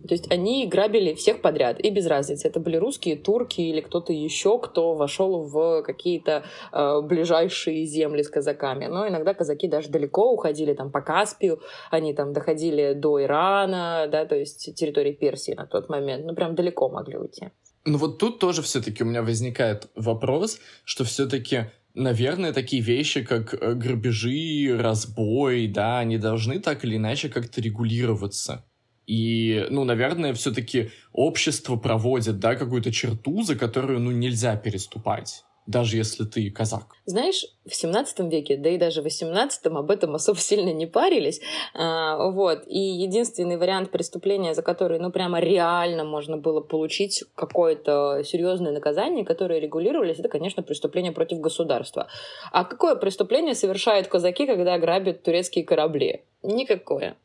То 0.06 0.14
есть 0.14 0.30
они 0.30 0.66
грабили 0.66 1.14
всех 1.14 1.40
подряд, 1.40 1.80
и 1.80 1.90
без 1.90 2.06
разницы. 2.06 2.48
Это 2.48 2.60
были 2.60 2.76
русские, 2.76 3.16
турки 3.16 3.60
или 3.60 3.80
кто-то 3.80 4.12
еще, 4.12 4.58
кто 4.58 4.94
вошел 4.94 5.42
в 5.44 5.82
какие-то 5.82 6.44
э, 6.72 7.00
ближайшие 7.02 7.84
земли 7.86 8.22
с 8.22 8.28
казаками. 8.28 8.86
Но 8.86 9.08
иногда 9.08 9.34
казаки 9.34 9.68
даже 9.68 9.88
далеко 9.88 10.32
уходили, 10.32 10.74
там, 10.74 10.90
по 10.90 11.00
Каспию, 11.00 11.60
они 11.90 12.14
там 12.14 12.32
доходили 12.32 12.94
до 12.94 13.22
Ирана, 13.22 14.08
да, 14.10 14.24
то 14.24 14.36
есть 14.36 14.74
территории 14.74 15.12
Персии 15.12 15.52
на 15.52 15.66
тот 15.66 15.88
момент. 15.88 16.24
Ну, 16.24 16.34
прям 16.34 16.54
далеко 16.54 16.88
могли 16.88 17.16
уйти. 17.16 17.50
Ну 17.84 17.98
вот 17.98 18.18
тут 18.18 18.38
тоже 18.38 18.62
все-таки 18.62 19.02
у 19.02 19.06
меня 19.06 19.22
возникает 19.22 19.88
вопрос, 19.96 20.58
что 20.84 21.04
все-таки 21.04 21.66
наверное, 21.94 22.52
такие 22.52 22.82
вещи, 22.82 23.22
как 23.22 23.54
э, 23.54 23.74
грабежи, 23.74 24.76
разбой, 24.78 25.66
да, 25.66 25.98
они 25.98 26.18
должны 26.18 26.58
так 26.58 26.84
или 26.84 26.96
иначе 26.96 27.28
как-то 27.28 27.60
регулироваться. 27.60 28.64
И, 29.06 29.66
ну, 29.70 29.84
наверное, 29.84 30.32
все-таки 30.34 30.90
общество 31.12 31.76
проводит, 31.76 32.38
да, 32.38 32.54
какую-то 32.54 32.92
черту, 32.92 33.42
за 33.42 33.56
которую, 33.56 34.00
ну, 34.00 34.10
нельзя 34.10 34.56
переступать. 34.56 35.44
даже 35.66 35.96
если 35.96 36.24
ты 36.24 36.50
казак. 36.50 36.86
Знаешь, 37.04 37.46
в 37.66 37.74
17 37.74 38.20
веке, 38.32 38.56
да 38.56 38.70
и 38.70 38.78
даже 38.78 39.00
в 39.00 39.04
18 39.04 39.66
об 39.66 39.90
этом 39.90 40.14
особо 40.14 40.38
сильно 40.38 40.72
не 40.72 40.86
парились. 40.86 41.40
А, 41.74 42.30
вот. 42.30 42.64
И 42.66 42.78
единственный 42.78 43.56
вариант 43.56 43.90
преступления, 43.90 44.54
за 44.54 44.62
который, 44.62 44.98
ну, 44.98 45.12
прямо 45.12 45.38
реально 45.40 46.04
можно 46.04 46.36
было 46.36 46.60
получить 46.60 47.24
какое-то 47.34 48.22
серьезное 48.24 48.72
наказание, 48.72 49.24
которое 49.24 49.60
регулировались, 49.60 50.18
это, 50.18 50.28
конечно, 50.28 50.62
преступление 50.62 51.12
против 51.12 51.38
государства. 51.38 52.08
А 52.50 52.64
какое 52.64 52.96
преступление 52.96 53.54
совершают 53.54 54.08
казаки, 54.08 54.46
когда 54.46 54.78
грабят 54.78 55.22
турецкие 55.22 55.64
корабли? 55.64 56.22
Никакое 56.42 57.16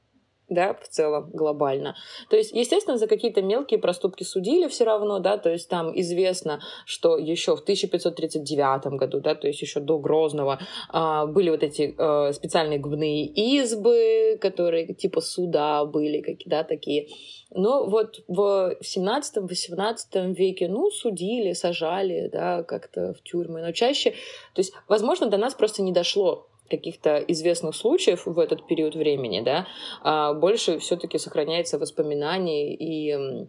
да, 0.49 0.73
в 0.73 0.87
целом, 0.87 1.29
глобально. 1.33 1.95
То 2.29 2.37
есть, 2.37 2.53
естественно, 2.53 2.97
за 2.97 3.07
какие-то 3.07 3.41
мелкие 3.41 3.79
проступки 3.79 4.23
судили 4.23 4.67
все 4.67 4.85
равно, 4.85 5.19
да, 5.19 5.37
то 5.37 5.49
есть 5.49 5.69
там 5.69 5.97
известно, 5.99 6.61
что 6.85 7.17
еще 7.17 7.55
в 7.55 7.61
1539 7.61 8.97
году, 8.97 9.19
да, 9.19 9.35
то 9.35 9.47
есть 9.47 9.61
еще 9.61 9.79
до 9.79 9.99
Грозного, 9.99 10.59
а, 10.89 11.25
были 11.25 11.49
вот 11.49 11.63
эти 11.63 11.93
а, 11.97 12.31
специальные 12.31 12.79
губные 12.79 13.25
избы, 13.25 14.37
которые 14.39 14.93
типа 14.93 15.21
суда 15.21 15.85
были, 15.85 16.21
какие, 16.21 16.49
да, 16.49 16.63
такие. 16.63 17.09
Но 17.51 17.85
вот 17.85 18.23
в 18.27 18.75
17-18 18.81 20.33
веке, 20.33 20.67
ну, 20.67 20.89
судили, 20.91 21.53
сажали, 21.53 22.29
да, 22.31 22.63
как-то 22.63 23.13
в 23.13 23.23
тюрьмы, 23.23 23.61
но 23.61 23.71
чаще, 23.71 24.11
то 24.53 24.59
есть, 24.59 24.73
возможно, 24.87 25.27
до 25.27 25.37
нас 25.37 25.53
просто 25.53 25.81
не 25.81 25.91
дошло 25.91 26.47
каких-то 26.68 27.18
известных 27.20 27.76
случаев 27.76 28.26
в 28.26 28.39
этот 28.39 28.68
период 28.68 28.95
времени, 28.95 29.41
да, 29.41 29.68
а 30.01 30.34
больше 30.34 30.80
все-таки 30.80 31.18
сохраняется 31.18 31.78
воспоминаний 31.78 32.74
и 32.76 33.47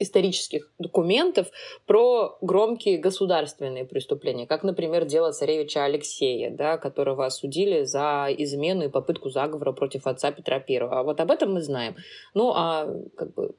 исторических 0.00 0.72
документов 0.78 1.48
про 1.86 2.38
громкие 2.40 2.98
государственные 2.98 3.84
преступления, 3.84 4.46
как, 4.46 4.62
например, 4.62 5.04
дело 5.04 5.32
царевича 5.32 5.84
Алексея, 5.84 6.50
да, 6.50 6.78
которого 6.78 7.26
осудили 7.26 7.82
за 7.82 8.28
измену 8.38 8.84
и 8.84 8.88
попытку 8.88 9.30
заговора 9.30 9.72
против 9.72 10.06
отца 10.06 10.30
Петра 10.30 10.62
I. 10.68 10.76
А 10.78 11.02
вот 11.02 11.20
об 11.20 11.30
этом 11.30 11.52
мы 11.52 11.60
знаем. 11.62 11.96
Ну, 12.34 12.52
а 12.54 12.88
как 13.16 13.34
бы 13.34 13.54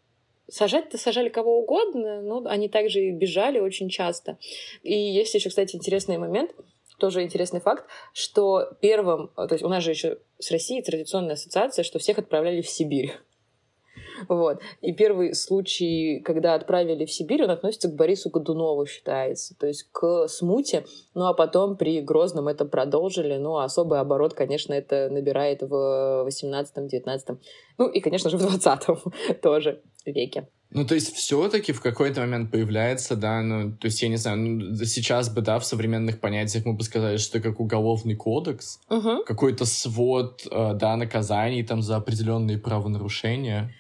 Сажать-то 0.52 0.98
сажали 0.98 1.30
кого 1.30 1.60
угодно, 1.60 2.22
но 2.22 2.44
они 2.46 2.70
также 2.70 3.02
и 3.02 3.12
бежали 3.12 3.60
очень 3.60 3.88
часто. 3.88 4.40
И 4.82 4.94
есть 4.94 5.36
еще, 5.36 5.50
кстати, 5.50 5.76
интересный 5.76 6.18
момент— 6.18 6.56
тоже 7.00 7.24
интересный 7.24 7.60
факт, 7.60 7.86
что 8.14 8.72
первым, 8.82 9.30
то 9.36 9.50
есть 9.52 9.64
у 9.64 9.70
нас 9.70 9.84
же 9.84 9.92
еще 9.92 10.20
с 10.38 10.52
Россией 10.52 10.84
традиционная 10.84 11.34
ассоциация, 11.34 11.84
что 11.84 12.00
всех 12.00 12.20
отправляли 12.20 12.62
в 12.62 12.70
Сибирь. 12.70 13.18
Вот. 14.28 14.60
И 14.82 14.94
первый 14.94 15.34
случай, 15.34 16.22
когда 16.26 16.56
отправили 16.56 17.06
в 17.06 17.12
Сибирь, 17.12 17.44
он 17.44 17.52
относится 17.52 17.90
к 17.90 17.96
Борису 17.96 18.30
Годунову, 18.30 18.86
считается. 18.86 19.56
То 19.58 19.68
есть 19.68 19.88
к 19.92 20.28
смуте. 20.28 20.86
Ну, 21.14 21.26
а 21.26 21.34
потом 21.34 21.78
при 21.78 22.02
Грозном 22.02 22.48
это 22.48 22.66
продолжили. 22.66 23.38
Ну, 23.38 23.58
а 23.58 23.66
особый 23.66 24.00
оборот, 24.00 24.34
конечно, 24.34 24.74
это 24.74 25.10
набирает 25.10 25.62
в 25.62 26.28
18-19, 26.28 27.38
ну 27.78 27.88
и, 27.88 28.00
конечно 28.00 28.30
же, 28.30 28.38
в 28.38 28.42
20 28.42 29.42
тоже 29.42 29.82
веке. 30.06 30.48
Ну, 30.72 30.86
то 30.86 30.94
есть 30.94 31.16
все-таки 31.16 31.72
в 31.72 31.82
какой-то 31.82 32.22
момент 32.22 32.52
появляется, 32.52 33.16
да, 33.16 33.42
ну, 33.42 33.72
то 33.72 33.86
есть 33.86 34.02
я 34.04 34.08
не 34.08 34.18
знаю, 34.18 34.38
ну, 34.38 34.76
сейчас 34.86 35.30
бы, 35.30 35.42
да, 35.42 35.58
в 35.58 35.66
современных 35.66 36.20
понятиях 36.20 36.66
мы 36.66 36.74
бы 36.74 36.84
сказали, 36.84 37.18
что 37.18 37.40
это 37.40 37.50
как 37.50 37.60
уголовный 37.60 38.16
кодекс, 38.16 38.80
угу. 38.88 39.24
какой-то 39.26 39.66
свод, 39.66 40.46
э, 40.50 40.74
да, 40.76 40.96
наказаний 40.96 41.64
там 41.64 41.82
за 41.82 41.96
определенные 41.96 42.60
правонарушения. 42.60 43.74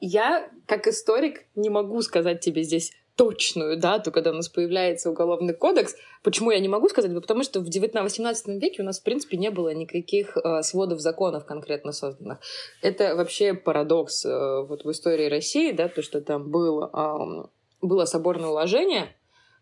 Я, 0.00 0.48
как 0.66 0.86
историк, 0.86 1.44
не 1.54 1.70
могу 1.70 2.02
сказать 2.02 2.40
тебе 2.40 2.62
здесь 2.62 2.92
точную 3.16 3.78
дату, 3.78 4.12
когда 4.12 4.30
у 4.30 4.34
нас 4.34 4.48
появляется 4.48 5.10
уголовный 5.10 5.54
кодекс. 5.54 5.96
Почему 6.22 6.50
я 6.50 6.60
не 6.60 6.68
могу 6.68 6.88
сказать? 6.88 7.12
Потому 7.14 7.42
что 7.42 7.60
в 7.60 7.68
19-18 7.68 8.58
веке 8.58 8.82
у 8.82 8.84
нас, 8.84 9.00
в 9.00 9.02
принципе, 9.02 9.38
не 9.38 9.50
было 9.50 9.72
никаких 9.72 10.36
э, 10.36 10.62
сводов 10.62 11.00
законов 11.00 11.46
конкретно 11.46 11.92
созданных. 11.92 12.38
Это 12.82 13.16
вообще 13.16 13.54
парадокс 13.54 14.26
э, 14.26 14.66
вот 14.68 14.84
в 14.84 14.90
истории 14.90 15.30
России, 15.30 15.72
да, 15.72 15.88
то, 15.88 16.02
что 16.02 16.20
там 16.20 16.50
было, 16.50 16.90
э, 16.92 17.46
было 17.80 18.04
соборное 18.04 18.50
уложение, 18.50 19.16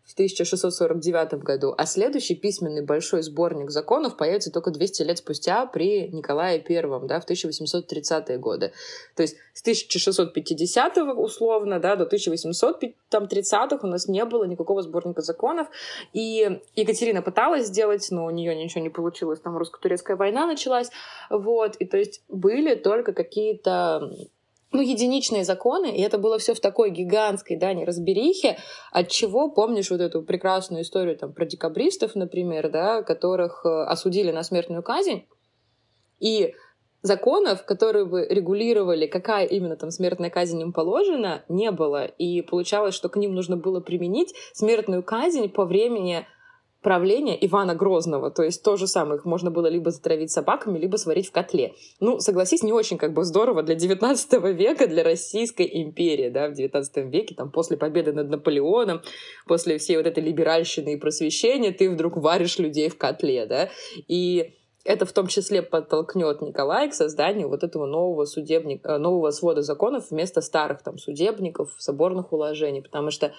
в 0.05 0.13
1649 0.13 1.43
году, 1.43 1.73
а 1.77 1.85
следующий 1.85 2.35
письменный 2.35 2.85
большой 2.85 3.23
сборник 3.23 3.71
законов 3.71 4.17
появится 4.17 4.51
только 4.51 4.69
200 4.69 5.01
лет 5.03 5.17
спустя 5.17 5.65
при 5.65 6.07
Николае 6.09 6.63
I, 6.67 7.07
да, 7.07 7.19
в 7.19 7.27
1830-е 7.27 8.37
годы. 8.37 8.71
То 9.15 9.23
есть 9.23 9.37
с 9.53 9.61
1650 9.61 10.97
условно 11.17 11.79
да, 11.79 11.95
до 11.95 12.05
1830-х 12.05 13.79
у 13.81 13.87
нас 13.87 14.07
не 14.07 14.23
было 14.25 14.43
никакого 14.43 14.83
сборника 14.83 15.21
законов, 15.21 15.67
и 16.13 16.59
Екатерина 16.75 17.23
пыталась 17.23 17.67
сделать, 17.67 18.07
но 18.11 18.25
у 18.25 18.29
нее 18.29 18.55
ничего 18.55 18.81
не 18.81 18.89
получилось, 18.89 19.39
там 19.39 19.57
русско-турецкая 19.57 20.17
война 20.17 20.45
началась, 20.45 20.89
вот, 21.31 21.75
и 21.77 21.85
то 21.85 21.97
есть 21.97 22.23
были 22.29 22.75
только 22.75 23.13
какие-то 23.13 24.11
ну, 24.75 24.81
единичные 24.81 25.43
законы, 25.43 25.95
и 25.95 26.01
это 26.01 26.17
было 26.17 26.37
все 26.37 26.53
в 26.53 26.59
такой 26.59 26.89
гигантской, 26.89 27.57
да, 27.57 27.73
неразберихе, 27.73 28.57
от 28.91 29.09
чего, 29.09 29.49
помнишь 29.49 29.89
вот 29.89 30.01
эту 30.01 30.21
прекрасную 30.21 30.83
историю 30.83 31.17
там 31.17 31.33
про 31.33 31.45
декабристов, 31.45 32.15
например, 32.15 32.69
да, 32.69 33.01
которых 33.01 33.65
э, 33.65 33.69
осудили 33.69 34.31
на 34.31 34.43
смертную 34.43 34.83
казнь, 34.83 35.25
и 36.19 36.53
законов, 37.01 37.65
которые 37.65 38.05
бы 38.05 38.25
регулировали, 38.27 39.05
какая 39.05 39.45
именно 39.45 39.75
там 39.75 39.91
смертная 39.91 40.29
казнь 40.29 40.59
им 40.59 40.73
положена, 40.73 41.43
не 41.49 41.71
было. 41.71 42.05
И 42.05 42.41
получалось, 42.41 42.95
что 42.95 43.09
к 43.09 43.15
ним 43.15 43.35
нужно 43.35 43.57
было 43.57 43.79
применить 43.79 44.33
смертную 44.53 45.03
казнь 45.03 45.49
по 45.49 45.65
времени 45.65 46.25
правления 46.85 47.35
Ивана 47.43 47.73
Грозного. 47.73 48.29
То 48.29 48.43
есть 48.43 48.61
то 48.61 48.77
же 48.77 48.85
самое. 48.85 49.17
Их 49.17 49.25
можно 49.25 49.49
было 49.49 49.65
либо 49.65 49.89
затравить 49.89 50.29
собаками, 50.29 50.77
либо 50.77 50.97
сварить 50.97 51.27
в 51.29 51.31
котле. 51.31 51.73
Ну, 51.99 52.19
согласись, 52.19 52.61
не 52.61 52.73
очень 52.73 52.99
как 52.99 53.11
бы 53.11 53.23
здорово 53.23 53.63
для 53.63 53.73
19 53.73 54.33
века, 54.55 54.85
для 54.85 55.03
Российской 55.03 55.67
империи, 55.81 56.29
да, 56.29 56.47
в 56.47 56.53
19 56.53 56.97
веке, 57.11 57.33
там, 57.33 57.49
после 57.49 57.75
победы 57.75 58.13
над 58.13 58.29
Наполеоном, 58.29 59.01
после 59.47 59.79
всей 59.79 59.97
вот 59.97 60.05
этой 60.05 60.21
либеральщины 60.21 60.93
и 60.93 60.97
просвещения, 60.97 61.71
ты 61.71 61.89
вдруг 61.89 62.17
варишь 62.17 62.59
людей 62.59 62.87
в 62.89 62.99
котле, 62.99 63.47
да, 63.47 63.69
и 64.07 64.53
это 64.83 65.07
в 65.07 65.11
том 65.11 65.25
числе 65.25 65.63
подтолкнет 65.63 66.41
Николая 66.41 66.87
к 66.87 66.93
созданию 66.93 67.49
вот 67.49 67.63
этого 67.63 67.87
нового 67.87 68.25
судебника, 68.25 68.89
э, 68.89 68.97
нового 68.99 69.31
свода 69.31 69.63
законов 69.63 70.11
вместо 70.11 70.41
старых 70.41 70.83
там 70.83 70.99
судебников, 70.99 71.71
соборных 71.79 72.31
уложений, 72.31 72.83
потому 72.83 73.09
что 73.09 73.33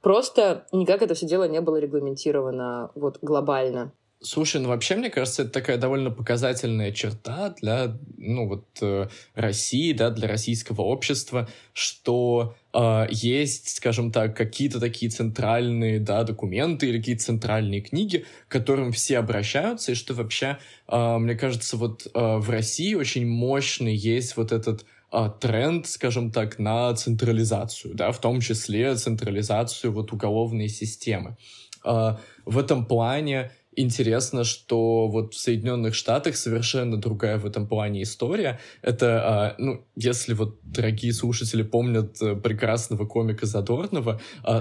Просто 0.00 0.66
никак 0.72 1.02
это 1.02 1.14
все 1.14 1.26
дело 1.26 1.44
не 1.48 1.60
было 1.60 1.76
регламентировано 1.76 2.90
вот 2.94 3.18
глобально. 3.22 3.92
Слушай, 4.22 4.60
ну 4.60 4.68
вообще, 4.68 4.96
мне 4.96 5.08
кажется, 5.08 5.42
это 5.42 5.50
такая 5.50 5.78
довольно 5.78 6.10
показательная 6.10 6.92
черта 6.92 7.54
для, 7.58 7.96
ну 8.18 8.46
вот, 8.48 8.66
э, 8.82 9.08
России, 9.34 9.94
да, 9.94 10.10
для 10.10 10.28
российского 10.28 10.82
общества, 10.82 11.48
что 11.72 12.54
э, 12.74 13.06
есть, 13.08 13.76
скажем 13.76 14.12
так, 14.12 14.36
какие-то 14.36 14.78
такие 14.78 15.10
центральные, 15.10 16.00
да, 16.00 16.22
документы 16.24 16.90
или 16.90 16.98
какие-то 16.98 17.24
центральные 17.24 17.80
книги, 17.80 18.26
к 18.46 18.52
которым 18.52 18.92
все 18.92 19.16
обращаются, 19.16 19.92
и 19.92 19.94
что 19.94 20.12
вообще, 20.12 20.58
э, 20.86 21.16
мне 21.16 21.34
кажется, 21.34 21.78
вот 21.78 22.06
э, 22.06 22.36
в 22.36 22.50
России 22.50 22.92
очень 22.92 23.26
мощный 23.26 23.94
есть 23.94 24.36
вот 24.36 24.52
этот 24.52 24.84
тренд, 25.10 25.86
скажем 25.86 26.30
так, 26.30 26.58
на 26.58 26.94
централизацию, 26.94 27.94
да, 27.94 28.12
в 28.12 28.20
том 28.20 28.40
числе 28.40 28.94
централизацию 28.94 29.92
вот 29.92 30.12
уголовной 30.12 30.68
системы. 30.68 31.36
А, 31.84 32.20
в 32.46 32.58
этом 32.58 32.84
плане 32.84 33.50
интересно, 33.74 34.44
что 34.44 35.08
вот 35.08 35.34
в 35.34 35.38
Соединенных 35.38 35.94
Штатах 35.94 36.36
совершенно 36.36 36.96
другая 36.96 37.38
в 37.38 37.46
этом 37.46 37.66
плане 37.66 38.02
история. 38.02 38.60
Это, 38.82 39.22
а, 39.24 39.54
ну, 39.58 39.84
если 39.96 40.34
вот 40.34 40.58
дорогие 40.62 41.12
слушатели 41.12 41.62
помнят 41.62 42.20
э, 42.22 42.36
прекрасного 42.36 43.06
комика 43.06 43.46
Задорнова, 43.46 44.20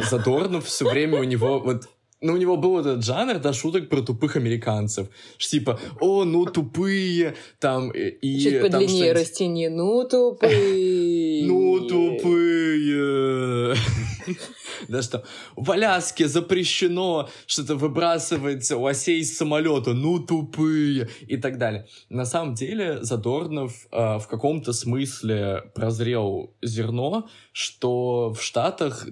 Задорнов 0.10 0.66
все 0.66 0.90
время 0.90 1.20
у 1.20 1.24
него 1.24 1.60
вот 1.60 1.88
ну, 2.22 2.34
у 2.34 2.38
него 2.38 2.58
был 2.58 2.80
этот 2.80 3.04
жанр, 3.04 3.40
да, 3.40 3.54
шуток 3.54 3.88
про 3.90 4.02
тупых 4.02 4.36
американцев. 4.36 5.08
Что, 5.38 5.52
типа, 5.52 5.80
о, 6.02 6.26
ну, 6.26 6.46
тупые, 6.46 7.36
там, 7.60 7.92
и... 7.92 8.40
Чуть 8.40 8.62
подлиннее 8.62 9.14
растяни, 9.14 9.68
ну, 9.68 10.04
тупые. 10.04 11.46
Ну, 11.46 11.80
тупые. 11.88 13.76
Да 14.88 15.02
что, 15.02 15.24
в 15.56 15.70
Аляске 15.72 16.28
запрещено 16.28 17.30
что-то 17.46 17.76
выбрасывать 17.76 18.70
лосей 18.72 19.20
из 19.20 19.38
самолета, 19.38 19.94
ну, 19.94 20.20
тупые, 20.20 21.10
и 21.28 21.38
так 21.38 21.58
далее. 21.58 21.86
На 22.10 22.26
самом 22.26 22.54
деле, 22.54 23.04
Задорнов 23.04 23.88
э, 23.92 24.18
в 24.20 24.28
каком-то 24.28 24.74
смысле 24.74 25.64
прозрел 25.76 26.56
зерно, 26.62 27.28
что 27.52 28.34
в 28.34 28.42
Штатах 28.42 29.08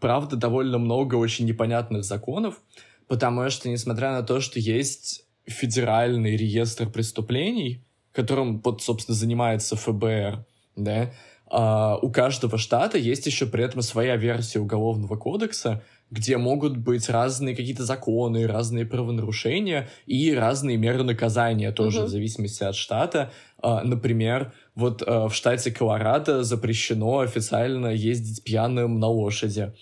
правда, 0.00 0.36
довольно 0.36 0.78
много 0.78 1.16
очень 1.16 1.46
непонятных 1.46 2.04
законов, 2.04 2.60
потому 3.06 3.48
что, 3.50 3.68
несмотря 3.68 4.12
на 4.12 4.22
то, 4.22 4.40
что 4.40 4.58
есть 4.58 5.24
федеральный 5.46 6.36
реестр 6.36 6.88
преступлений, 6.88 7.84
которым, 8.12 8.60
вот, 8.64 8.82
собственно, 8.82 9.16
занимается 9.16 9.76
ФБР, 9.76 10.44
да, 10.76 11.12
а 11.50 11.96
у 12.00 12.10
каждого 12.10 12.58
штата 12.58 12.96
есть 12.96 13.26
еще 13.26 13.44
при 13.44 13.64
этом 13.64 13.82
своя 13.82 14.16
версия 14.16 14.60
уголовного 14.60 15.16
кодекса, 15.16 15.82
где 16.10 16.36
могут 16.36 16.76
быть 16.76 17.08
разные 17.08 17.56
какие-то 17.56 17.84
законы, 17.84 18.46
разные 18.46 18.86
правонарушения 18.86 19.88
и 20.06 20.32
разные 20.32 20.76
меры 20.76 21.02
наказания 21.02 21.72
тоже 21.72 22.00
uh-huh. 22.00 22.04
в 22.04 22.08
зависимости 22.08 22.62
от 22.62 22.76
штата. 22.76 23.32
А, 23.62 23.82
например, 23.82 24.52
вот 24.80 25.02
а, 25.06 25.28
в 25.28 25.34
штате 25.34 25.70
Колорадо 25.70 26.42
запрещено 26.42 27.20
официально 27.20 27.88
ездить 27.88 28.42
пьяным 28.42 28.98
на 28.98 29.06
лошади, 29.06 29.72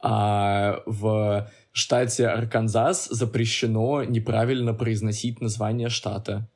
а 0.00 0.80
в 0.86 1.50
штате 1.72 2.28
Арканзас 2.28 3.08
запрещено 3.10 4.04
неправильно 4.04 4.72
произносить 4.72 5.40
название 5.40 5.88
штата. 5.88 6.48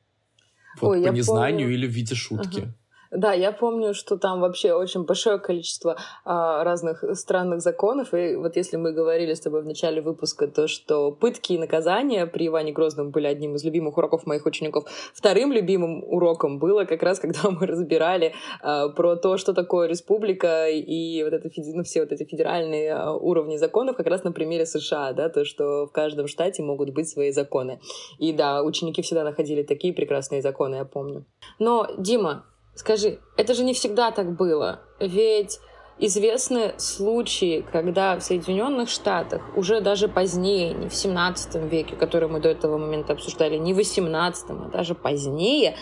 Вот 0.81 0.97
Ой, 0.97 1.03
по 1.03 1.11
незнанию 1.11 1.67
помню. 1.67 1.73
или 1.75 1.87
в 1.87 1.91
виде 1.91 2.15
шутки. 2.15 2.59
Ага. 2.59 2.75
Да, 3.11 3.33
я 3.33 3.51
помню, 3.51 3.95
что 3.95 4.17
там 4.17 4.39
вообще 4.39 4.73
очень 4.73 5.03
большое 5.03 5.39
количество 5.39 5.97
а, 6.25 6.63
разных 6.63 7.03
странных 7.13 7.61
законов. 7.61 8.13
И 8.13 8.35
вот 8.35 8.55
если 8.55 8.77
мы 8.77 8.91
говорили 8.91 9.33
с 9.33 9.39
тобой 9.39 9.63
в 9.63 9.65
начале 9.65 9.99
выпуска, 9.99 10.47
то 10.47 10.67
что 10.67 11.11
пытки 11.11 11.53
и 11.53 11.57
наказания 11.57 12.27
при 12.27 12.47
Иване 12.47 12.71
Грозном 12.71 13.09
были 13.09 13.25
одним 13.25 13.55
из 13.55 13.63
любимых 13.63 13.97
уроков 13.97 14.27
моих 14.27 14.45
учеников. 14.45 14.85
Вторым 15.13 15.51
любимым 15.51 16.03
уроком 16.03 16.59
было 16.59 16.85
как 16.85 17.01
раз, 17.01 17.19
когда 17.19 17.49
мы 17.49 17.65
разбирали 17.65 18.35
а, 18.61 18.89
про 18.89 19.15
то, 19.15 19.37
что 19.37 19.53
такое 19.53 19.87
республика 19.87 20.67
и 20.69 21.23
вот 21.23 21.33
это, 21.33 21.49
ну, 21.57 21.83
все 21.83 22.01
вот 22.01 22.11
эти 22.11 22.25
федеральные 22.25 22.93
а, 22.93 23.13
уровни 23.13 23.57
законов, 23.57 23.97
как 23.97 24.05
раз 24.05 24.23
на 24.23 24.31
примере 24.31 24.67
США, 24.67 25.13
да, 25.13 25.29
то, 25.29 25.45
что 25.45 25.87
в 25.87 25.91
каждом 25.91 26.27
штате 26.27 26.61
могут 26.61 26.91
быть 26.91 27.09
свои 27.09 27.31
законы. 27.31 27.79
И 28.19 28.33
да, 28.33 28.61
ученики 28.61 29.01
всегда 29.01 29.23
находили 29.23 29.63
такие 29.63 29.95
прекрасные 29.95 30.43
законы, 30.43 30.75
я 30.75 30.85
помню. 30.85 31.25
Но, 31.57 31.87
Дима, 31.97 32.45
Скажи, 32.79 33.19
это 33.35 33.53
же 33.55 33.65
не 33.65 33.73
всегда 33.73 34.09
так 34.11 34.37
было. 34.37 34.79
Ведь 35.01 35.59
известны 35.97 36.75
случаи, 36.77 37.65
когда 37.73 38.15
в 38.15 38.23
Соединенных 38.23 38.87
Штатах 38.87 39.41
уже 39.57 39.81
даже 39.81 40.07
позднее, 40.07 40.73
не 40.73 40.87
в 40.87 40.95
17 40.95 41.55
веке, 41.69 41.97
который 41.97 42.29
мы 42.29 42.39
до 42.39 42.47
этого 42.47 42.77
момента 42.77 43.11
обсуждали, 43.11 43.57
не 43.57 43.73
в 43.73 43.75
18, 43.75 44.45
а 44.49 44.53
даже 44.71 44.95
позднее, 44.95 45.75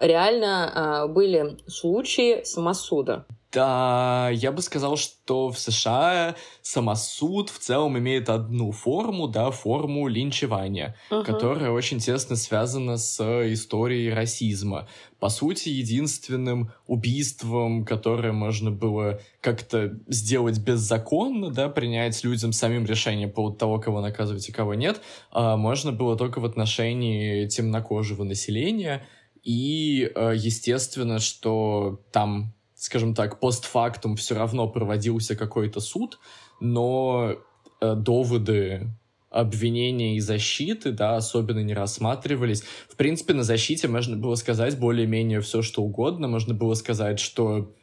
реально 0.00 1.06
э, 1.06 1.08
были 1.10 1.56
случаи 1.66 2.42
самосуда. 2.44 3.24
Да, 3.54 4.30
я 4.32 4.50
бы 4.50 4.62
сказал, 4.62 4.96
что 4.96 5.50
в 5.50 5.58
США 5.60 6.34
самосуд 6.60 7.50
в 7.50 7.58
целом 7.60 7.96
имеет 7.96 8.28
одну 8.28 8.72
форму, 8.72 9.28
да, 9.28 9.52
форму 9.52 10.08
линчевания, 10.08 10.96
uh-huh. 11.08 11.24
которая 11.24 11.70
очень 11.70 12.00
тесно 12.00 12.34
связана 12.34 12.96
с 12.96 13.20
историей 13.52 14.10
расизма. 14.10 14.88
По 15.20 15.28
сути, 15.28 15.68
единственным 15.68 16.72
убийством, 16.88 17.84
которое 17.84 18.32
можно 18.32 18.72
было 18.72 19.20
как-то 19.40 20.00
сделать 20.08 20.58
беззаконно, 20.58 21.50
да, 21.50 21.68
принять 21.68 22.24
людям 22.24 22.52
самим 22.52 22.84
решение 22.86 23.28
по 23.28 23.34
поводу 23.34 23.56
того, 23.56 23.78
кого 23.78 24.00
наказывать 24.00 24.48
и 24.48 24.52
кого 24.52 24.74
нет, 24.74 25.00
а, 25.30 25.56
можно 25.56 25.92
было 25.92 26.16
только 26.16 26.40
в 26.40 26.44
отношении 26.44 27.46
темнокожего 27.46 28.24
населения. 28.24 29.06
И, 29.44 30.10
а, 30.16 30.32
естественно, 30.32 31.20
что 31.20 32.00
там 32.10 32.52
скажем 32.84 33.14
так, 33.14 33.40
постфактум 33.40 34.16
все 34.16 34.34
равно 34.34 34.68
проводился 34.68 35.34
какой-то 35.34 35.80
суд, 35.80 36.18
но 36.60 37.36
э, 37.80 37.94
доводы 37.94 38.90
обвинения 39.30 40.16
и 40.16 40.20
защиты, 40.20 40.92
да, 40.92 41.16
особенно 41.16 41.60
не 41.60 41.72
рассматривались. 41.72 42.62
В 42.90 42.96
принципе, 42.96 43.32
на 43.32 43.42
защите 43.42 43.88
можно 43.88 44.16
было 44.16 44.34
сказать 44.34 44.78
более-менее 44.78 45.40
все, 45.40 45.62
что 45.62 45.82
угодно. 45.82 46.28
Можно 46.28 46.52
было 46.52 46.74
сказать, 46.74 47.18
что 47.20 47.74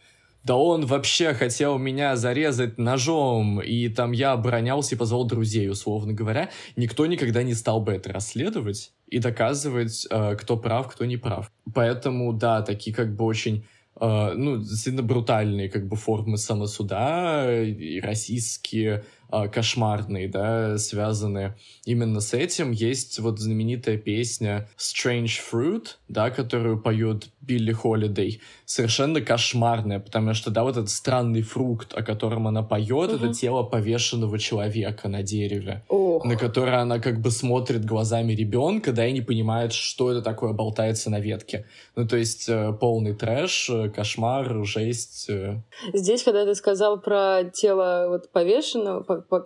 да 0.43 0.55
он 0.55 0.85
вообще 0.85 1.33
хотел 1.33 1.79
меня 1.79 2.15
зарезать 2.15 2.77
ножом, 2.77 3.59
и 3.59 3.89
там 3.89 4.11
я 4.11 4.33
оборонялся 4.33 4.93
и 4.93 4.97
позвал 4.97 5.25
друзей, 5.25 5.67
условно 5.67 6.13
говоря. 6.13 6.51
Никто 6.75 7.07
никогда 7.07 7.41
не 7.41 7.55
стал 7.55 7.81
бы 7.81 7.93
это 7.93 8.13
расследовать 8.13 8.93
и 9.07 9.17
доказывать, 9.17 10.05
э, 10.11 10.35
кто 10.35 10.57
прав, 10.57 10.91
кто 10.91 11.05
не 11.05 11.17
прав. 11.17 11.51
Поэтому, 11.73 12.33
да, 12.33 12.61
такие 12.61 12.95
как 12.95 13.15
бы 13.15 13.25
очень 13.25 13.65
ну, 14.01 14.63
сильно 14.63 15.03
брутальные 15.03 15.69
как 15.69 15.87
бы 15.87 15.95
формы 15.95 16.37
самосуда 16.37 17.63
и 17.63 17.99
российские 18.01 19.03
а, 19.31 19.47
кошмарные, 19.47 20.27
да, 20.27 20.77
связанные 20.77 21.55
именно 21.85 22.19
с 22.19 22.33
этим. 22.33 22.71
Есть 22.71 23.17
вот 23.19 23.39
знаменитая 23.39 23.97
песня 23.97 24.67
Strange 24.77 25.39
Fruit, 25.51 25.85
да, 26.09 26.29
которую 26.31 26.81
поет 26.81 27.29
Билли 27.39 27.71
Холидей. 27.71 28.41
Совершенно 28.65 29.21
кошмарная, 29.21 29.99
потому 29.99 30.33
что, 30.33 30.51
да, 30.51 30.63
вот 30.63 30.75
этот 30.75 30.89
странный 30.89 31.43
фрукт, 31.43 31.93
о 31.93 32.03
котором 32.03 32.45
она 32.47 32.61
поет, 32.61 33.09
угу. 33.09 33.15
это 33.15 33.33
тело 33.33 33.63
повешенного 33.63 34.37
человека 34.37 35.07
на 35.07 35.23
дереве, 35.23 35.83
Ох. 35.87 36.25
на 36.25 36.35
которое 36.35 36.81
она 36.81 36.99
как 36.99 37.21
бы 37.21 37.31
смотрит 37.31 37.85
глазами 37.85 38.33
ребенка, 38.33 38.91
да, 38.91 39.07
и 39.07 39.13
не 39.13 39.21
понимает, 39.21 39.71
что 39.71 40.11
это 40.11 40.21
такое 40.21 40.51
болтается 40.51 41.09
на 41.09 41.21
ветке. 41.21 41.65
Ну, 41.95 42.07
то 42.07 42.15
есть 42.15 42.47
э, 42.47 42.71
полный 42.79 43.13
трэш, 43.13 43.69
э, 43.69 43.89
кошмар, 43.89 44.63
жесть. 44.63 45.29
Э. 45.29 45.61
Здесь, 45.91 46.23
когда 46.23 46.45
ты 46.45 46.55
сказал 46.55 47.01
про 47.01 47.43
тело 47.43 48.05
вот 48.07 48.31
повешенного, 48.31 49.01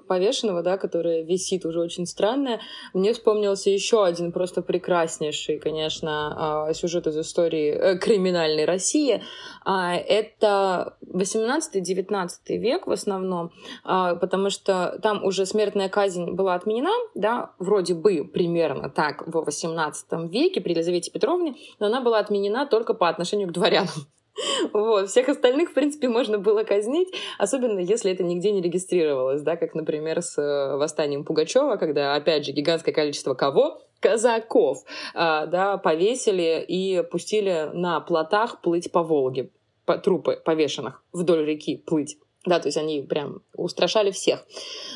повешенного, 0.08 0.62
да, 0.62 0.78
которая 0.78 1.24
висит 1.24 1.66
уже 1.66 1.80
очень 1.80 2.06
странная, 2.06 2.62
мне 2.94 3.14
вспомнился 3.14 3.72
еще 3.72 4.06
один 4.06 4.32
просто 4.32 4.62
прекраснейший, 4.62 5.58
конечно, 5.58 6.68
а, 6.68 6.74
сюжет 6.76 7.08
из 7.08 7.18
истории 7.18 7.98
криминальной 7.98 8.66
России. 8.66 9.24
А, 9.66 9.96
это 9.96 10.96
18-19 11.12 12.30
век 12.50 12.86
в 12.86 12.92
основном, 12.92 13.52
а, 13.84 14.16
потому 14.16 14.52
что 14.52 15.00
там 15.02 15.24
уже 15.24 15.48
смертная 15.48 15.90
казнь 15.90 16.32
была 16.32 16.54
отменена, 16.54 16.94
да, 17.16 17.52
вроде 17.58 17.96
бы 17.96 18.24
примерно 18.24 18.90
так 18.90 19.28
в 19.28 19.44
18 19.44 20.30
веке 20.30 20.62
при 20.62 20.74
Елизавете 20.74 21.12
Петровне, 21.12 21.56
но 21.80 21.88
она 21.88 22.02
была 22.02 22.20
отменена 22.20 22.68
только 22.68 22.94
по 22.94 23.10
отношению 23.10 23.50
к 23.50 23.54
дворянам. 23.54 23.90
Вот. 24.74 25.10
Всех 25.10 25.30
остальных, 25.30 25.72
в 25.72 25.74
принципе, 25.74 26.10
можно 26.10 26.38
было 26.38 26.64
казнить, 26.64 27.08
особенно 27.38 27.80
если 27.80 28.12
это 28.12 28.22
нигде 28.22 28.52
не 28.52 28.62
регистрировалось, 28.62 29.42
да, 29.42 29.56
как, 29.56 29.74
например, 29.76 30.22
с 30.22 30.38
э, 30.38 30.76
восстанием 30.76 31.24
Пугачева, 31.24 31.78
когда, 31.78 32.16
опять 32.16 32.46
же, 32.46 32.52
гигантское 32.52 32.94
количество 32.94 33.34
кого? 33.34 33.82
Казаков, 34.02 34.84
а, 35.14 35.46
да, 35.46 35.78
повесили 35.78 36.64
и 36.68 37.02
пустили 37.10 37.70
на 37.74 38.00
плотах 38.02 38.62
плыть 38.62 38.92
по 38.92 39.02
Волге, 39.02 39.50
по, 39.86 39.98
трупы 39.98 40.42
повешенных 40.44 41.04
вдоль 41.14 41.46
реки 41.46 41.78
плыть. 41.78 42.18
Да, 42.46 42.60
то 42.60 42.68
есть 42.68 42.78
они 42.78 43.02
прям 43.02 43.42
устрашали 43.56 44.12
всех. 44.12 44.46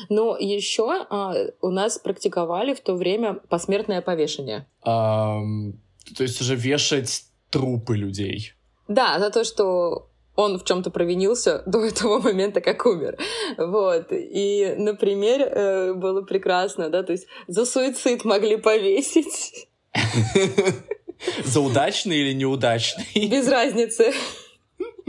Но 0.08 0.36
еще 0.38 1.04
а, 1.10 1.34
у 1.60 1.70
нас 1.70 1.98
практиковали 1.98 2.74
в 2.74 2.80
то 2.80 2.94
время 2.94 3.34
посмертное 3.48 4.02
повешение. 4.02 4.68
Um, 4.86 5.72
то 6.16 6.22
есть 6.22 6.40
уже 6.40 6.54
вешать 6.54 7.24
трупы 7.50 7.96
людей. 7.96 8.52
Да, 8.86 9.18
за 9.18 9.30
то, 9.30 9.42
что 9.42 10.10
он 10.36 10.58
в 10.58 10.64
чем-то 10.64 10.90
провинился 10.90 11.62
до 11.66 11.84
этого 11.84 12.20
момента, 12.20 12.60
как 12.60 12.86
умер. 12.86 13.18
Вот. 13.58 14.08
И, 14.10 14.74
например, 14.78 15.42
э, 15.42 15.94
было 15.94 16.22
прекрасно, 16.22 16.88
да, 16.88 17.02
то 17.02 17.12
есть 17.12 17.26
за 17.48 17.64
суицид 17.64 18.24
могли 18.24 18.56
повесить. 18.56 19.68
За 21.44 21.60
удачный 21.60 22.16
или 22.16 22.32
неудачный? 22.32 23.04
Без 23.28 23.46
разницы. 23.46 24.12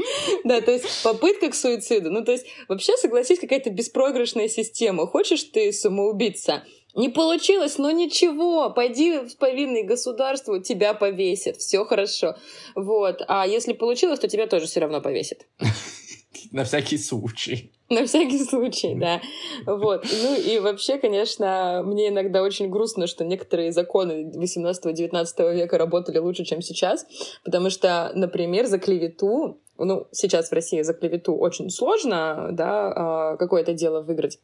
Да, 0.44 0.62
то 0.62 0.72
есть 0.72 1.04
попытка 1.04 1.50
к 1.50 1.56
суициду. 1.56 2.10
Ну, 2.12 2.24
то 2.24 2.32
есть 2.32 2.46
вообще, 2.68 2.98
согласись, 2.98 3.40
какая-то 3.40 3.70
беспроигрышная 3.70 4.48
система. 4.48 5.08
Хочешь 5.08 5.44
ты 5.44 5.72
самоубийца? 5.72 6.64
Не 6.94 7.10
получилось, 7.10 7.78
но 7.78 7.92
ничего, 7.92 8.70
пойди 8.70 9.20
в 9.20 9.38
повинный 9.38 9.84
государству, 9.84 10.60
тебя 10.60 10.94
повесят, 10.94 11.58
все 11.58 11.86
хорошо. 11.86 12.36
Вот. 12.76 13.22
А 13.28 13.48
если 13.48 13.72
получилось, 13.72 14.20
то 14.20 14.28
тебя 14.28 14.46
тоже 14.46 14.66
все 14.66 14.82
равно 14.82 15.00
повесят. 15.00 15.48
На 16.52 16.66
всякий 16.66 16.98
случай. 16.98 17.72
На 17.90 18.06
всякий 18.06 18.40
случай, 18.44 18.96
да. 18.96 19.22
Вот. 19.66 20.06
Ну 20.24 20.36
и 20.36 20.60
вообще, 20.60 20.98
конечно, 20.98 21.82
мне 21.86 22.10
иногда 22.10 22.42
очень 22.42 22.70
грустно, 22.70 23.08
что 23.08 23.24
некоторые 23.24 23.72
законы 23.72 24.32
18-19 24.36 25.54
века 25.54 25.78
работали 25.78 26.18
лучше, 26.18 26.44
чем 26.44 26.62
сейчас, 26.62 27.06
потому 27.44 27.70
что, 27.70 28.12
например, 28.16 28.68
за 28.68 28.80
клевету, 28.80 29.60
ну, 29.84 30.08
сейчас 30.12 30.50
в 30.50 30.54
России 30.54 30.82
за 30.82 30.94
клевету 30.94 31.36
очень 31.36 31.70
сложно, 31.70 32.50
да, 32.52 32.92
а, 32.96 33.38
какое-то 33.38 33.74
дело 33.74 34.02
выиграть. 34.02 34.40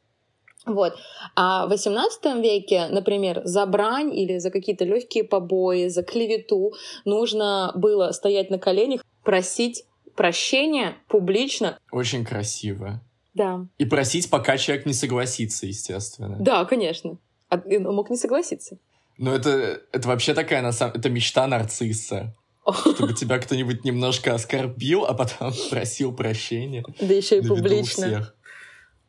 Вот. 0.65 0.93
А 1.35 1.65
в 1.67 1.71
XVIII 1.71 2.41
веке, 2.41 2.87
например, 2.89 3.41
за 3.45 3.65
брань 3.65 4.13
или 4.13 4.37
за 4.37 4.51
какие-то 4.51 4.83
легкие 4.83 5.23
побои, 5.23 5.87
за 5.87 6.03
клевету 6.03 6.73
нужно 7.05 7.71
было 7.75 8.11
стоять 8.11 8.49
на 8.49 8.59
коленях, 8.59 9.01
просить 9.23 9.85
прощения 10.15 10.95
публично. 11.07 11.79
Очень 11.91 12.25
красиво. 12.25 13.01
Да. 13.33 13.65
И 13.77 13.85
просить, 13.85 14.29
пока 14.29 14.57
человек 14.57 14.85
не 14.85 14.93
согласится, 14.93 15.67
естественно. 15.67 16.37
Да, 16.39 16.65
конечно. 16.65 17.17
А 17.49 17.61
он 17.65 17.95
мог 17.95 18.09
не 18.09 18.17
согласиться. 18.17 18.77
Но 19.17 19.33
это, 19.33 19.81
это 19.91 20.07
вообще 20.07 20.33
такая, 20.33 20.61
на 20.61 20.71
самом 20.71 20.95
это 20.95 21.09
мечта 21.09 21.47
нарцисса. 21.47 22.35
Чтобы 22.71 23.13
тебя 23.15 23.39
кто-нибудь 23.39 23.83
немножко 23.83 24.33
оскорбил, 24.33 25.05
а 25.05 25.13
потом 25.13 25.53
просил 25.69 26.13
прощения. 26.13 26.83
Да 26.99 27.13
еще 27.13 27.39
и 27.39 27.41
публично. 27.41 28.33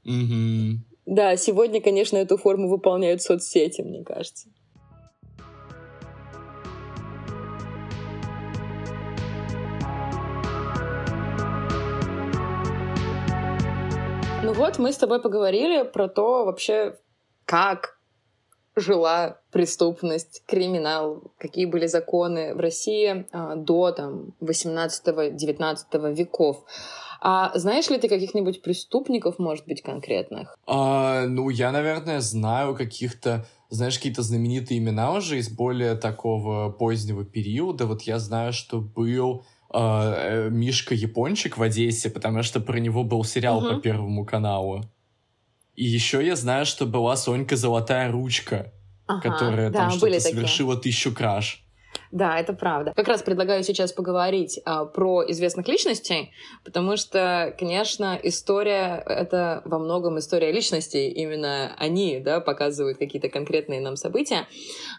Угу. 0.05 0.81
Да, 1.07 1.37
сегодня, 1.37 1.81
конечно, 1.81 2.17
эту 2.17 2.37
форму 2.37 2.69
выполняют 2.69 3.23
соцсети, 3.23 3.83
мне 3.83 4.05
кажется. 4.05 4.49
Ну 14.45 14.53
вот, 14.55 14.79
мы 14.79 14.93
с 14.93 14.97
тобой 14.97 15.21
поговорили 15.21 15.83
про 15.83 16.09
то 16.09 16.47
вообще, 16.47 16.97
как 17.45 17.98
жила 18.81 19.41
преступность, 19.51 20.43
криминал, 20.47 21.33
какие 21.39 21.67
были 21.67 21.87
законы 21.87 22.55
в 22.55 22.59
России 22.59 23.27
а, 23.33 23.57
до 23.57 23.93
там 23.93 24.35
18-19 24.41 26.15
веков. 26.15 26.65
А 27.21 27.57
знаешь 27.59 27.89
ли 27.91 27.99
ты 27.99 28.09
каких-нибудь 28.09 28.63
преступников, 28.63 29.39
может 29.39 29.67
быть, 29.67 29.83
конкретных? 29.83 30.57
А, 30.67 31.27
ну, 31.27 31.51
я, 31.51 31.73
наверное, 31.73 32.21
знаю 32.21 32.77
каких-то, 32.77 33.47
знаешь, 33.71 33.97
какие-то 33.97 34.23
знаменитые 34.23 34.79
имена 34.79 35.13
уже 35.13 35.39
из 35.39 35.49
более 35.51 35.97
такого 35.97 36.71
позднего 36.71 37.25
периода. 37.25 37.87
Вот 37.87 38.03
я 38.03 38.19
знаю, 38.19 38.53
что 38.53 38.81
был 38.81 39.45
а, 39.71 40.15
э, 40.17 40.49
Мишка 40.51 40.95
Япончик 40.95 41.59
в 41.59 41.63
Одессе, 41.63 42.09
потому 42.09 42.43
что 42.43 42.61
про 42.61 42.79
него 42.79 43.03
был 43.05 43.25
сериал 43.25 43.59
угу. 43.59 43.75
по 43.75 43.81
Первому 43.81 44.25
каналу. 44.25 44.85
И 45.79 45.85
еще 45.85 46.27
я 46.27 46.35
знаю, 46.35 46.67
что 46.67 46.87
была 46.87 47.15
Сонька 47.15 47.55
Золотая 47.55 48.11
Ручка, 48.11 48.73
ага, 49.07 49.21
которая 49.21 49.71
да, 49.71 49.79
там 49.79 49.91
что-то 49.93 50.19
совершила 50.19 50.77
тысячу 50.77 51.15
краж. 51.15 51.65
Да, 52.11 52.39
это 52.39 52.55
правда. 52.55 52.93
Как 52.97 53.09
раз 53.09 53.23
предлагаю 53.23 53.63
сейчас 53.63 53.93
поговорить 53.93 54.61
а, 54.65 54.87
про 54.87 55.23
известных 55.31 55.69
личностей, 55.69 56.33
потому 56.65 56.97
что, 56.97 57.55
конечно, 57.59 58.19
история— 58.23 59.03
это 59.07 59.63
во 59.67 59.79
многом 59.79 60.19
история 60.19 60.51
личностей. 60.51 61.11
Именно 61.11 61.75
они 61.79 62.21
да, 62.21 62.41
показывают 62.41 62.99
какие-то 62.99 63.29
конкретные 63.29 63.81
нам 63.81 63.97
события. 63.97 64.47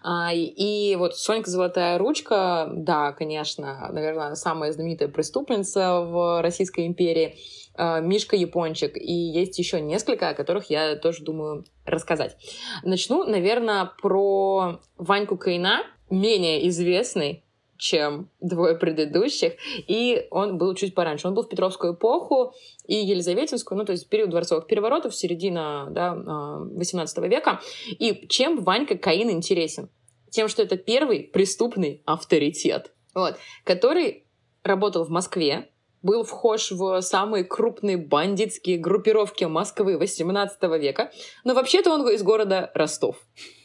А, 0.04 0.32
и, 0.34 0.44
и 0.44 0.96
вот 0.98 1.18
Сонька 1.18 1.50
Золотая 1.50 1.98
Ручка, 1.98 2.70
да, 2.72 3.12
конечно, 3.14 3.90
наверное, 3.92 4.36
самая 4.36 4.72
знаменитая 4.72 5.10
преступница 5.10 6.02
в 6.02 6.42
Российской 6.44 6.86
империи. 6.86 7.38
А, 7.76 8.02
Мишка 8.02 8.36
Япончик. 8.36 8.98
И 8.98 9.14
есть 9.14 9.58
еще 9.58 9.80
несколько, 9.80 10.30
о 10.30 10.34
которых 10.34 10.70
я 10.70 10.96
тоже 10.96 11.24
думаю 11.24 11.66
рассказать. 11.86 12.36
Начну, 12.84 13.24
наверное, 13.24 13.90
про 14.02 14.80
Ваньку 14.98 15.38
Кайна 15.38 15.84
менее 16.10 16.68
известный, 16.70 17.44
чем 17.80 18.30
двое 18.42 18.76
предыдущих, 18.76 19.54
и 19.88 20.28
он 20.32 20.58
был 20.58 20.76
чуть 20.76 20.94
пораньше. 20.94 21.28
Он 21.28 21.34
был 21.34 21.44
в 21.44 21.50
Петровскую 21.50 21.94
эпоху 21.94 22.54
и 22.86 22.96
Елизаветинскую, 22.96 23.78
ну, 23.78 23.86
то 23.86 23.94
есть 23.94 24.10
период 24.10 24.30
дворцовых 24.30 24.68
переворотов, 24.68 25.16
середина 25.16 25.88
да, 25.90 26.14
18 26.14 27.18
века. 27.30 27.62
И 27.88 28.28
чем 28.28 28.64
Ванька 28.64 28.98
Каин 28.98 29.32
интересен? 29.32 29.90
Тем, 30.30 30.50
что 30.50 30.62
это 30.62 30.78
первый 30.78 31.22
преступный 31.22 32.04
авторитет, 32.06 32.92
вот, 33.16 33.38
который 33.64 34.26
работал 34.64 35.06
в 35.06 35.10
Москве, 35.10 35.70
был 36.02 36.24
вхож 36.24 36.72
в 36.72 37.02
самые 37.02 37.44
крупные 37.44 37.98
бандитские 37.98 38.78
группировки 38.78 39.46
Москвы 39.46 39.98
18 39.98 40.62
века, 40.80 41.12
но 41.44 41.54
вообще-то 41.54 41.92
он 41.92 42.08
из 42.10 42.24
города 42.24 42.72
Ростов, 42.74 43.16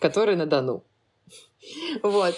который 0.01 0.37
на 0.37 0.47
Дону. 0.47 0.85
Вот. 2.03 2.35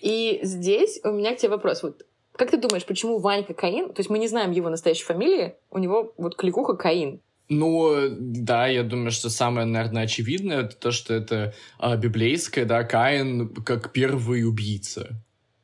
И 0.00 0.40
здесь 0.42 1.00
у 1.04 1.10
меня 1.10 1.34
к 1.34 1.38
тебе 1.38 1.50
вопрос. 1.50 1.82
Вот 1.82 2.04
как 2.36 2.50
ты 2.50 2.56
думаешь, 2.56 2.86
почему 2.86 3.18
Ванька 3.18 3.54
Каин? 3.54 3.92
То 3.92 4.00
есть 4.00 4.08
мы 4.08 4.18
не 4.18 4.28
знаем 4.28 4.50
его 4.50 4.70
настоящей 4.70 5.04
фамилии, 5.04 5.56
у 5.70 5.78
него 5.78 6.14
вот 6.16 6.36
кликуха 6.36 6.74
Каин. 6.74 7.20
Ну, 7.50 8.06
да, 8.10 8.68
я 8.68 8.84
думаю, 8.84 9.10
что 9.10 9.28
самое, 9.28 9.66
наверное, 9.66 10.04
очевидное, 10.04 10.62
это 10.62 10.76
то, 10.76 10.92
что 10.92 11.12
это 11.12 11.52
а, 11.78 11.96
библейское, 11.96 12.64
да, 12.64 12.84
Каин 12.84 13.52
как 13.64 13.92
первый 13.92 14.44
убийца. 14.44 15.20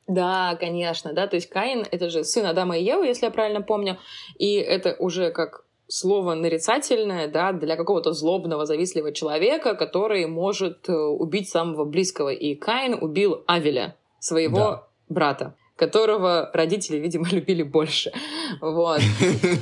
Да, 0.09 0.57
конечно, 0.59 1.13
да, 1.13 1.29
то 1.29 1.37
есть 1.37 1.49
Каин— 1.49 1.85
это 1.91 2.11
же 2.11 2.25
сын 2.25 2.47
Адама 2.47 2.77
и 2.77 2.85
Евы, 2.85 3.07
если 3.07 3.27
я 3.27 3.31
правильно 3.31 3.63
помню, 3.63 3.99
и 4.37 4.55
это 4.55 4.97
уже 4.99 5.31
как 5.31 5.66
слово 5.89 6.35
нарицательное, 6.35 7.29
да, 7.29 7.53
для 7.53 7.77
какого-то 7.77 8.13
злобного, 8.13 8.67
завистливого 8.67 9.13
человека, 9.13 9.75
который 9.75 10.27
может 10.27 10.89
э, 10.89 10.93
убить 10.93 11.49
самого 11.49 11.85
близкого. 11.85 12.31
И 12.31 12.55
Каин 12.55 12.95
убил 13.01 13.45
Авеля, 13.47 13.97
своего 14.19 14.59
да. 14.59 14.87
брата 15.09 15.55
которого 15.77 16.51
родители, 16.55 16.97
видимо, 16.97 17.29
любили 17.31 17.63
больше. 17.63 18.13
Вот. 18.61 19.01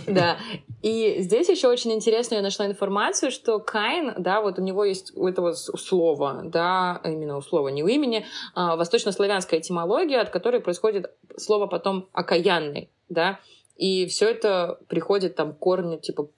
Да. 0.06 0.38
И 0.82 1.16
здесь 1.20 1.48
еще 1.48 1.68
очень 1.68 1.92
интересно 1.92 2.36
я 2.36 2.42
нашла 2.42 2.66
информацию, 2.66 3.30
что 3.30 3.58
Каин, 3.58 4.12
да, 4.18 4.40
вот 4.40 4.58
у 4.58 4.62
него 4.62 4.84
есть 4.84 5.16
у 5.16 5.26
этого 5.26 5.52
слова, 5.52 6.42
да, 6.44 7.00
именно 7.04 7.36
у 7.38 7.42
слова, 7.42 7.68
не 7.68 7.82
у 7.82 7.86
имени, 7.86 8.26
а, 8.54 8.76
восточнославянская 8.76 9.60
этимология, 9.60 10.20
от 10.20 10.30
которой 10.30 10.60
происходит 10.60 11.10
слово 11.36 11.66
потом 11.66 12.06
окаянный, 12.12 12.90
да, 13.08 13.40
и 13.76 14.06
все 14.06 14.30
это 14.30 14.78
приходит 14.88 15.34
там 15.34 15.54
корни 15.54 15.96
типа 15.96 16.30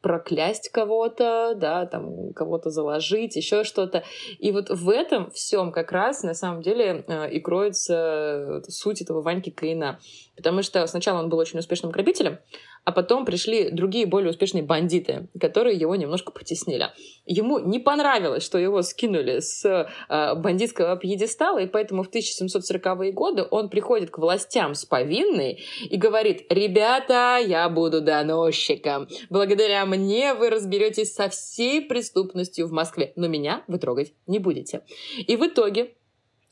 проклясть 0.00 0.70
кого-то, 0.70 1.54
да, 1.56 1.86
там 1.86 2.32
кого-то 2.32 2.70
заложить, 2.70 3.36
еще 3.36 3.64
что-то. 3.64 4.02
И 4.38 4.50
вот 4.50 4.70
в 4.70 4.88
этом 4.88 5.30
всем 5.30 5.72
как 5.72 5.92
раз 5.92 6.22
на 6.22 6.34
самом 6.34 6.62
деле 6.62 7.04
э, 7.06 7.30
и 7.30 7.40
кроется 7.40 8.62
суть 8.68 9.02
этого 9.02 9.20
Ваньки 9.20 9.50
Каина. 9.50 10.00
Потому 10.40 10.62
что 10.62 10.86
сначала 10.86 11.18
он 11.18 11.28
был 11.28 11.36
очень 11.36 11.58
успешным 11.58 11.92
грабителем, 11.92 12.38
а 12.84 12.92
потом 12.92 13.26
пришли 13.26 13.70
другие 13.70 14.06
более 14.06 14.30
успешные 14.30 14.62
бандиты, 14.62 15.28
которые 15.38 15.76
его 15.76 15.94
немножко 15.96 16.32
потеснили. 16.32 16.86
Ему 17.26 17.58
не 17.58 17.78
понравилось, 17.78 18.42
что 18.42 18.56
его 18.56 18.80
скинули 18.80 19.40
с 19.40 19.66
э, 19.66 20.34
бандитского 20.34 20.96
пьедестала, 20.96 21.58
и 21.58 21.66
поэтому 21.66 22.02
в 22.02 22.10
1740-е 22.10 23.12
годы 23.12 23.46
он 23.50 23.68
приходит 23.68 24.10
к 24.10 24.16
властям 24.16 24.74
с 24.74 24.86
повинной 24.86 25.62
и 25.84 25.96
говорит, 25.98 26.46
ребята, 26.50 27.38
я 27.44 27.68
буду 27.68 28.00
доносчиком. 28.00 29.08
Благодаря 29.28 29.84
мне 29.84 30.32
вы 30.32 30.48
разберетесь 30.48 31.12
со 31.12 31.28
всей 31.28 31.82
преступностью 31.82 32.66
в 32.66 32.72
Москве, 32.72 33.12
но 33.16 33.28
меня 33.28 33.62
вы 33.68 33.78
трогать 33.78 34.14
не 34.26 34.38
будете. 34.38 34.82
И 35.18 35.36
в 35.36 35.46
итоге 35.46 35.92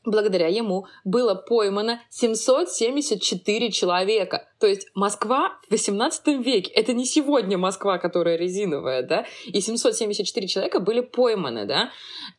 благодаря 0.09 0.47
ему 0.47 0.87
было 1.03 1.35
поймано 1.35 2.01
774 2.09 3.71
человека. 3.71 4.47
То 4.59 4.67
есть 4.67 4.87
Москва 4.93 5.57
в 5.67 5.71
18 5.71 6.27
веке, 6.45 6.71
это 6.71 6.93
не 6.93 7.05
сегодня 7.05 7.57
Москва, 7.57 7.97
которая 7.97 8.35
резиновая, 8.37 9.03
да, 9.03 9.25
и 9.45 9.61
774 9.61 10.47
человека 10.47 10.79
были 10.79 11.01
пойманы, 11.01 11.65
да. 11.65 11.91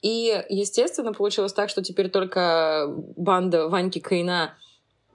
И, 0.02 0.44
естественно, 0.48 1.12
получилось 1.12 1.52
так, 1.52 1.70
что 1.70 1.82
теперь 1.82 2.10
только 2.10 2.86
банда 3.16 3.68
Ваньки 3.68 4.00
Кайна 4.00 4.56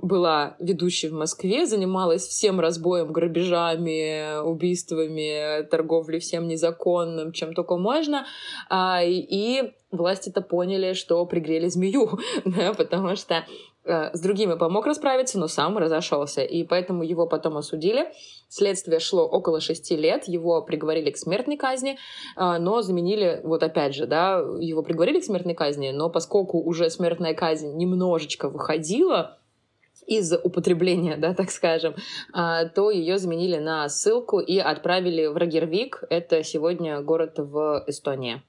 была 0.02 0.56
ведущей 0.60 1.10
в 1.10 1.14
Москве, 1.14 1.66
занималась 1.66 2.28
всем 2.28 2.60
разбоем, 2.60 3.12
грабежами, 3.12 4.42
убийствами, 4.42 5.64
торговлей 5.64 6.20
всем 6.20 6.48
незаконным, 6.48 7.32
чем 7.32 7.54
только 7.54 7.78
можно. 7.78 8.26
А, 8.70 9.02
и 9.04 9.74
власти 9.92 10.30
это 10.30 10.42
поняли, 10.42 10.94
что 10.94 11.26
пригрели 11.26 11.68
змею, 11.68 12.20
да, 12.46 12.74
потому 12.74 13.16
что 13.16 13.46
э, 13.86 14.14
с 14.14 14.20
другими 14.20 14.56
помог 14.56 14.86
расправиться, 14.86 15.40
но 15.40 15.48
сам 15.48 15.78
разошелся. 15.78 16.42
И 16.42 16.64
поэтому 16.64 17.04
его 17.04 17.28
потом 17.28 17.58
осудили. 17.58 18.08
Следствие 18.50 19.00
шло 19.00 19.24
около 19.24 19.60
шести 19.60 19.96
лет. 19.96 20.28
Его 20.28 20.62
приговорили 20.62 21.12
к 21.12 21.18
смертной 21.18 21.58
казни, 21.58 21.98
э, 22.38 22.58
но 22.60 22.82
заменили, 22.82 23.42
вот 23.44 23.64
опять 23.64 23.96
же, 23.96 24.06
да, 24.06 24.40
его 24.60 24.84
приговорили 24.84 25.20
к 25.20 25.26
смертной 25.26 25.56
казни, 25.56 25.92
но 25.92 26.10
поскольку 26.10 26.62
уже 26.62 26.90
смертная 26.90 27.34
казнь 27.34 27.76
немножечко 27.76 28.50
выходила, 28.50 29.40
из 30.08 30.34
употребления, 30.34 31.18
да, 31.18 31.34
так 31.34 31.52
скажем, 31.52 31.96
а, 32.34 32.66
то 32.66 32.92
ее 32.92 33.18
заменили 33.18 33.58
на 33.58 33.88
ссылку 33.90 34.40
и 34.40 34.58
отправили 34.58 35.26
в 35.28 35.38
Рагервик. 35.38 36.04
Это 36.10 36.44
сегодня 36.44 37.02
город 37.02 37.36
в 37.38 37.84
Эстонии. 37.88 38.42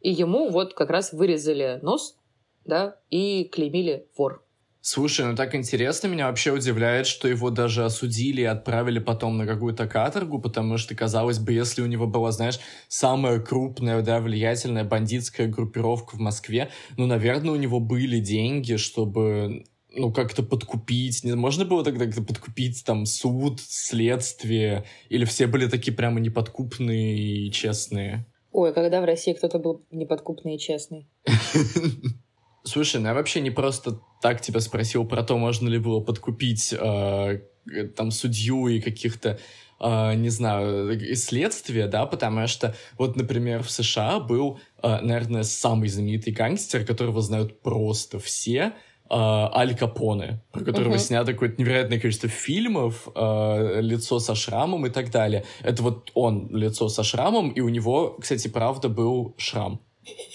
И 0.00 0.10
ему 0.10 0.50
вот 0.50 0.74
как 0.74 0.90
раз 0.90 1.12
вырезали 1.12 1.78
нос, 1.82 2.16
да, 2.64 2.96
и 3.10 3.44
клеймили 3.44 4.06
вор. 4.16 4.44
Слушай, 4.86 5.24
ну 5.24 5.34
так 5.34 5.54
интересно, 5.54 6.08
меня 6.08 6.28
вообще 6.28 6.52
удивляет, 6.52 7.06
что 7.06 7.26
его 7.26 7.48
даже 7.48 7.86
осудили 7.86 8.42
и 8.42 8.44
отправили 8.44 8.98
потом 8.98 9.38
на 9.38 9.46
какую-то 9.46 9.86
каторгу, 9.86 10.38
потому 10.38 10.76
что, 10.76 10.94
казалось 10.94 11.38
бы, 11.38 11.54
если 11.54 11.80
у 11.80 11.86
него 11.86 12.06
была, 12.06 12.32
знаешь, 12.32 12.60
самая 12.88 13.40
крупная, 13.40 14.02
да, 14.02 14.20
влиятельная 14.20 14.84
бандитская 14.84 15.48
группировка 15.48 16.16
в 16.16 16.18
Москве, 16.18 16.68
ну, 16.98 17.06
наверное, 17.06 17.52
у 17.52 17.56
него 17.56 17.80
были 17.80 18.20
деньги, 18.20 18.76
чтобы 18.76 19.64
ну, 19.96 20.12
как-то 20.12 20.42
подкупить? 20.42 21.24
Не, 21.24 21.34
можно 21.34 21.64
было 21.64 21.84
тогда 21.84 22.06
как-то 22.06 22.22
подкупить 22.22 22.84
там 22.84 23.06
суд, 23.06 23.60
следствие? 23.60 24.84
Или 25.08 25.24
все 25.24 25.46
были 25.46 25.66
такие 25.66 25.94
прямо 25.94 26.20
неподкупные 26.20 27.16
и 27.16 27.50
честные? 27.52 28.26
Ой, 28.52 28.72
когда 28.72 29.00
в 29.00 29.04
России 29.04 29.32
кто-то 29.32 29.58
был 29.58 29.84
неподкупный 29.90 30.56
и 30.56 30.58
честный? 30.58 31.08
Слушай, 32.62 33.00
ну 33.00 33.08
я 33.08 33.14
вообще 33.14 33.40
не 33.40 33.50
просто 33.50 34.00
так 34.22 34.40
тебя 34.40 34.60
спросил 34.60 35.04
про 35.04 35.22
то, 35.22 35.36
можно 35.36 35.68
ли 35.68 35.78
было 35.78 36.00
подкупить 36.00 36.72
э, 36.72 37.40
э, 37.70 37.84
там 37.88 38.10
судью 38.10 38.68
и 38.68 38.80
каких-то 38.80 39.38
Uh, 39.80 40.14
не 40.14 40.28
знаю, 40.28 41.16
следствия, 41.16 41.88
да, 41.88 42.06
потому 42.06 42.46
что 42.46 42.76
вот, 42.96 43.16
например, 43.16 43.64
в 43.64 43.70
США 43.70 44.20
был, 44.20 44.60
uh, 44.80 45.00
наверное, 45.00 45.42
самый 45.42 45.88
знаменитый 45.88 46.32
гангстер, 46.32 46.86
которого 46.86 47.20
знают 47.20 47.60
просто 47.60 48.20
все, 48.20 48.74
Аль 49.14 49.76
Капоне, 49.76 50.42
про 50.50 50.64
которого 50.64 50.94
uh-huh. 50.94 50.98
снято 50.98 51.32
какое-то 51.32 51.60
невероятное 51.62 52.00
количество 52.00 52.28
фильмов, 52.28 53.06
лицо 53.14 54.18
со 54.18 54.34
шрамом 54.34 54.86
и 54.86 54.90
так 54.90 55.10
далее. 55.10 55.44
Это 55.62 55.82
вот 55.82 56.10
он, 56.14 56.48
лицо 56.50 56.88
со 56.88 57.04
шрамом, 57.04 57.50
и 57.50 57.60
у 57.60 57.68
него, 57.68 58.16
кстати, 58.20 58.48
правда, 58.48 58.88
был 58.88 59.34
шрам. 59.38 59.80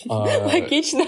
Логично 0.05 1.05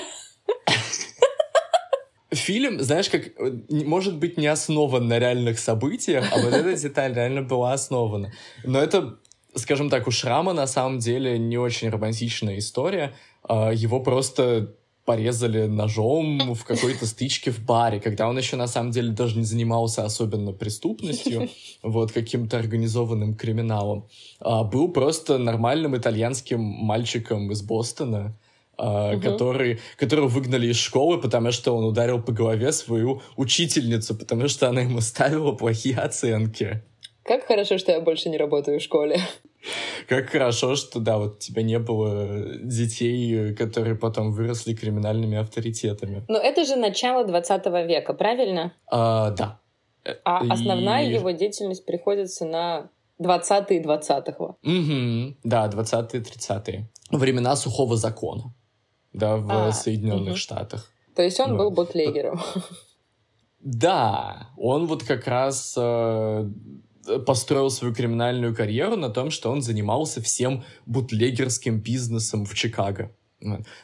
фильм, 2.34 2.80
знаешь, 2.80 3.10
как 3.10 3.24
может 3.70 4.18
быть 4.18 4.38
не 4.38 4.48
основан 4.48 5.08
на 5.08 5.20
реальных 5.20 5.60
событиях, 5.60 6.32
а 6.32 6.40
вот 6.40 6.54
эта 6.54 6.74
деталь 6.76 7.14
реально 7.14 7.42
была 7.42 7.74
основана. 7.74 8.32
Но 8.64 8.80
это, 8.80 9.20
скажем 9.56 9.90
так, 9.90 10.08
у 10.08 10.12
Шрама 10.12 10.54
на 10.54 10.66
самом 10.66 11.00
деле 11.00 11.38
не 11.38 11.58
очень 11.58 11.90
романтичная 11.90 12.58
история. 12.58 13.14
Его 13.50 14.00
просто 14.00 14.76
порезали 15.06 15.66
ножом 15.66 16.54
в 16.54 16.64
какой-то 16.64 17.06
стычке 17.06 17.52
в 17.52 17.60
баре, 17.64 18.00
когда 18.00 18.28
он 18.28 18.38
еще 18.38 18.56
на 18.56 18.68
самом 18.68 18.92
деле 18.92 19.12
даже 19.12 19.38
не 19.38 19.44
занимался 19.44 20.06
особенно 20.06 20.52
преступностью, 20.54 21.50
вот 21.84 22.12
каким-то 22.12 22.58
организованным 22.58 23.36
криминалом. 23.36 24.08
А 24.40 24.64
был 24.64 24.90
просто 24.90 25.38
нормальным 25.38 25.98
итальянским 25.98 26.62
мальчиком 26.62 27.52
из 27.52 27.62
Бостона, 27.62 28.38
Uh, 28.78 29.14
угу. 29.14 29.22
который, 29.22 29.80
которого 29.96 30.28
выгнали 30.28 30.66
из 30.68 30.78
школы, 30.78 31.22
потому 31.22 31.52
что 31.52 31.76
он 31.76 31.84
ударил 31.84 32.20
по 32.20 32.32
голове 32.32 32.72
свою 32.72 33.22
учительницу, 33.36 34.16
потому 34.16 34.48
что 34.48 34.70
она 34.70 34.82
ему 34.82 35.02
ставила 35.02 35.52
плохие 35.52 35.98
оценки. 35.98 36.82
Как 37.22 37.46
хорошо, 37.46 37.78
что 37.78 37.92
я 37.92 38.02
больше 38.02 38.30
не 38.30 38.38
работаю 38.38 38.80
в 38.80 38.82
школе. 38.82 39.20
Как 40.08 40.30
хорошо, 40.30 40.76
что, 40.76 41.00
да, 41.00 41.18
вот 41.18 41.36
у 41.36 41.38
тебя 41.38 41.64
не 41.64 41.80
было 41.80 42.58
детей, 42.64 43.54
которые 43.54 43.96
потом 43.96 44.32
выросли 44.32 44.74
криминальными 44.74 45.38
авторитетами. 45.38 46.24
Но 46.28 46.38
это 46.38 46.66
же 46.66 46.76
начало 46.76 47.26
20 47.26 47.66
века, 47.88 48.14
правильно? 48.14 48.74
А, 48.88 49.32
да. 49.32 49.60
А 50.24 50.44
И... 50.44 50.50
основная 50.50 51.06
его 51.06 51.32
деятельность 51.32 51.86
приходится 51.86 52.46
на 52.46 52.90
20-е 53.22 53.84
20-го. 53.84 54.58
Угу, 54.64 55.38
да, 55.44 55.68
20-е 55.68 56.22
30-е. 56.22 56.90
Времена 57.12 57.56
сухого 57.56 57.96
закона 57.98 58.54
да, 59.14 59.38
в 59.38 59.52
а, 59.52 59.72
Соединенных 59.72 60.34
угу. 60.34 60.38
Штатах. 60.38 60.92
То 61.16 61.22
есть 61.22 61.40
он 61.40 61.52
вот. 61.52 61.58
был 61.58 61.72
бутлегером. 61.72 62.40
Да, 63.60 64.50
он 64.58 64.88
вот 64.88 65.04
как 65.04 65.28
раз 65.28 65.76
э, 65.78 66.50
построил 67.26 67.70
свою 67.70 67.94
криминальную 67.94 68.56
карьеру 68.56 68.96
на 68.96 69.10
том, 69.10 69.32
что 69.32 69.52
он 69.52 69.62
занимался 69.62 70.22
всем 70.22 70.64
бутлегерским 70.86 71.80
бизнесом 71.80 72.46
в 72.46 72.54
Чикаго. 72.54 73.12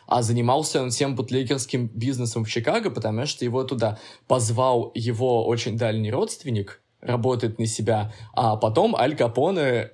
А 0.08 0.22
занимался 0.22 0.82
он 0.82 0.92
всем 0.92 1.16
бутлегерским 1.16 1.88
бизнесом 1.88 2.46
в 2.46 2.50
Чикаго, 2.50 2.92
потому 2.92 3.26
что 3.26 3.44
его 3.44 3.64
туда 3.64 3.98
позвал 4.28 4.92
его 4.94 5.46
очень 5.48 5.78
дальний 5.78 6.12
родственник 6.12 6.82
работать 7.02 7.60
на 7.60 7.66
себя, 7.66 8.14
а 8.34 8.56
потом 8.56 8.96
Аль 8.96 9.16
Капоне 9.16 9.92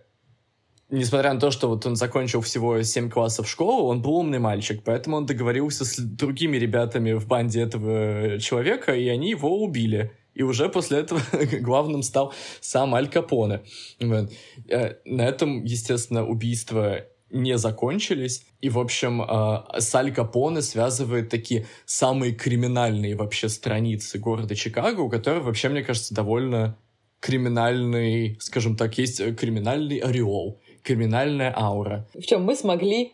несмотря 0.94 1.34
на 1.34 1.40
то, 1.40 1.52
что 1.52 1.68
вот 1.68 1.86
он 1.86 1.96
закончил 1.96 2.42
всего 2.42 2.82
7 2.82 3.10
классов 3.10 3.50
школы, 3.50 3.90
он 3.90 4.02
был 4.02 4.16
умный 4.16 4.40
мальчик, 4.40 4.82
поэтому 4.86 5.18
он 5.18 5.26
договорился 5.26 5.86
с 5.86 5.98
другими 5.98 6.58
ребятами 6.58 7.14
в 7.14 7.28
банде 7.28 7.62
этого 7.62 8.40
человека, 8.40 8.96
и 8.96 9.08
они 9.08 9.32
его 9.32 9.62
убили. 9.62 10.12
И 10.34 10.44
уже 10.44 10.70
после 10.70 11.00
этого 11.00 11.22
главным 11.62 12.04
стал 12.04 12.34
сам 12.60 12.96
Аль 12.96 13.10
Капоне. 13.10 13.62
Э, 14.00 14.96
на 15.06 15.22
этом, 15.22 15.64
естественно, 15.64 16.26
убийства 16.26 17.06
не 17.30 17.58
закончились. 17.58 18.46
И, 18.62 18.70
в 18.70 18.80
общем, 18.80 19.22
э, 19.22 19.80
с 19.80 19.94
Аль 19.96 20.14
Капоне 20.14 20.62
связывает 20.62 21.30
такие 21.30 21.66
самые 21.86 22.34
криминальные 22.34 23.16
вообще 23.16 23.50
страницы 23.50 24.20
города 24.20 24.56
Чикаго, 24.56 25.02
у 25.02 25.10
которых 25.10 25.44
вообще, 25.44 25.70
мне 25.70 25.84
кажется, 25.84 26.14
довольно 26.14 26.78
криминальный, 27.20 28.38
скажем 28.40 28.76
так, 28.76 28.98
есть 28.98 29.36
криминальный 29.38 29.98
ореол 29.98 30.60
криминальная 30.84 31.54
аура. 31.58 32.08
В 32.14 32.22
чем 32.22 32.44
мы 32.44 32.56
смогли 32.56 33.14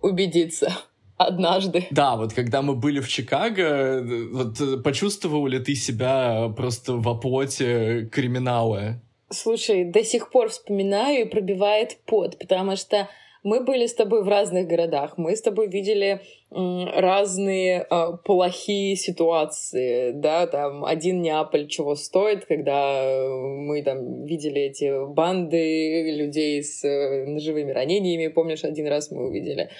убедиться 0.00 0.76
однажды. 1.16 1.86
Да, 1.90 2.16
вот 2.16 2.32
когда 2.32 2.62
мы 2.62 2.74
были 2.74 3.00
в 3.00 3.08
Чикаго, 3.08 4.02
вот 4.32 4.82
почувствовал 4.82 5.46
ли 5.46 5.58
ты 5.58 5.74
себя 5.74 6.52
просто 6.56 6.94
в 6.94 7.08
оплоте 7.08 8.08
криминала? 8.12 9.00
Слушай, 9.30 9.84
до 9.84 10.04
сих 10.04 10.30
пор 10.30 10.50
вспоминаю 10.50 11.22
и 11.22 11.28
пробивает 11.28 11.98
пот, 12.06 12.38
потому 12.38 12.76
что 12.76 13.08
мы 13.42 13.62
были 13.62 13.86
с 13.86 13.94
тобой 13.94 14.22
в 14.22 14.28
разных 14.28 14.66
городах, 14.66 15.18
мы 15.18 15.36
с 15.36 15.42
тобой 15.42 15.68
видели 15.68 16.20
разные 16.50 17.86
э, 17.88 18.06
плохие 18.24 18.96
ситуации, 18.96 20.12
да, 20.12 20.46
там 20.46 20.84
один 20.84 21.20
Неаполь 21.22 21.68
чего 21.68 21.94
стоит, 21.94 22.44
когда 22.44 23.24
мы 23.28 23.82
там 23.82 24.24
видели 24.24 24.62
эти 24.62 25.06
банды 25.12 26.12
людей 26.12 26.62
с 26.62 26.84
э, 26.84 27.26
ножевыми 27.26 27.72
ранениями, 27.72 28.28
помнишь, 28.28 28.64
один 28.64 28.86
раз 28.86 29.10
мы 29.10 29.28
увидели, 29.28 29.70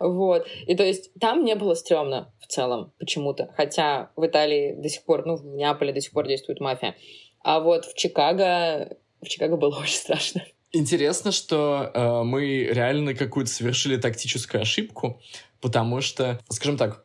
вот, 0.00 0.46
и 0.66 0.74
то 0.74 0.84
есть 0.84 1.12
там 1.20 1.44
не 1.44 1.54
было 1.54 1.74
стрёмно 1.74 2.32
в 2.40 2.46
целом 2.46 2.92
почему-то, 2.98 3.50
хотя 3.56 4.10
в 4.16 4.26
Италии 4.26 4.74
до 4.74 4.88
сих 4.88 5.04
пор, 5.04 5.26
ну, 5.26 5.36
в 5.36 5.44
Неаполе 5.44 5.92
до 5.92 6.00
сих 6.00 6.12
пор 6.12 6.26
действует 6.26 6.60
мафия, 6.60 6.94
а 7.42 7.60
вот 7.60 7.84
в 7.84 7.94
Чикаго, 7.94 8.96
в 9.22 9.28
Чикаго 9.28 9.56
было 9.56 9.78
очень 9.82 9.96
страшно. 9.96 10.42
Интересно, 10.74 11.30
что 11.30 11.90
э, 11.94 12.22
мы 12.24 12.64
реально 12.64 13.14
какую-то 13.14 13.50
совершили 13.50 13.96
тактическую 13.96 14.60
ошибку, 14.62 15.20
потому 15.60 16.00
что, 16.00 16.40
скажем 16.50 16.76
так, 16.76 17.04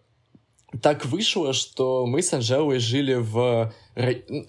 так 0.82 1.06
вышло, 1.06 1.54
что 1.54 2.06
мы 2.08 2.22
с 2.24 2.34
Анжелой 2.34 2.80
жили 2.80 3.14
в... 3.14 3.72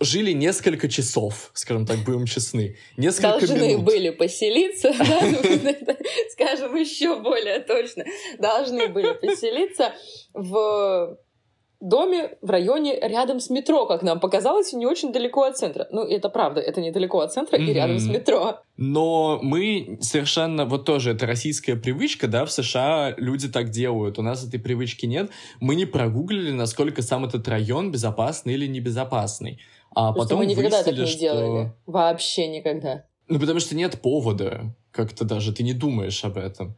Жили 0.01 0.33
несколько 0.33 0.89
часов, 0.89 1.51
скажем 1.55 1.85
так, 1.85 1.99
будем 1.99 2.25
честны. 2.25 2.77
Несколько 2.97 3.47
Должны 3.47 3.69
минут. 3.69 3.85
были 3.85 4.11
поселиться, 4.11 4.93
скажем 6.33 6.75
еще 6.77 7.21
более 7.21 7.61
точно, 7.61 8.05
должны 8.39 8.89
были 8.89 9.13
поселиться 9.13 9.93
в 10.33 11.19
доме 11.81 12.37
в 12.43 12.51
районе 12.51 12.99
рядом 13.01 13.41
с 13.41 13.51
метро, 13.51 13.87
как 13.87 14.03
нам 14.03 14.21
показалось, 14.21 14.73
не 14.73 14.87
очень 14.87 15.13
далеко 15.13 15.45
от 15.45 15.57
центра. 15.57 15.89
Ну, 15.91 16.03
это 16.03 16.29
правда, 16.29 16.61
это 16.61 16.81
недалеко 16.81 17.21
от 17.21 17.33
центра 17.33 17.57
mm-hmm. 17.57 17.65
и 17.65 17.73
рядом 17.73 17.99
с 17.99 18.07
метро. 18.07 18.61
Но 18.77 19.39
мы 19.43 19.99
совершенно, 20.01 20.67
вот 20.67 20.85
тоже, 20.85 21.13
это 21.13 21.27
российская 21.27 21.77
привычка, 21.77 22.29
да, 22.29 22.45
в 22.45 22.53
США 22.53 23.15
люди 23.17 23.49
так 23.49 23.71
делают, 23.71 24.19
у 24.19 24.23
нас 24.23 24.47
этой 24.47 24.61
привычки 24.61 25.07
нет. 25.07 25.31
Мы 25.61 25.75
не 25.75 25.87
прогуглили, 25.87 26.51
насколько 26.51 27.03
сам 27.03 27.25
этот 27.25 27.49
район 27.49 27.91
безопасный 27.91 28.55
или 28.55 28.67
небезопасный. 28.67 29.61
А 29.95 30.13
потому 30.13 30.23
потом 30.23 30.39
мы 30.39 30.47
никогда 30.47 30.83
так 30.83 30.97
не 30.97 31.07
что... 31.07 31.19
делали. 31.19 31.73
Вообще 31.87 32.47
никогда. 32.49 33.05
Ну, 33.29 33.39
потому 33.39 33.61
что 33.61 33.77
нет 33.77 34.01
повода. 34.01 34.75
Как-то 34.91 35.25
даже 35.25 35.53
ты 35.53 35.63
не 35.63 35.73
думаешь 35.73 36.25
об 36.25 36.37
этом. 36.37 36.77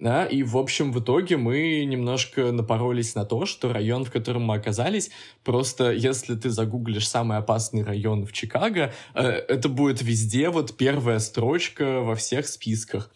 Да, 0.00 0.24
и, 0.24 0.42
в 0.42 0.56
общем, 0.56 0.92
в 0.92 1.00
итоге 1.00 1.36
мы 1.36 1.84
немножко 1.84 2.52
напоролись 2.52 3.14
на 3.14 3.26
то, 3.26 3.44
что 3.44 3.70
район, 3.70 4.06
в 4.06 4.10
котором 4.10 4.42
мы 4.44 4.54
оказались, 4.54 5.10
просто 5.44 5.92
если 5.92 6.34
ты 6.36 6.48
загуглишь 6.48 7.06
самый 7.06 7.36
опасный 7.36 7.84
район 7.84 8.24
в 8.24 8.32
Чикаго, 8.32 8.94
э, 9.14 9.22
это 9.22 9.68
будет 9.68 10.00
везде 10.00 10.48
вот 10.48 10.74
первая 10.76 11.18
строчка 11.18 12.00
во 12.00 12.14
всех 12.14 12.48
списках. 12.48 13.10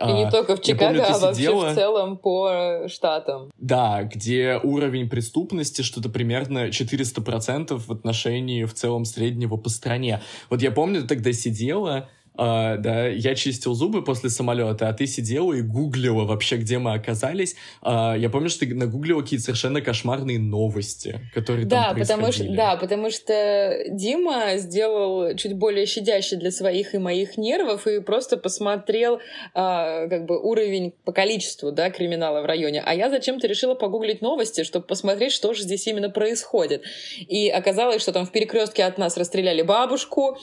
И 0.00 0.12
не 0.12 0.24
а, 0.24 0.30
только 0.30 0.56
в 0.56 0.62
Чикаго, 0.62 0.94
помню, 0.94 1.14
а 1.14 1.18
вообще 1.18 1.42
сидела... 1.42 1.70
в 1.70 1.74
целом 1.74 2.16
по 2.16 2.86
штатам. 2.88 3.50
Да, 3.58 4.04
где 4.04 4.58
уровень 4.62 5.10
преступности 5.10 5.82
что-то 5.82 6.08
примерно 6.08 6.68
400% 6.68 7.76
в 7.76 7.92
отношении 7.92 8.64
в 8.64 8.72
целом 8.72 9.04
среднего 9.04 9.56
по 9.56 9.68
стране. 9.68 10.22
Вот 10.48 10.62
я 10.62 10.70
помню, 10.70 11.06
тогда 11.06 11.34
сидела, 11.34 12.08
Uh, 12.36 12.78
да, 12.78 13.06
я 13.08 13.34
чистил 13.34 13.74
зубы 13.74 14.02
после 14.02 14.30
самолета, 14.30 14.88
а 14.88 14.94
ты 14.94 15.06
сидела 15.06 15.52
и 15.52 15.60
гуглила 15.60 16.24
вообще, 16.24 16.56
где 16.56 16.78
мы 16.78 16.94
оказались. 16.94 17.54
Uh, 17.82 18.18
я 18.18 18.30
помню, 18.30 18.48
что 18.48 18.60
ты 18.60 18.74
нагуглила 18.74 19.20
какие-то 19.20 19.44
совершенно 19.46 19.82
кошмарные 19.82 20.38
новости, 20.38 21.20
которые 21.34 21.66
да, 21.66 21.88
там. 21.88 21.98
Потому 21.98 22.32
что, 22.32 22.44
да, 22.48 22.76
потому 22.76 23.10
что 23.10 23.84
Дима 23.90 24.56
сделал 24.56 25.34
чуть 25.36 25.54
более 25.54 25.84
щадящий 25.84 26.38
для 26.38 26.50
своих 26.50 26.94
и 26.94 26.98
моих 26.98 27.36
нервов 27.36 27.86
и 27.86 28.00
просто 28.00 28.38
посмотрел 28.38 29.20
uh, 29.54 30.08
как 30.08 30.24
бы 30.24 30.38
уровень 30.40 30.94
по 31.04 31.12
количеству, 31.12 31.72
да, 31.72 31.90
криминала 31.90 32.40
в 32.40 32.46
районе. 32.46 32.80
А 32.86 32.94
я 32.94 33.10
зачем-то 33.10 33.48
решила 33.48 33.74
погуглить 33.74 34.22
новости, 34.22 34.64
чтобы 34.64 34.86
посмотреть, 34.86 35.32
что 35.32 35.52
же 35.52 35.64
здесь 35.64 35.86
именно 35.86 36.08
происходит. 36.08 36.84
И 37.18 37.50
оказалось, 37.50 38.00
что 38.00 38.12
там 38.12 38.24
в 38.24 38.32
перекрестке 38.32 38.84
от 38.84 38.96
нас 38.96 39.18
расстреляли 39.18 39.62
бабушку, 39.62 40.38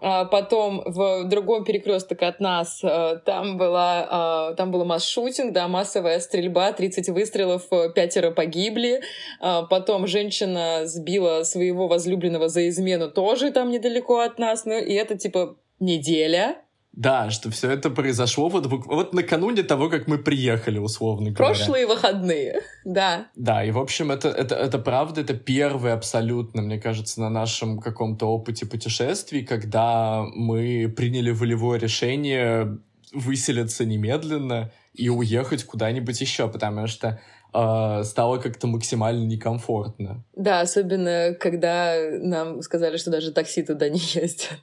потом 0.00 0.82
в 0.86 1.24
другом 1.32 1.64
перекресток 1.64 2.22
от 2.22 2.38
нас 2.40 2.80
э, 2.84 3.18
там, 3.24 3.56
была, 3.56 4.50
э, 4.52 4.56
там 4.56 4.70
был 4.70 4.84
масс-шутинг, 4.84 5.52
да, 5.52 5.66
массовая 5.66 6.20
стрельба, 6.20 6.72
30 6.72 7.08
выстрелов, 7.08 7.68
пятеро 7.94 8.30
погибли. 8.30 9.00
Потом 9.40 10.06
женщина 10.06 10.82
сбила 10.84 11.42
своего 11.42 11.88
возлюбленного 11.88 12.48
за 12.48 12.68
измену 12.68 13.10
тоже 13.10 13.50
там 13.50 13.70
недалеко 13.70 14.20
от 14.20 14.38
нас. 14.38 14.64
Ну, 14.64 14.78
и 14.78 14.92
это 14.92 15.16
типа 15.18 15.56
неделя. 15.80 16.56
Да, 16.92 17.30
что 17.30 17.50
все 17.50 17.70
это 17.70 17.88
произошло 17.88 18.50
вот, 18.50 18.66
вот 18.66 19.14
накануне 19.14 19.62
того, 19.62 19.88
как 19.88 20.08
мы 20.08 20.18
приехали, 20.18 20.78
условно 20.78 21.30
говоря. 21.30 21.54
Прошлые 21.54 21.86
выходные, 21.86 22.60
да. 22.84 23.28
Да, 23.34 23.64
и, 23.64 23.70
в 23.70 23.78
общем, 23.78 24.10
это, 24.10 24.28
это, 24.28 24.56
это 24.56 24.78
правда, 24.78 25.22
это 25.22 25.32
первый 25.32 25.94
абсолютно, 25.94 26.60
мне 26.60 26.78
кажется, 26.78 27.20
на 27.22 27.30
нашем 27.30 27.78
каком-то 27.78 28.26
опыте 28.26 28.66
путешествий, 28.66 29.42
когда 29.42 30.22
мы 30.34 30.92
приняли 30.94 31.30
волевое 31.30 31.78
решение 31.78 32.78
выселиться 33.14 33.86
немедленно 33.86 34.70
и 34.94 35.08
уехать 35.08 35.64
куда-нибудь 35.64 36.20
еще, 36.20 36.48
потому 36.48 36.86
что 36.86 37.20
э, 37.54 38.02
стало 38.04 38.38
как-то 38.38 38.66
максимально 38.66 39.24
некомфортно. 39.24 40.24
Да, 40.34 40.60
особенно 40.60 41.34
когда 41.38 41.96
нам 42.20 42.62
сказали, 42.62 42.96
что 42.96 43.10
даже 43.10 43.32
такси 43.32 43.62
туда 43.62 43.88
не 43.88 43.98
ездят. 43.98 44.60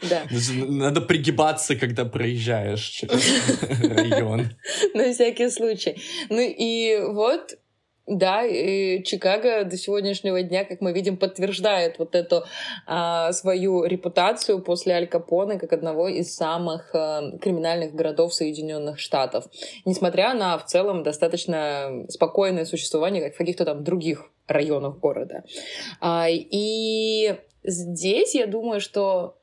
Да. 0.08 0.22
Надо 0.68 1.00
пригибаться, 1.00 1.76
когда 1.76 2.04
проезжаешь 2.04 2.84
через 2.84 3.22
район. 3.80 4.50
На 4.94 5.12
всякий 5.12 5.50
случай. 5.50 5.96
Ну 6.28 6.40
и 6.40 7.00
вот 7.00 7.56
да, 8.06 8.44
и 8.44 9.02
Чикаго 9.02 9.64
до 9.64 9.76
сегодняшнего 9.76 10.40
дня, 10.42 10.64
как 10.64 10.80
мы 10.80 10.92
видим, 10.92 11.16
подтверждает 11.16 11.98
вот 11.98 12.14
эту 12.14 12.44
а, 12.86 13.32
свою 13.32 13.84
репутацию 13.84 14.62
после 14.62 14.94
Аль 14.94 15.08
Капоне 15.08 15.58
как 15.58 15.72
одного 15.72 16.08
из 16.08 16.34
самых 16.34 16.90
а, 16.94 17.36
криминальных 17.38 17.94
городов 17.94 18.32
Соединенных 18.32 19.00
Штатов. 19.00 19.46
Несмотря 19.84 20.34
на 20.34 20.56
в 20.56 20.64
целом 20.66 21.02
достаточно 21.02 22.04
спокойное 22.08 22.64
существование 22.64 23.22
как 23.22 23.34
в 23.34 23.38
каких-то 23.38 23.64
там 23.64 23.82
других 23.82 24.30
районах 24.46 24.98
города. 24.98 25.42
А, 26.00 26.26
и 26.28 27.36
здесь 27.64 28.36
я 28.36 28.46
думаю, 28.46 28.80
что 28.80 29.36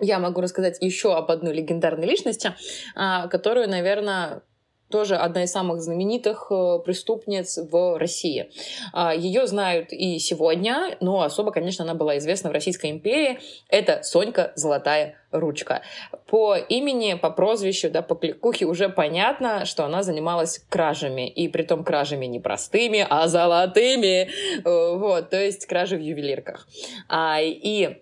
я 0.00 0.18
могу 0.18 0.40
рассказать 0.40 0.78
еще 0.80 1.14
об 1.16 1.30
одной 1.30 1.54
легендарной 1.54 2.06
личности, 2.06 2.54
а, 2.94 3.28
которую, 3.28 3.68
наверное, 3.68 4.42
тоже 4.90 5.16
одна 5.16 5.44
из 5.44 5.52
самых 5.52 5.80
знаменитых 5.80 6.46
э, 6.50 6.78
преступниц 6.84 7.58
в 7.58 7.98
России. 7.98 8.50
А, 8.92 9.14
Ее 9.14 9.46
знают 9.46 9.92
и 9.92 10.18
сегодня, 10.18 10.96
но 11.00 11.22
особо, 11.22 11.50
конечно, 11.50 11.84
она 11.84 11.94
была 11.94 12.18
известна 12.18 12.50
в 12.50 12.52
Российской 12.52 12.90
империи. 12.90 13.38
Это 13.68 14.02
Сонька 14.02 14.52
Золотая 14.56 15.16
Ручка. 15.30 15.82
По 16.26 16.56
имени, 16.56 17.14
по 17.14 17.30
прозвищу, 17.30 17.90
да, 17.90 18.00
по 18.00 18.14
кликухе 18.14 18.64
уже 18.64 18.88
понятно, 18.88 19.66
что 19.66 19.84
она 19.84 20.02
занималась 20.02 20.64
кражами. 20.68 21.28
И 21.28 21.48
при 21.48 21.62
том 21.62 21.84
кражами 21.84 22.26
не 22.26 22.40
простыми, 22.40 23.06
а 23.08 23.28
золотыми. 23.28 24.30
Э, 24.64 24.96
вот, 24.96 25.30
то 25.30 25.40
есть 25.40 25.66
кражи 25.66 25.96
в 25.96 26.00
ювелирках. 26.00 26.66
А, 27.08 27.40
и 27.40 27.98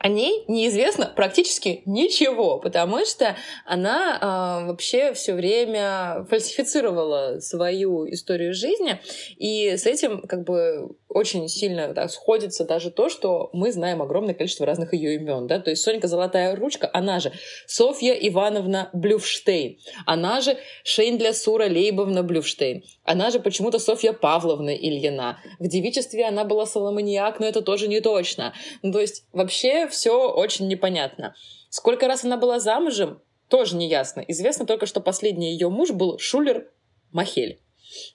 о 0.00 0.08
ней 0.08 0.44
неизвестно 0.48 1.12
практически 1.14 1.82
ничего, 1.84 2.58
потому 2.58 3.04
что 3.04 3.36
она 3.66 4.16
э, 4.16 4.66
вообще 4.68 5.12
все 5.12 5.34
время 5.34 6.26
фальсифицировала 6.30 7.38
свою 7.40 8.10
историю 8.10 8.54
жизни, 8.54 8.98
и 9.36 9.76
с 9.76 9.84
этим 9.84 10.22
как 10.22 10.44
бы 10.44 10.96
очень 11.10 11.48
сильно 11.48 11.92
да, 11.92 12.08
сходится 12.08 12.64
даже 12.64 12.90
то, 12.90 13.08
что 13.08 13.50
мы 13.52 13.72
знаем 13.72 14.00
огромное 14.00 14.34
количество 14.34 14.64
разных 14.64 14.94
ее 14.94 15.16
имен, 15.16 15.46
да, 15.46 15.58
то 15.58 15.70
есть 15.70 15.82
Сонька 15.82 16.06
Золотая 16.06 16.54
Ручка, 16.54 16.88
она 16.92 17.20
же 17.20 17.32
Софья 17.66 18.12
Ивановна 18.14 18.90
Блюфштейн, 18.92 19.78
она 20.06 20.40
же 20.40 20.56
Шейндля 20.84 21.32
Сура 21.32 21.64
Лейбовна 21.64 22.22
Блюфштейн, 22.22 22.84
она 23.04 23.30
же 23.30 23.40
почему-то 23.40 23.78
Софья 23.78 24.12
Павловна 24.12 24.74
Ильина, 24.74 25.38
в 25.58 25.66
девичестве 25.66 26.24
она 26.26 26.44
была 26.44 26.64
Соломониак, 26.64 27.40
но 27.40 27.46
это 27.46 27.60
тоже 27.60 27.88
не 27.88 28.00
точно, 28.00 28.54
ну, 28.82 28.92
то 28.92 29.00
есть 29.00 29.24
вообще 29.32 29.88
все 29.88 30.32
очень 30.32 30.68
непонятно. 30.68 31.34
Сколько 31.68 32.08
раз 32.08 32.24
она 32.24 32.36
была 32.36 32.58
замужем, 32.58 33.20
тоже 33.48 33.76
не 33.76 33.88
ясно. 33.88 34.24
Известно 34.28 34.64
только, 34.64 34.86
что 34.86 35.00
последний 35.00 35.52
ее 35.52 35.68
муж 35.68 35.90
был 35.90 36.18
Шулер 36.18 36.70
Махель. 37.12 37.60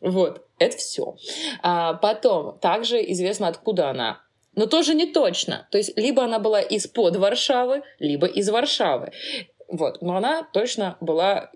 Вот, 0.01 0.45
это 0.59 0.78
все. 0.78 1.15
А 1.61 1.93
потом, 1.95 2.59
также 2.59 2.99
известно, 3.11 3.47
откуда 3.47 3.89
она. 3.89 4.21
Но 4.55 4.67
тоже 4.67 4.95
не 4.95 5.11
точно. 5.11 5.67
То 5.71 5.78
есть, 5.78 5.97
либо 5.97 6.23
она 6.23 6.39
была 6.39 6.61
из-под 6.61 7.17
Варшавы, 7.17 7.84
либо 7.99 8.26
из 8.28 8.49
Варшавы. 8.49 9.11
Вот, 9.67 10.01
но 10.01 10.15
она 10.15 10.47
точно 10.53 10.97
была 11.01 11.51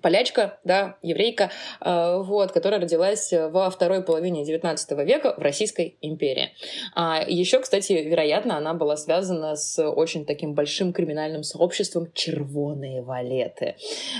полячка, 0.00 0.58
да, 0.64 0.96
еврейка, 1.02 1.50
э, 1.80 2.18
вот, 2.22 2.52
которая 2.52 2.80
родилась 2.80 3.32
во 3.32 3.70
второй 3.70 4.02
половине 4.02 4.42
XIX 4.42 5.04
века 5.04 5.34
в 5.36 5.42
Российской 5.42 5.98
империи. 6.00 6.52
А 6.94 7.22
еще, 7.26 7.60
кстати, 7.60 7.92
вероятно, 7.92 8.56
она 8.56 8.74
была 8.74 8.96
связана 8.96 9.56
с 9.56 9.82
очень 9.82 10.24
таким 10.24 10.54
большим 10.54 10.92
криминальным 10.92 11.42
сообществом 11.42 12.10
«Червоные 12.12 13.02
валеты». 13.02 13.76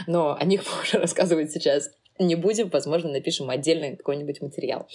Но 0.06 0.36
о 0.38 0.44
них 0.44 0.62
можно 0.76 1.00
рассказывать 1.00 1.50
сейчас 1.50 1.90
не 2.20 2.34
будем, 2.34 2.68
возможно, 2.68 3.10
напишем 3.10 3.50
отдельный 3.50 3.96
какой-нибудь 3.96 4.40
материал. 4.40 4.86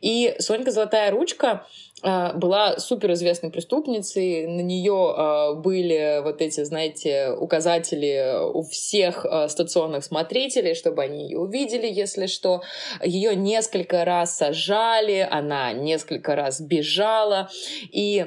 И 0.00 0.34
Сонька 0.38 0.70
Золотая 0.70 1.10
Ручка 1.10 1.66
э, 2.02 2.32
была 2.34 2.78
суперизвестной 2.78 3.50
преступницей, 3.50 4.46
на 4.46 4.60
нее 4.60 5.14
э, 5.16 5.60
были 5.60 6.22
вот 6.22 6.40
эти, 6.40 6.64
знаете, 6.64 7.30
указатели 7.30 8.42
у 8.52 8.62
всех 8.62 9.24
э, 9.24 9.48
стационных 9.48 10.04
смотрителей, 10.04 10.74
чтобы 10.74 11.02
они 11.02 11.24
ее 11.24 11.38
увидели, 11.38 11.86
если 11.86 12.26
что. 12.26 12.62
Ее 13.04 13.36
несколько 13.36 14.04
раз 14.04 14.36
сажали, 14.36 15.26
она 15.30 15.72
несколько 15.72 16.34
раз 16.34 16.60
бежала, 16.60 17.50
и 17.90 18.26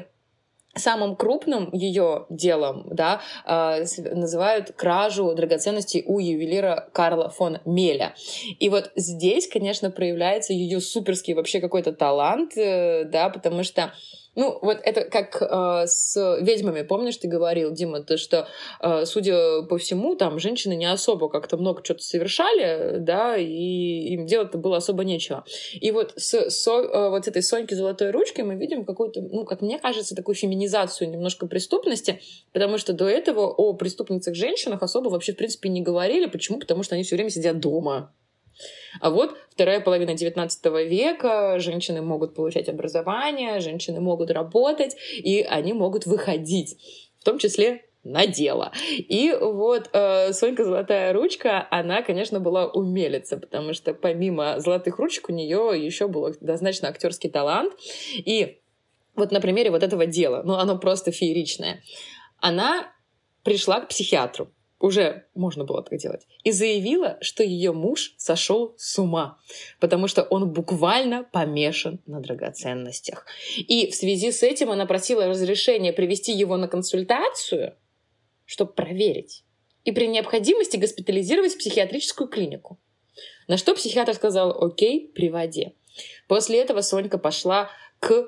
Самым 0.78 1.16
крупным 1.16 1.70
ее 1.72 2.26
делом 2.30 2.86
да, 2.92 3.22
э, 3.46 3.86
называют 4.14 4.74
кражу 4.74 5.34
драгоценностей 5.34 6.04
у 6.06 6.20
ювелира 6.20 6.90
Карла 6.92 7.30
фон 7.30 7.60
Меля. 7.66 8.14
И 8.60 8.68
вот 8.68 8.92
здесь, 8.96 9.48
конечно, 9.48 9.90
проявляется 9.90 10.52
ее 10.52 10.82
суперский 10.82 11.34
вообще 11.34 11.62
какой-то 11.62 11.94
талант, 11.94 12.58
э, 12.58 13.06
да, 13.06 13.30
потому 13.30 13.64
что 13.64 13.94
ну, 14.36 14.60
вот 14.62 14.80
это 14.84 15.06
как 15.06 15.42
э, 15.42 15.88
с 15.88 16.38
ведьмами, 16.42 16.82
помнишь, 16.82 17.18
ты 17.18 17.28
говорил, 17.28 17.72
Дима, 17.72 18.02
то, 18.02 18.18
что, 18.18 18.48
э, 18.82 19.06
судя 19.06 19.64
по 19.64 19.78
всему, 19.78 20.16
там 20.16 20.40
женщины 20.40 20.76
не 20.76 20.86
особо 20.86 21.30
как-то 21.30 21.58
много 21.58 21.84
что-то 21.84 22.04
совершали, 22.04 22.98
да, 23.00 23.38
и 23.38 24.14
им 24.14 24.26
делать-то 24.26 24.58
было 24.58 24.78
особо 24.78 25.04
нечего. 25.04 25.46
И 25.74 25.92
вот 25.92 26.14
с 26.18 26.50
со, 26.50 26.72
э, 26.72 27.10
вот 27.10 27.28
этой 27.28 27.42
Соньки 27.42 27.74
Золотой 27.74 28.12
Ручкой 28.12 28.44
мы 28.44 28.56
видим 28.56 28.86
какую-то, 28.86 29.22
ну, 29.22 29.46
как 29.46 29.62
мне 29.62 29.80
кажется, 29.80 30.16
такую 30.16 30.36
феминизацию 30.36 31.10
немножко 31.10 31.48
преступности, 31.48 32.22
потому 32.52 32.78
что 32.78 32.94
до 32.94 33.08
этого 33.08 33.48
о 33.48 33.74
преступницах-женщинах 33.74 34.82
особо 34.84 35.10
вообще, 35.10 35.34
в 35.34 35.38
принципе, 35.38 35.70
не 35.70 35.82
говорили. 35.82 36.26
Почему? 36.26 36.60
Потому 36.60 36.84
что 36.84 36.96
они 36.96 37.04
все 37.04 37.16
время 37.16 37.30
сидят 37.30 37.60
дома. 37.60 38.14
А 39.00 39.10
вот 39.10 39.38
вторая 39.52 39.80
половина 39.82 40.12
XIX 40.12 40.50
века, 40.88 41.60
женщины 41.60 42.02
могут 42.02 42.36
получать 42.36 42.70
образование, 42.70 43.60
женщины 43.60 44.00
могут 44.00 44.32
работать, 44.32 44.96
и 45.18 45.42
они 45.42 45.74
могут 45.74 46.06
выходить, 46.06 46.78
в 47.20 47.24
том 47.24 47.38
числе 47.38 47.86
на 48.06 48.28
дело. 48.28 48.72
И 48.98 49.36
вот 49.40 49.90
э, 49.92 50.32
Сонька 50.32 50.64
Золотая 50.64 51.12
Ручка, 51.12 51.68
она, 51.72 52.04
конечно, 52.04 52.40
была 52.40 52.68
умелица, 52.68 53.36
потому 53.36 53.74
что 53.74 53.94
помимо 53.94 54.60
золотых 54.60 55.00
ручек 55.00 55.30
у 55.30 55.34
нее 55.34 55.72
еще 55.76 56.08
был 56.08 56.26
однозначно 56.26 56.88
актерский 56.88 57.30
талант. 57.30 57.74
И 58.16 58.62
вот 59.16 59.32
на 59.32 59.42
примере 59.42 59.72
вот 59.72 59.82
этого 59.82 60.06
дела, 60.06 60.44
ну, 60.46 60.54
оно 60.54 60.78
просто 60.78 61.12
фееричное. 61.12 61.82
Она 62.40 62.94
пришла 63.44 63.82
к 63.82 63.90
психиатру 63.90 64.52
уже 64.80 65.26
можно 65.34 65.64
было 65.64 65.82
так 65.84 65.98
делать, 65.98 66.28
и 66.44 66.52
заявила, 66.52 67.18
что 67.22 67.44
ее 67.44 67.72
муж 67.72 68.14
сошел 68.18 68.76
с 68.78 69.00
ума, 69.00 69.40
потому 69.80 70.08
что 70.08 70.24
он 70.24 70.52
буквально 70.52 71.24
помешан 71.24 72.02
на 72.06 72.20
драгоценностях. 72.20 73.26
И 73.58 73.90
в 73.90 73.96
связи 73.96 74.32
с 74.32 74.44
этим 74.44 74.70
она 74.72 74.86
просила 74.86 75.28
разрешения 75.28 75.94
привести 75.94 76.34
его 76.34 76.58
на 76.58 76.68
консультацию, 76.68 77.76
чтобы 78.46 78.74
проверить, 78.74 79.44
и 79.86 79.92
при 79.92 80.08
необходимости 80.08 80.78
госпитализировать 80.78 81.54
в 81.54 81.58
психиатрическую 81.60 82.28
клинику. 82.28 82.80
На 83.48 83.58
что 83.58 83.76
психиатр 83.76 84.14
сказал, 84.14 84.64
окей, 84.64 85.12
приводи. 85.14 85.76
После 86.28 86.60
этого 86.60 86.82
Сонька 86.82 87.18
пошла 87.18 87.70
к 88.00 88.28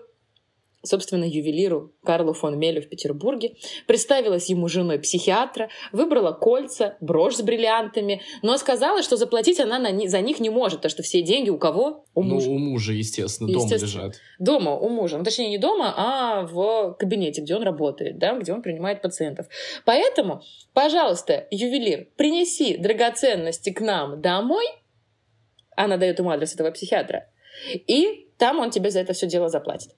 собственно, 0.87 1.23
ювелиру 1.23 1.93
Карлу 2.03 2.33
фон 2.33 2.57
Мелю 2.57 2.81
в 2.81 2.89
Петербурге, 2.89 3.55
представилась 3.85 4.49
ему 4.49 4.67
женой 4.67 4.99
психиатра, 4.99 5.69
выбрала 5.91 6.31
кольца, 6.31 6.97
брошь 7.01 7.35
с 7.35 7.41
бриллиантами, 7.41 8.21
но 8.41 8.57
сказала, 8.57 9.03
что 9.03 9.17
заплатить 9.17 9.59
она 9.59 9.79
на, 9.79 10.07
за 10.07 10.21
них 10.21 10.39
не 10.39 10.49
может, 10.49 10.79
потому 10.79 10.91
что 10.91 11.03
все 11.03 11.21
деньги 11.21 11.49
у 11.49 11.57
кого? 11.57 12.05
У 12.13 12.23
ну, 12.23 12.35
мужа. 12.35 12.49
Ну, 12.49 12.55
у 12.55 12.59
мужа, 12.59 12.93
естественно, 12.93 13.49
естественно, 13.49 13.79
дома 13.79 14.05
лежат. 14.07 14.21
Дома, 14.39 14.75
у 14.75 14.89
мужа. 14.89 15.17
Ну, 15.17 15.23
точнее, 15.23 15.49
не 15.49 15.57
дома, 15.57 15.93
а 15.95 16.43
в 16.43 16.95
кабинете, 16.99 17.41
где 17.41 17.55
он 17.55 17.63
работает, 17.63 18.17
да, 18.17 18.37
где 18.37 18.53
он 18.53 18.61
принимает 18.61 19.01
пациентов. 19.01 19.47
Поэтому, 19.85 20.41
пожалуйста, 20.73 21.47
ювелир, 21.51 22.07
принеси 22.15 22.77
драгоценности 22.77 23.71
к 23.71 23.81
нам 23.81 24.21
домой. 24.21 24.65
Она 25.75 25.97
дает 25.97 26.19
ему 26.19 26.31
адрес 26.31 26.53
этого 26.53 26.71
психиатра. 26.71 27.29
И 27.71 28.29
там 28.37 28.59
он 28.59 28.69
тебе 28.69 28.91
за 28.91 28.99
это 28.99 29.13
все 29.13 29.27
дело 29.27 29.49
заплатит. 29.49 29.91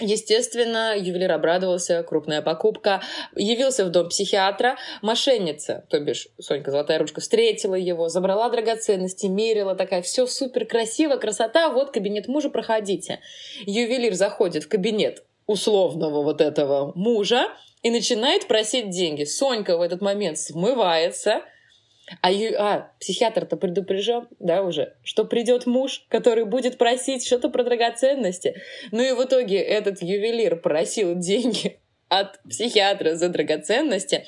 Естественно, 0.00 0.96
ювелир 0.96 1.32
обрадовался, 1.32 2.04
крупная 2.04 2.40
покупка. 2.40 3.02
Явился 3.34 3.84
в 3.84 3.90
дом 3.90 4.08
психиатра, 4.08 4.76
мошенница, 5.02 5.86
то 5.90 5.98
бишь 5.98 6.28
Сонька 6.38 6.70
Золотая 6.70 7.00
Ручка, 7.00 7.20
встретила 7.20 7.74
его, 7.74 8.08
забрала 8.08 8.48
драгоценности, 8.48 9.26
мерила, 9.26 9.74
такая, 9.74 10.02
все 10.02 10.28
супер 10.28 10.66
красиво, 10.66 11.16
красота, 11.16 11.68
вот 11.70 11.90
кабинет 11.90 12.28
мужа, 12.28 12.48
проходите. 12.48 13.18
Ювелир 13.66 14.14
заходит 14.14 14.64
в 14.64 14.68
кабинет 14.68 15.24
условного 15.46 16.22
вот 16.22 16.40
этого 16.40 16.92
мужа 16.94 17.48
и 17.82 17.90
начинает 17.90 18.46
просить 18.46 18.90
деньги. 18.90 19.24
Сонька 19.24 19.76
в 19.76 19.82
этот 19.82 20.00
момент 20.00 20.38
смывается, 20.38 21.42
а, 22.22 22.30
а 22.30 22.92
психиатр-то 23.00 23.56
предупрежден, 23.56 24.28
да, 24.38 24.62
уже, 24.62 24.94
что 25.02 25.24
придет 25.24 25.66
муж, 25.66 26.06
который 26.08 26.44
будет 26.44 26.78
просить 26.78 27.26
что-то 27.26 27.48
про 27.48 27.64
драгоценности. 27.64 28.60
Ну 28.92 29.02
и 29.02 29.12
в 29.12 29.24
итоге 29.24 29.58
этот 29.58 30.02
ювелир 30.02 30.56
просил 30.56 31.14
деньги 31.16 31.80
от 32.08 32.40
психиатра 32.42 33.14
за 33.16 33.28
драгоценности. 33.28 34.24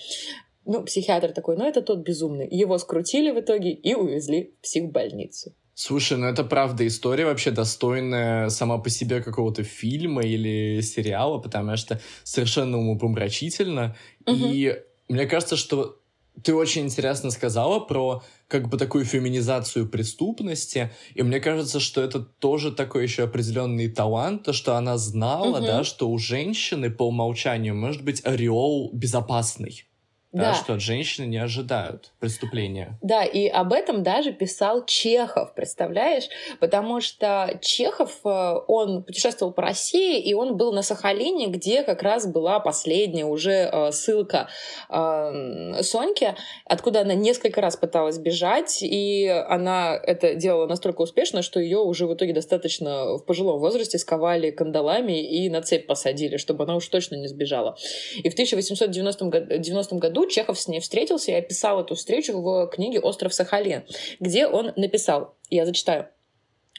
Ну, 0.66 0.84
психиатр 0.84 1.32
такой, 1.32 1.56
ну 1.56 1.66
это 1.66 1.82
тот 1.82 2.00
безумный. 2.00 2.48
Его 2.48 2.78
скрутили 2.78 3.30
в 3.30 3.40
итоге 3.40 3.72
и 3.72 3.94
увезли 3.94 4.54
в 4.58 4.62
психбольницу. 4.62 5.54
Слушай, 5.74 6.18
ну 6.18 6.26
это 6.26 6.44
правда 6.44 6.86
история 6.86 7.24
вообще 7.24 7.50
достойная 7.50 8.50
сама 8.50 8.76
по 8.76 8.90
себе 8.90 9.22
какого-то 9.22 9.64
фильма 9.64 10.22
или 10.22 10.82
сериала, 10.82 11.38
потому 11.38 11.76
что 11.78 11.98
совершенно 12.22 12.78
умопомрачительно. 12.78 13.96
Угу. 14.26 14.34
И 14.36 14.82
мне 15.08 15.26
кажется, 15.26 15.56
что 15.56 15.98
ты 16.42 16.54
очень 16.54 16.82
интересно 16.82 17.30
сказала 17.30 17.80
про 17.80 18.22
как 18.48 18.68
бы 18.68 18.78
такую 18.78 19.04
феминизацию 19.04 19.88
преступности, 19.88 20.90
и 21.14 21.22
мне 21.22 21.40
кажется, 21.40 21.80
что 21.80 22.00
это 22.00 22.20
тоже 22.20 22.72
такой 22.72 23.04
еще 23.04 23.24
определенный 23.24 23.88
талант, 23.88 24.44
то, 24.44 24.52
что 24.52 24.76
она 24.76 24.98
знала, 24.98 25.58
угу. 25.58 25.66
да, 25.66 25.84
что 25.84 26.10
у 26.10 26.18
женщины 26.18 26.90
по 26.90 27.06
умолчанию 27.08 27.74
может 27.74 28.02
быть 28.02 28.24
ореол 28.24 28.90
безопасный 28.92 29.84
да. 30.32 30.52
да, 30.52 30.54
что 30.54 30.74
от 30.74 30.80
женщины 30.80 31.26
не 31.26 31.38
ожидают 31.38 32.12
преступления. 32.20 32.96
Да, 33.02 33.24
и 33.24 33.48
об 33.48 33.72
этом 33.72 34.04
даже 34.04 34.32
писал 34.32 34.84
Чехов, 34.86 35.54
представляешь? 35.54 36.28
Потому 36.60 37.00
что 37.00 37.58
Чехов, 37.60 38.12
э, 38.24 38.54
он 38.68 39.02
путешествовал 39.02 39.52
по 39.52 39.62
России, 39.62 40.20
и 40.20 40.32
он 40.32 40.56
был 40.56 40.72
на 40.72 40.82
Сахалине, 40.82 41.48
где 41.48 41.82
как 41.82 42.02
раз 42.02 42.28
была 42.28 42.60
последняя 42.60 43.24
уже 43.24 43.68
э, 43.72 43.90
ссылка 43.90 44.48
э, 44.88 45.82
Соньки, 45.82 46.36
откуда 46.64 47.00
она 47.00 47.14
несколько 47.14 47.60
раз 47.60 47.76
пыталась 47.76 48.18
бежать, 48.18 48.82
и 48.82 49.26
она 49.26 49.98
это 50.00 50.36
делала 50.36 50.68
настолько 50.68 51.02
успешно, 51.02 51.42
что 51.42 51.58
ее 51.58 51.78
уже 51.78 52.06
в 52.06 52.14
итоге 52.14 52.32
достаточно 52.32 53.16
в 53.16 53.24
пожилом 53.24 53.58
возрасте 53.58 53.98
сковали 53.98 54.52
кандалами 54.52 55.20
и 55.20 55.50
на 55.50 55.60
цепь 55.60 55.88
посадили, 55.88 56.36
чтобы 56.36 56.64
она 56.64 56.76
уж 56.76 56.86
точно 56.86 57.16
не 57.16 57.26
сбежала. 57.26 57.76
И 58.22 58.28
в 58.28 58.34
1890 58.34 59.96
году 59.96 60.19
году 60.20 60.30
Чехов 60.30 60.58
с 60.58 60.68
ней 60.68 60.80
встретился 60.80 61.32
и 61.32 61.34
описал 61.34 61.80
эту 61.80 61.94
встречу 61.94 62.40
в 62.40 62.66
книге 62.68 63.00
«Остров 63.00 63.32
Сахалин», 63.32 63.84
где 64.20 64.46
он 64.46 64.72
написал, 64.76 65.34
я 65.50 65.64
зачитаю, 65.66 66.08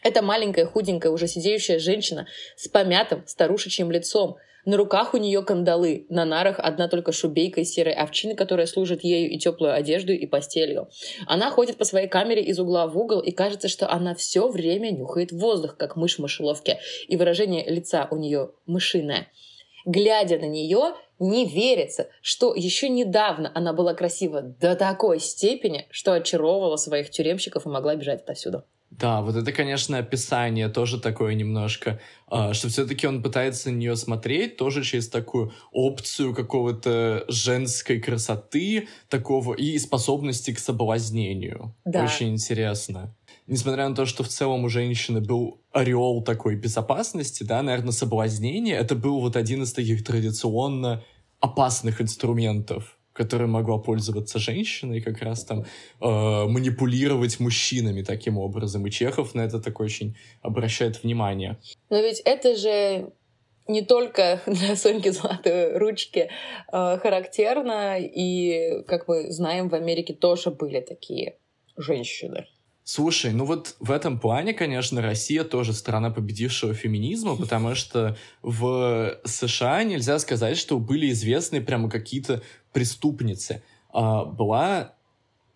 это 0.04 0.22
маленькая, 0.22 0.66
худенькая, 0.66 1.12
уже 1.12 1.28
сидеющая 1.28 1.80
женщина 1.80 2.28
с 2.56 2.68
помятым 2.68 3.24
старушечьим 3.28 3.92
лицом. 3.92 4.38
На 4.66 4.78
руках 4.78 5.16
у 5.16 5.18
нее 5.18 5.42
кандалы, 5.42 6.06
на 6.10 6.24
нарах 6.24 6.60
одна 6.60 6.88
только 6.88 7.12
шубейка 7.12 7.62
из 7.62 7.72
серой 7.72 7.94
овчины, 7.94 8.36
которая 8.36 8.68
служит 8.68 9.04
ею 9.04 9.32
и 9.32 9.40
теплую 9.40 9.74
одежду, 9.74 10.12
и 10.12 10.26
постелью. 10.28 10.90
Она 11.26 11.50
ходит 11.50 11.78
по 11.78 11.86
своей 11.86 12.08
камере 12.08 12.44
из 12.44 12.60
угла 12.60 12.86
в 12.88 12.98
угол, 12.98 13.22
и 13.22 13.32
кажется, 13.32 13.68
что 13.68 13.92
она 13.92 14.14
все 14.14 14.50
время 14.50 14.92
нюхает 14.92 15.32
воздух, 15.32 15.78
как 15.78 15.96
мышь 15.96 16.18
в 16.18 16.20
мышеловке, 16.20 16.80
и 17.08 17.18
выражение 17.18 17.68
лица 17.68 18.08
у 18.12 18.18
нее 18.18 18.52
мышиное. 18.68 19.28
Глядя 19.86 20.38
на 20.38 20.48
нее, 20.48 20.94
не 21.20 21.46
верится, 21.46 22.10
что 22.22 22.56
еще 22.56 22.90
недавно 22.90 23.52
она 23.54 23.74
была 23.74 23.94
красива 23.94 24.42
до 24.42 24.76
такой 24.76 25.20
степени, 25.20 25.88
что 25.92 26.14
очаровывала 26.14 26.78
своих 26.78 27.10
тюремщиков 27.12 27.66
и 27.66 27.70
могла 27.70 27.96
бежать 27.96 28.22
отовсюду. 28.22 28.64
Да, 28.92 29.22
вот 29.22 29.38
это, 29.38 29.54
конечно, 29.54 29.98
описание 29.98 30.68
тоже 30.68 31.00
такое 31.00 31.34
немножко, 31.34 32.02
э, 32.30 32.52
что 32.52 32.68
все-таки 32.68 33.08
он 33.08 33.24
пытается 33.24 33.72
на 33.72 33.76
нее 33.76 33.96
смотреть 33.96 34.58
тоже 34.58 34.84
через 34.84 35.08
такую 35.08 35.54
опцию 35.72 36.36
какого-то 36.36 37.24
женской 37.30 38.02
красоты, 38.02 38.90
такого 39.08 39.54
и 39.54 39.80
способности 39.80 40.54
к 40.54 40.60
соблазнению. 40.60 41.74
Да. 41.86 42.04
Очень 42.04 42.34
интересно 42.34 43.16
несмотря 43.52 43.90
на 43.90 43.96
то, 43.96 44.06
что 44.06 44.24
в 44.24 44.30
целом 44.30 44.64
у 44.64 44.70
женщины 44.70 45.20
был 45.20 45.62
ореол 45.74 46.24
такой 46.24 46.56
безопасности, 46.56 47.44
да, 47.44 47.62
наверное, 47.62 47.92
соблазнение, 47.92 48.76
это 48.76 48.96
был 48.96 49.20
вот 49.20 49.36
один 49.36 49.64
из 49.64 49.74
таких 49.74 50.04
традиционно 50.04 51.04
опасных 51.42 52.02
инструментов, 52.02 52.98
которым 53.14 53.52
могла 53.52 53.78
пользоваться 53.78 54.40
женщина 54.40 54.94
и 54.94 55.02
как 55.02 55.22
раз 55.22 55.44
там 55.44 55.60
э, 55.60 55.66
манипулировать 56.00 57.42
мужчинами 57.42 58.04
таким 58.04 58.38
образом. 58.38 58.88
И 58.88 58.92
Чехов 58.92 59.36
на 59.36 59.42
это 59.42 59.60
так 59.60 59.82
очень 59.82 60.16
обращает 60.42 61.04
внимание. 61.04 61.58
Но 61.90 62.00
ведь 62.00 62.22
это 62.24 62.56
же 62.56 63.12
не 63.68 63.82
только 63.82 64.42
для 64.48 64.78
Соньки 64.78 65.10
Золотой 65.10 65.78
Ручки 65.78 66.30
э, 66.72 66.98
характерно, 67.02 67.98
и, 68.00 68.82
как 68.88 69.10
мы 69.10 69.30
знаем, 69.30 69.68
в 69.68 69.76
Америке 69.76 70.14
тоже 70.14 70.52
были 70.52 70.80
такие 70.80 71.36
женщины. 71.76 72.46
Слушай, 72.84 73.32
ну 73.32 73.46
вот 73.46 73.76
в 73.80 73.92
этом 73.92 74.20
плане, 74.20 74.54
конечно, 74.54 75.02
Россия 75.02 75.44
тоже 75.44 75.74
страна 75.74 76.10
победившего 76.10 76.74
феминизма, 76.74 77.38
потому 77.38 77.76
что 77.76 78.18
в 78.42 79.20
США 79.24 79.84
нельзя 79.84 80.18
сказать, 80.20 80.58
что 80.58 80.80
были 80.80 81.12
известны 81.12 81.62
прямо 81.62 81.90
какие-то 81.90 82.42
преступницы. 82.74 83.62
А, 83.94 84.26
была 84.26 84.96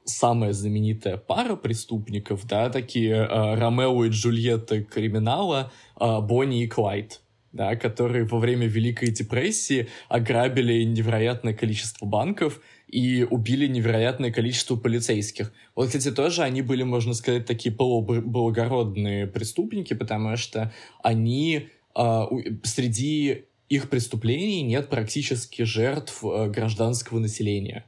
самая 0.06 0.54
знаменитая 0.54 1.18
пара 1.18 1.56
преступников, 1.56 2.46
да, 2.46 2.70
такие 2.70 3.24
а, 3.24 3.56
Ромео 3.56 4.06
и 4.06 4.10
Джульетта 4.10 4.84
криминала, 4.84 5.72
а, 5.96 6.22
Бонни 6.22 6.64
и 6.64 6.68
Клайд 6.68 7.22
да, 7.56 7.78
которые 7.78 8.26
во 8.26 8.38
время 8.38 8.68
Великой 8.68 9.12
депрессии 9.12 9.88
ограбили 10.10 10.84
невероятное 10.84 11.54
количество 11.54 12.06
банков 12.06 12.60
и 12.88 13.24
убили 13.24 13.68
невероятное 13.68 14.32
количество 14.32 14.76
полицейских. 14.76 15.52
Вот, 15.76 15.88
кстати, 15.88 16.12
тоже 16.12 16.44
они 16.44 16.62
были, 16.62 16.84
можно 16.84 17.14
сказать, 17.14 17.46
такие 17.46 17.74
полублагородные 17.74 19.28
преступники, 19.28 19.94
потому 19.94 20.38
что 20.38 20.72
они 21.04 21.70
э, 21.96 22.24
среди 22.64 23.46
их 23.70 23.90
преступлений 23.90 24.62
нет 24.62 24.90
практически 24.90 25.64
жертв 25.64 26.24
э, 26.24 26.50
гражданского 26.50 27.20
населения. 27.20 27.86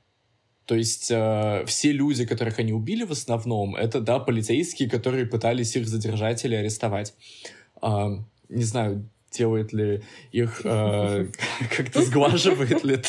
То 0.65 0.75
есть 0.75 1.09
э, 1.11 1.63
все 1.65 1.91
люди, 1.91 2.25
которых 2.25 2.59
они 2.59 2.73
убили 2.73 3.03
в 3.03 3.11
основном, 3.11 3.75
это, 3.75 4.01
да, 4.01 4.19
полицейские, 4.19 4.89
которые 4.89 5.25
пытались 5.25 5.75
их 5.75 5.87
задержать 5.87 6.43
или 6.43 6.55
арестовать. 6.55 7.13
Э, 7.81 8.17
не 8.49 8.63
знаю, 8.63 9.09
делает 9.37 9.73
ли 9.73 10.03
их, 10.31 10.61
э, 10.63 11.27
как-то 11.77 12.01
сглаживает 12.01 12.83
ли 12.83 12.99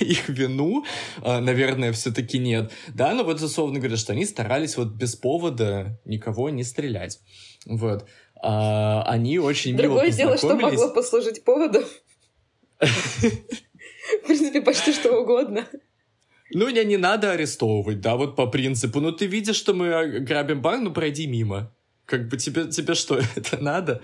их 0.00 0.28
вину, 0.28 0.84
э, 1.22 1.38
наверное, 1.40 1.92
все-таки 1.92 2.38
нет. 2.38 2.72
Да, 2.88 3.14
но 3.14 3.24
вот 3.24 3.40
условно 3.40 3.78
говоря, 3.78 3.96
что 3.96 4.12
они 4.12 4.24
старались 4.24 4.76
вот 4.76 4.88
без 4.88 5.16
повода 5.16 5.98
никого 6.04 6.50
не 6.50 6.64
стрелять. 6.64 7.20
Вот. 7.66 8.06
А, 8.42 9.02
они 9.02 9.38
очень 9.38 9.76
Другое 9.76 10.06
мило 10.06 10.16
дело, 10.16 10.38
что 10.38 10.56
могло 10.56 10.88
послужить 10.90 11.44
поводом. 11.44 11.84
В 12.78 14.26
принципе, 14.26 14.62
почти 14.62 14.92
что 14.92 15.20
угодно. 15.20 15.66
Ну, 16.52 16.68
меня 16.68 16.84
не 16.84 16.96
надо 16.96 17.32
арестовывать, 17.32 18.00
да, 18.00 18.16
вот 18.16 18.34
по 18.34 18.46
принципу. 18.46 19.00
Ну, 19.00 19.12
ты 19.12 19.26
видишь, 19.26 19.56
что 19.56 19.72
мы 19.72 20.20
грабим 20.20 20.60
банк, 20.60 20.82
ну, 20.82 20.92
пройди 20.92 21.26
мимо. 21.26 21.72
Как 22.06 22.28
бы 22.28 22.36
тебе, 22.38 22.66
тебе 22.66 22.94
что, 22.94 23.20
это 23.36 23.62
надо? 23.62 24.00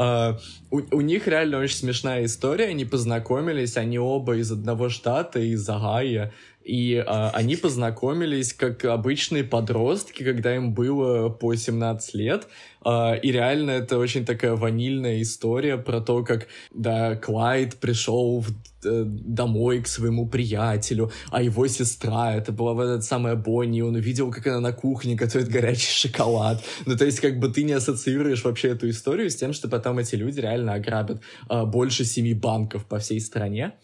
Uh, 0.00 0.40
у, 0.70 0.80
у 0.96 1.00
них 1.02 1.28
реально 1.28 1.58
очень 1.58 1.76
смешная 1.76 2.24
история. 2.24 2.68
Они 2.68 2.86
познакомились, 2.86 3.76
они 3.76 3.98
оба 3.98 4.36
из 4.38 4.50
одного 4.50 4.88
штата, 4.88 5.40
из 5.40 5.68
Агая. 5.68 6.32
И 6.64 7.02
а, 7.06 7.30
они 7.30 7.56
познакомились 7.56 8.52
как 8.52 8.84
обычные 8.84 9.44
подростки, 9.44 10.22
когда 10.22 10.54
им 10.54 10.74
было 10.74 11.28
по 11.30 11.54
17 11.54 12.14
лет. 12.14 12.46
А, 12.82 13.14
и 13.14 13.32
реально 13.32 13.72
это 13.72 13.98
очень 13.98 14.24
такая 14.24 14.56
ванильная 14.56 15.20
история 15.20 15.76
про 15.76 16.00
то, 16.00 16.24
как, 16.24 16.48
да, 16.74 17.16
Клайд 17.16 17.76
пришел 17.76 18.40
в, 18.40 18.50
э, 18.84 19.04
домой 19.04 19.82
к 19.82 19.86
своему 19.86 20.26
приятелю, 20.26 21.10
а 21.30 21.42
его 21.42 21.66
сестра, 21.66 22.34
это 22.34 22.52
была 22.52 22.72
в 22.72 22.80
этот 22.80 23.04
самая 23.04 23.36
Бонни, 23.36 23.82
он 23.82 23.96
увидел, 23.96 24.30
как 24.30 24.46
она 24.46 24.60
на 24.60 24.72
кухне 24.72 25.14
готовит 25.14 25.48
горячий 25.48 26.08
шоколад. 26.08 26.62
Ну, 26.86 26.96
то 26.96 27.04
есть, 27.04 27.20
как 27.20 27.38
бы 27.38 27.48
ты 27.48 27.64
не 27.64 27.72
ассоциируешь 27.72 28.44
вообще 28.44 28.68
эту 28.68 28.88
историю 28.88 29.28
с 29.28 29.36
тем, 29.36 29.52
что 29.52 29.68
потом 29.68 29.98
эти 29.98 30.14
люди 30.14 30.40
реально 30.40 30.74
ограбят 30.74 31.20
а, 31.48 31.66
больше 31.66 32.04
семи 32.04 32.32
банков 32.32 32.86
по 32.86 32.98
всей 32.98 33.20
стране. 33.20 33.74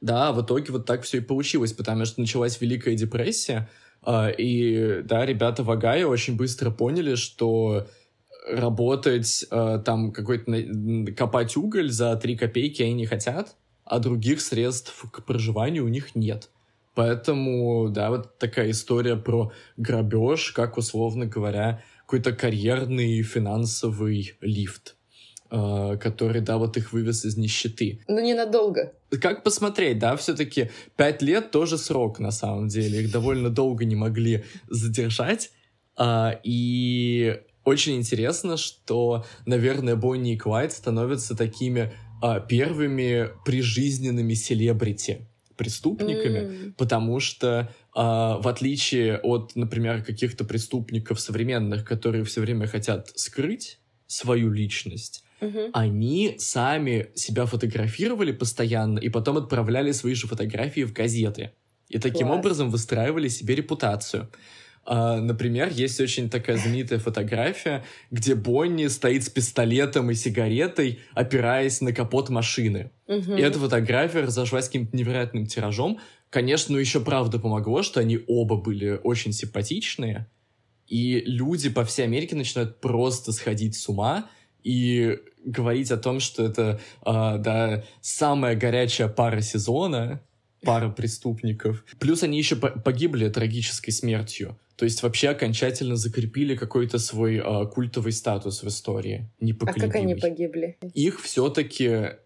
Да, 0.00 0.32
в 0.32 0.42
итоге 0.42 0.72
вот 0.72 0.86
так 0.86 1.02
все 1.02 1.18
и 1.18 1.20
получилось, 1.20 1.72
потому 1.72 2.04
что 2.04 2.20
началась 2.20 2.60
Великая 2.60 2.94
депрессия, 2.94 3.68
а, 4.02 4.28
и, 4.28 5.02
да, 5.02 5.24
ребята 5.26 5.62
в 5.62 5.70
Агае 5.70 6.06
очень 6.06 6.36
быстро 6.36 6.70
поняли, 6.70 7.14
что 7.14 7.86
работать, 8.48 9.44
э, 9.50 9.82
там, 9.84 10.12
какой-то 10.12 10.52
копать 11.16 11.56
уголь 11.56 11.90
за 11.90 12.14
3 12.16 12.36
копейки 12.36 12.82
они 12.82 12.94
не 12.94 13.06
хотят, 13.06 13.56
а 13.84 13.98
других 13.98 14.40
средств 14.40 15.04
к 15.10 15.24
проживанию 15.24 15.84
у 15.84 15.88
них 15.88 16.14
нет. 16.14 16.50
Поэтому, 16.94 17.88
да, 17.90 18.10
вот 18.10 18.38
такая 18.38 18.70
история 18.70 19.16
про 19.16 19.52
грабеж, 19.76 20.52
как, 20.52 20.78
условно 20.78 21.26
говоря, 21.26 21.82
какой-то 22.00 22.32
карьерный 22.32 23.22
финансовый 23.22 24.36
лифт, 24.40 24.95
который, 25.48 26.40
да, 26.40 26.58
вот 26.58 26.76
их 26.76 26.92
вывез 26.92 27.24
из 27.24 27.36
нищеты. 27.36 28.00
Ну, 28.08 28.20
ненадолго. 28.20 28.92
Как 29.20 29.42
посмотреть, 29.42 29.98
да, 29.98 30.16
все-таки 30.16 30.70
пять 30.96 31.22
лет 31.22 31.50
тоже 31.50 31.78
срок, 31.78 32.18
на 32.18 32.30
самом 32.30 32.68
деле. 32.68 33.02
Их 33.02 33.10
довольно 33.10 33.50
долго 33.50 33.84
не 33.84 33.96
могли 33.96 34.44
задержать. 34.68 35.50
Uh, 35.98 36.38
и 36.44 37.40
очень 37.66 37.96
интересно, 37.96 38.56
что, 38.56 39.24
наверное, 39.44 39.96
Бонни 39.96 40.34
и 40.34 40.36
Клайд 40.36 40.72
становятся 40.72 41.36
такими 41.36 41.92
а, 42.22 42.38
первыми 42.38 43.30
прижизненными 43.44 44.34
селебрити 44.34 45.26
преступниками, 45.56 46.38
mm. 46.38 46.72
потому 46.74 47.18
что 47.18 47.74
а, 47.92 48.38
в 48.38 48.46
отличие 48.46 49.18
от, 49.18 49.56
например, 49.56 50.04
каких-то 50.04 50.44
преступников 50.44 51.18
современных, 51.18 51.84
которые 51.84 52.24
все 52.24 52.40
время 52.40 52.68
хотят 52.68 53.10
скрыть 53.18 53.80
свою 54.06 54.52
личность, 54.52 55.24
mm-hmm. 55.40 55.70
они 55.72 56.36
сами 56.38 57.08
себя 57.14 57.46
фотографировали 57.46 58.32
постоянно 58.32 58.98
и 58.98 59.08
потом 59.08 59.38
отправляли 59.38 59.92
свои 59.92 60.14
же 60.14 60.26
фотографии 60.26 60.82
в 60.82 60.92
газеты. 60.92 61.52
И 61.88 61.98
таким 61.98 62.28
Класс. 62.28 62.38
образом 62.38 62.70
выстраивали 62.70 63.28
себе 63.28 63.54
репутацию. 63.54 64.28
Uh, 64.84 65.20
например, 65.20 65.72
есть 65.72 66.00
очень 66.00 66.30
такая 66.30 66.56
знаменитая 66.58 67.00
фотография, 67.00 67.84
где 68.12 68.36
Бонни 68.36 68.86
стоит 68.86 69.24
с 69.24 69.28
пистолетом 69.28 70.12
и 70.12 70.14
сигаретой, 70.14 71.00
опираясь 71.12 71.80
на 71.80 71.92
капот 71.92 72.28
машины. 72.28 72.92
Uh-huh. 73.08 73.36
И 73.36 73.42
эта 73.42 73.58
фотография 73.58 74.20
разошлась 74.20 74.66
каким-то 74.66 74.96
невероятным 74.96 75.46
тиражом. 75.46 75.98
Конечно, 76.30 76.74
ну 76.74 76.78
еще 76.78 77.00
правда 77.00 77.40
помогло, 77.40 77.82
что 77.82 77.98
они 77.98 78.20
оба 78.28 78.56
были 78.56 79.00
очень 79.02 79.32
симпатичные. 79.32 80.28
И 80.86 81.20
люди 81.26 81.68
по 81.68 81.84
всей 81.84 82.04
Америке 82.04 82.36
начинают 82.36 82.80
просто 82.80 83.32
сходить 83.32 83.74
с 83.76 83.88
ума 83.88 84.30
и 84.66 85.18
говорить 85.44 85.92
о 85.92 85.96
том, 85.96 86.18
что 86.18 86.44
это 86.44 86.80
uh, 87.04 87.38
да, 87.38 87.84
самая 88.00 88.56
горячая 88.56 89.08
пара 89.08 89.40
сезона, 89.40 90.20
пара 90.62 90.90
преступников. 90.90 91.84
Плюс 92.00 92.24
они 92.24 92.36
еще 92.36 92.56
погибли 92.56 93.28
трагической 93.28 93.92
смертью. 93.92 94.58
То 94.74 94.84
есть 94.84 95.02
вообще 95.02 95.28
окончательно 95.28 95.96
закрепили 95.96 96.56
какой-то 96.56 96.98
свой 96.98 97.36
э, 97.36 97.66
культовый 97.72 98.12
статус 98.12 98.62
в 98.62 98.68
истории. 98.68 99.30
А 99.40 99.72
как 99.72 99.94
они 99.94 100.16
погибли? 100.16 100.76
Их 100.92 101.22
все-таки 101.22 102.16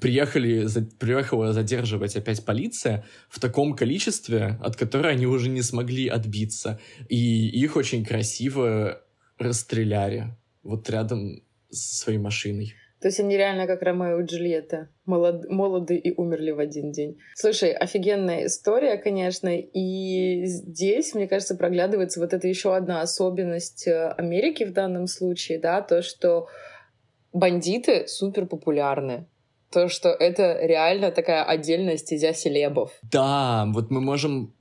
приехали, 0.00 0.64
за, 0.64 0.82
приехала 0.82 1.52
задерживать 1.52 2.16
опять 2.16 2.44
полиция 2.44 3.04
в 3.28 3.40
таком 3.40 3.74
количестве, 3.74 4.58
от 4.62 4.76
которой 4.76 5.12
они 5.12 5.26
уже 5.26 5.50
не 5.50 5.62
смогли 5.62 6.06
отбиться. 6.08 6.80
И 7.08 7.48
их 7.48 7.76
очень 7.76 8.04
красиво 8.04 9.02
расстреляли 9.38 10.36
вот 10.62 10.88
рядом 10.88 11.42
со 11.72 12.04
своей 12.04 12.18
машиной. 12.18 12.74
То 13.02 13.08
есть 13.08 13.18
они 13.18 13.36
реально 13.36 13.66
как 13.66 13.82
Ромео 13.82 14.20
и 14.20 14.24
Джульетта. 14.24 14.88
Молод, 15.06 15.50
молоды 15.50 15.96
и 15.96 16.14
умерли 16.16 16.52
в 16.52 16.60
один 16.60 16.92
день. 16.92 17.18
Слушай, 17.34 17.72
офигенная 17.72 18.46
история, 18.46 18.96
конечно. 18.96 19.50
И 19.58 20.44
здесь, 20.44 21.12
мне 21.12 21.26
кажется, 21.26 21.56
проглядывается 21.56 22.20
вот 22.20 22.32
эта 22.32 22.46
еще 22.46 22.76
одна 22.76 23.00
особенность 23.00 23.88
э, 23.88 24.10
Америки 24.16 24.62
в 24.62 24.72
данном 24.72 25.08
случае, 25.08 25.58
да, 25.58 25.82
то, 25.82 26.00
что 26.00 26.46
бандиты 27.32 28.06
супер 28.06 28.46
популярны. 28.46 29.26
То, 29.72 29.88
что 29.88 30.10
это 30.10 30.58
реально 30.60 31.10
такая 31.10 31.44
отдельная 31.44 31.96
стезя 31.96 32.34
селебов. 32.34 32.90
Да, 33.02 33.66
вот 33.68 33.90
мы 33.90 34.00
можем, 34.00 34.54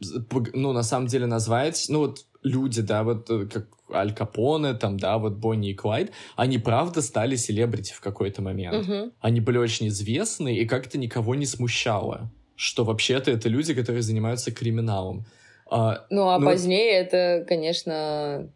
ну, 0.54 0.72
на 0.72 0.84
самом 0.84 1.08
деле 1.08 1.26
назвать, 1.26 1.86
ну, 1.90 2.00
вот 2.00 2.26
люди, 2.44 2.82
да, 2.82 3.04
вот 3.04 3.30
э, 3.30 3.46
как 3.46 3.68
Аль 3.94 4.14
Капоне, 4.14 4.74
там, 4.74 4.98
да, 4.98 5.18
вот 5.18 5.34
Бонни 5.34 5.72
и 5.72 5.74
Клайд, 5.74 6.12
они 6.36 6.58
правда 6.58 7.02
стали 7.02 7.36
селебрити 7.36 7.94
в 7.94 8.02
какой-то 8.02 8.42
момент. 8.42 8.88
Угу. 8.88 9.12
Они 9.20 9.42
были 9.42 9.58
очень 9.58 9.88
известны, 9.90 10.56
и 10.56 10.66
как-то 10.66 10.98
никого 10.98 11.36
не 11.36 11.46
смущало, 11.46 12.32
что 12.56 12.84
вообще-то 12.84 13.32
это 13.32 13.50
люди, 13.50 13.74
которые 13.74 14.02
занимаются 14.02 14.52
криминалом. 14.52 15.26
А, 15.70 16.06
ну, 16.10 16.28
а 16.30 16.40
ну, 16.40 16.46
позднее 16.46 16.92
это, 16.92 17.46
конечно, 17.48 18.50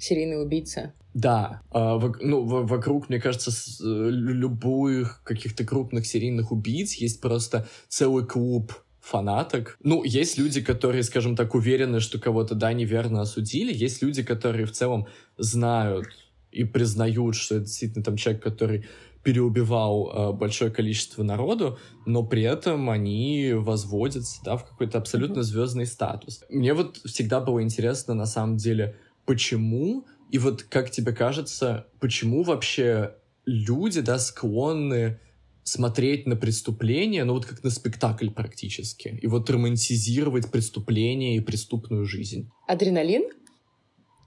серийный 0.00 0.42
убийца. 0.42 0.92
Да, 1.12 1.62
а, 1.70 1.98
ну, 2.20 2.44
вокруг, 2.44 3.08
мне 3.08 3.20
кажется, 3.20 3.50
э, 3.50 4.10
любых 4.10 5.22
каких-то 5.24 5.64
крупных 5.64 6.06
серийных 6.06 6.52
убийц 6.52 6.94
есть 6.94 7.20
просто 7.20 7.68
целый 7.88 8.24
клуб 8.24 8.72
фанаток. 9.00 9.76
Ну, 9.82 10.04
есть 10.04 10.38
люди, 10.38 10.60
которые, 10.60 11.02
скажем 11.02 11.34
так, 11.34 11.54
уверены, 11.54 12.00
что 12.00 12.20
кого-то, 12.20 12.54
да, 12.54 12.72
неверно 12.72 13.22
осудили. 13.22 13.72
Есть 13.72 14.02
люди, 14.02 14.22
которые 14.22 14.66
в 14.66 14.72
целом 14.72 15.08
знают 15.36 16.06
и 16.52 16.64
признают, 16.64 17.34
что 17.34 17.56
это 17.56 17.64
действительно 17.64 18.04
там 18.04 18.16
человек, 18.16 18.42
который 18.42 18.84
переубивал 19.22 20.10
э, 20.10 20.32
большое 20.32 20.70
количество 20.70 21.22
народу, 21.22 21.78
но 22.06 22.22
при 22.24 22.42
этом 22.42 22.88
они 22.88 23.52
возводятся 23.54 24.40
да, 24.44 24.56
в 24.56 24.66
какой-то 24.66 24.98
абсолютно 24.98 25.42
звездный 25.42 25.86
статус. 25.86 26.42
Мне 26.48 26.72
вот 26.72 26.96
всегда 26.98 27.40
было 27.40 27.62
интересно, 27.62 28.14
на 28.14 28.26
самом 28.26 28.56
деле, 28.56 28.96
почему, 29.30 30.08
и 30.32 30.38
вот 30.38 30.64
как 30.64 30.90
тебе 30.90 31.12
кажется, 31.12 31.86
почему 32.00 32.42
вообще 32.42 33.14
люди, 33.46 34.00
да, 34.00 34.18
склонны 34.18 35.20
смотреть 35.62 36.26
на 36.26 36.34
преступление, 36.34 37.22
ну 37.22 37.34
вот 37.34 37.46
как 37.46 37.62
на 37.62 37.70
спектакль 37.70 38.30
практически, 38.30 39.16
и 39.22 39.28
вот 39.28 39.48
романтизировать 39.48 40.50
преступление 40.50 41.36
и 41.36 41.40
преступную 41.40 42.06
жизнь. 42.06 42.50
Адреналин? 42.66 43.30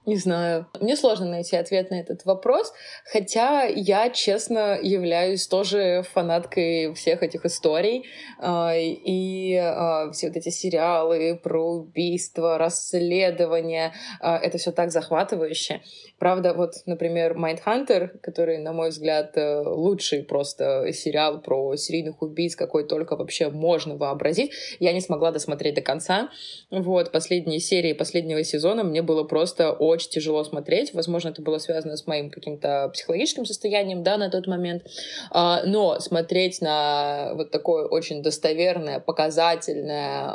Не 0.05 0.17
знаю. 0.17 0.67
Мне 0.81 0.97
сложно 0.97 1.27
найти 1.27 1.55
ответ 1.55 1.89
на 1.89 1.95
этот 1.95 2.25
вопрос, 2.25 2.73
хотя 3.05 3.63
я, 3.63 4.09
честно, 4.09 4.77
являюсь 4.81 5.47
тоже 5.47 6.03
фанаткой 6.11 6.93
всех 6.93 7.23
этих 7.23 7.45
историй. 7.45 8.05
А, 8.37 8.73
и 8.75 9.55
а, 9.55 10.11
все 10.11 10.27
вот 10.27 10.35
эти 10.35 10.49
сериалы 10.49 11.39
про 11.41 11.75
убийство, 11.75 12.57
расследования, 12.57 13.93
а, 14.19 14.37
это 14.37 14.57
все 14.57 14.73
так 14.73 14.91
захватывающе. 14.91 15.81
Правда, 16.19 16.53
вот, 16.53 16.73
например, 16.85 17.37
Mindhunter, 17.37 18.09
который, 18.21 18.57
на 18.57 18.71
мой 18.71 18.89
взгляд, 18.89 19.37
э, 19.37 19.61
лучший 19.65 20.23
просто 20.23 20.91
сериал 20.93 21.41
про 21.41 21.75
серийных 21.75 22.21
убийц, 22.21 22.55
какой 22.55 22.87
только 22.87 23.15
вообще 23.17 23.49
можно 23.49 23.97
вообразить, 23.97 24.51
я 24.79 24.93
не 24.93 25.01
смогла 25.01 25.31
досмотреть 25.31 25.75
до 25.75 25.81
конца. 25.81 26.29
Вот, 26.71 27.11
последние 27.11 27.59
серии 27.59 27.91
последнего 27.91 28.41
сезона 28.43 28.83
мне 28.83 29.01
было 29.01 29.23
просто 29.23 29.71
очень 29.73 29.92
тяжело 29.97 30.43
смотреть. 30.43 30.93
Возможно, 30.93 31.29
это 31.29 31.41
было 31.41 31.57
связано 31.57 31.97
с 31.97 32.07
моим 32.07 32.29
каким-то 32.29 32.89
психологическим 32.93 33.45
состоянием, 33.45 34.03
да, 34.03 34.17
на 34.17 34.29
тот 34.29 34.47
момент. 34.47 34.83
А, 35.31 35.63
но 35.65 35.99
смотреть 35.99 36.61
на 36.61 37.33
вот 37.35 37.51
такое 37.51 37.85
очень 37.85 38.21
достоверное, 38.21 38.99
показательное 38.99 40.33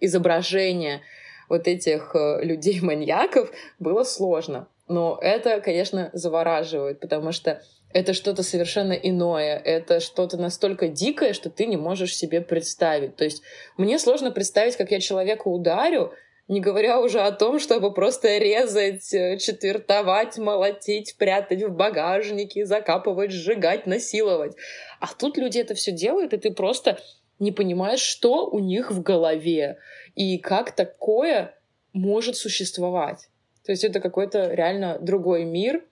изображение 0.00 1.00
вот 1.48 1.68
этих 1.68 2.14
э, 2.14 2.42
людей-маньяков 2.42 3.50
было 3.78 4.02
сложно. 4.04 4.68
Но 4.88 5.18
это, 5.20 5.60
конечно, 5.60 6.10
завораживает, 6.12 7.00
потому 7.00 7.32
что 7.32 7.62
это 7.92 8.12
что-то 8.12 8.42
совершенно 8.42 8.92
иное, 8.92 9.56
это 9.56 10.00
что-то 10.00 10.36
настолько 10.36 10.88
дикое, 10.88 11.32
что 11.32 11.50
ты 11.50 11.66
не 11.66 11.76
можешь 11.76 12.16
себе 12.16 12.40
представить. 12.40 13.16
То 13.16 13.24
есть 13.24 13.42
мне 13.76 13.98
сложно 13.98 14.30
представить, 14.30 14.76
как 14.76 14.90
я 14.90 15.00
человека 15.00 15.48
ударю, 15.48 16.12
Не 16.48 16.60
говоря 16.60 17.00
уже 17.00 17.20
о 17.20 17.32
том, 17.32 17.58
чтобы 17.58 17.92
просто 17.92 18.38
резать, 18.38 19.12
э, 19.12 19.36
четвертовать, 19.38 20.38
молотить, 20.38 21.16
прятать 21.18 21.64
в 21.64 21.70
багажнике, 21.70 22.64
закапывать, 22.64 23.32
сжигать, 23.32 23.86
насиловать. 23.86 24.54
А 25.00 25.08
тут 25.08 25.36
люди 25.38 25.58
это 25.58 25.74
все 25.74 25.90
делают, 25.90 26.32
и 26.32 26.38
ты 26.38 26.52
просто 26.52 27.00
не 27.40 27.50
понимаешь, 27.50 28.00
что 28.00 28.48
у 28.48 28.60
них 28.60 28.92
в 28.92 29.02
голове 29.02 29.78
и 30.14 30.38
как 30.38 30.70
такое 30.70 31.54
может 31.92 32.36
существовать. 32.36 33.28
То 33.64 33.72
есть 33.72 33.82
это 33.82 34.00
какой-то 34.00 34.52
реально 34.52 34.98
другой 35.00 35.44
мир, 35.44 35.82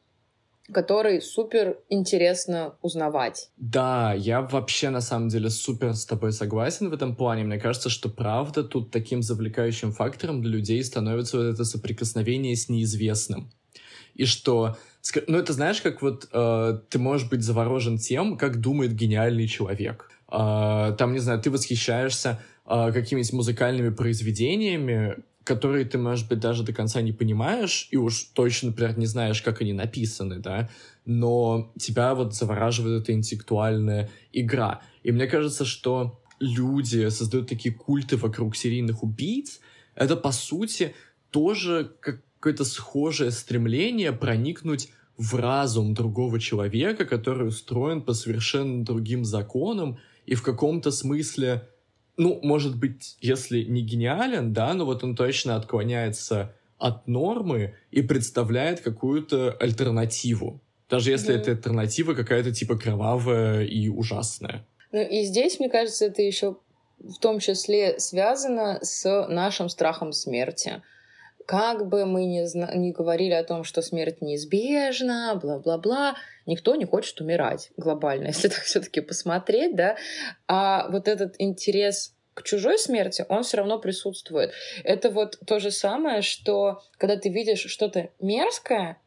который 0.72 1.20
супер 1.20 1.78
интересно 1.90 2.76
узнавать. 2.80 3.50
Да, 3.56 4.14
я 4.14 4.40
вообще 4.40 4.90
на 4.90 5.00
самом 5.00 5.28
деле 5.28 5.50
супер 5.50 5.94
с 5.94 6.06
тобой 6.06 6.32
согласен 6.32 6.88
в 6.88 6.94
этом 6.94 7.14
плане. 7.16 7.44
Мне 7.44 7.58
кажется, 7.58 7.90
что 7.90 8.08
правда 8.08 8.64
тут 8.64 8.90
таким 8.90 9.22
завлекающим 9.22 9.92
фактором 9.92 10.40
для 10.40 10.52
людей 10.52 10.82
становится 10.82 11.36
вот 11.36 11.44
это 11.44 11.64
соприкосновение 11.64 12.56
с 12.56 12.68
неизвестным. 12.68 13.50
И 14.14 14.24
что, 14.24 14.76
ну 15.26 15.38
это 15.38 15.52
знаешь, 15.52 15.82
как 15.82 16.00
вот 16.00 16.28
э, 16.32 16.78
ты 16.88 16.98
можешь 16.98 17.28
быть 17.28 17.42
заворожен 17.42 17.98
тем, 17.98 18.38
как 18.38 18.60
думает 18.60 18.94
гениальный 18.94 19.48
человек. 19.48 20.10
Э, 20.30 20.94
там, 20.96 21.12
не 21.12 21.18
знаю, 21.18 21.40
ты 21.40 21.50
восхищаешься 21.50 22.40
э, 22.64 22.92
какими-нибудь 22.92 23.32
музыкальными 23.32 23.90
произведениями, 23.90 25.16
которые 25.44 25.84
ты, 25.84 25.98
может 25.98 26.28
быть, 26.28 26.40
даже 26.40 26.62
до 26.62 26.72
конца 26.72 27.00
не 27.02 27.12
понимаешь, 27.12 27.88
и 27.90 27.96
уж 27.96 28.24
точно, 28.32 28.70
например, 28.70 28.98
не 28.98 29.06
знаешь, 29.06 29.42
как 29.42 29.60
они 29.60 29.72
написаны, 29.72 30.38
да, 30.38 30.68
но 31.04 31.72
тебя 31.78 32.14
вот 32.14 32.34
завораживает 32.34 33.02
эта 33.02 33.12
интеллектуальная 33.12 34.10
игра. 34.32 34.80
И 35.02 35.12
мне 35.12 35.26
кажется, 35.26 35.64
что 35.64 36.20
люди 36.40 37.08
создают 37.10 37.48
такие 37.48 37.74
культы 37.74 38.16
вокруг 38.16 38.56
серийных 38.56 39.02
убийц, 39.02 39.60
это, 39.94 40.16
по 40.16 40.32
сути, 40.32 40.94
тоже 41.30 41.92
какое-то 42.00 42.64
схожее 42.64 43.30
стремление 43.30 44.12
проникнуть 44.12 44.88
в 45.16 45.34
разум 45.36 45.94
другого 45.94 46.40
человека, 46.40 47.04
который 47.04 47.48
устроен 47.48 48.02
по 48.02 48.14
совершенно 48.14 48.84
другим 48.84 49.24
законам 49.24 49.98
и 50.26 50.34
в 50.34 50.42
каком-то 50.42 50.90
смысле 50.90 51.68
ну, 52.16 52.40
может 52.42 52.78
быть, 52.78 53.16
если 53.20 53.62
не 53.62 53.82
гениален, 53.82 54.52
да, 54.52 54.74
но 54.74 54.84
вот 54.84 55.02
он 55.04 55.16
точно 55.16 55.56
отклоняется 55.56 56.54
от 56.78 57.06
нормы 57.06 57.74
и 57.90 58.02
представляет 58.02 58.80
какую-то 58.80 59.52
альтернативу. 59.52 60.60
Даже 60.88 61.10
если 61.10 61.34
mm 61.34 61.38
эта 61.38 61.50
альтернатива 61.52 62.14
какая-то 62.14 62.52
типа 62.52 62.76
кровавая 62.76 63.64
и 63.64 63.88
ужасная. 63.88 64.66
Ну 64.92 65.00
и 65.00 65.24
здесь, 65.24 65.58
мне 65.58 65.68
кажется, 65.68 66.06
это 66.06 66.22
еще 66.22 66.56
в 66.98 67.18
том 67.18 67.40
числе 67.40 67.98
связано 67.98 68.78
с 68.82 69.26
нашим 69.28 69.68
страхом 69.68 70.12
смерти 70.12 70.82
как 71.46 71.88
бы 71.88 72.06
мы 72.06 72.24
ни, 72.24 72.76
ни 72.76 72.92
говорили 72.92 73.32
о 73.32 73.44
том, 73.44 73.64
что 73.64 73.82
смерть 73.82 74.20
неизбежна, 74.22 75.38
бла-бла-бла, 75.40 76.16
никто 76.46 76.74
не 76.74 76.84
хочет 76.84 77.20
умирать 77.20 77.70
глобально, 77.76 78.26
если 78.28 78.48
так 78.48 78.60
все-таки 78.60 79.00
посмотреть, 79.00 79.76
да. 79.76 79.96
А 80.46 80.88
вот 80.88 81.08
этот 81.08 81.34
интерес 81.38 82.14
к 82.34 82.42
чужой 82.42 82.78
смерти, 82.78 83.24
он 83.28 83.44
все 83.44 83.58
равно 83.58 83.78
присутствует. 83.78 84.52
Это 84.82 85.10
вот 85.10 85.38
то 85.46 85.60
же 85.60 85.70
самое, 85.70 86.22
что 86.22 86.82
когда 86.98 87.16
ты 87.16 87.28
видишь 87.28 87.66
что-то 87.66 88.10
мерзкое, 88.20 88.98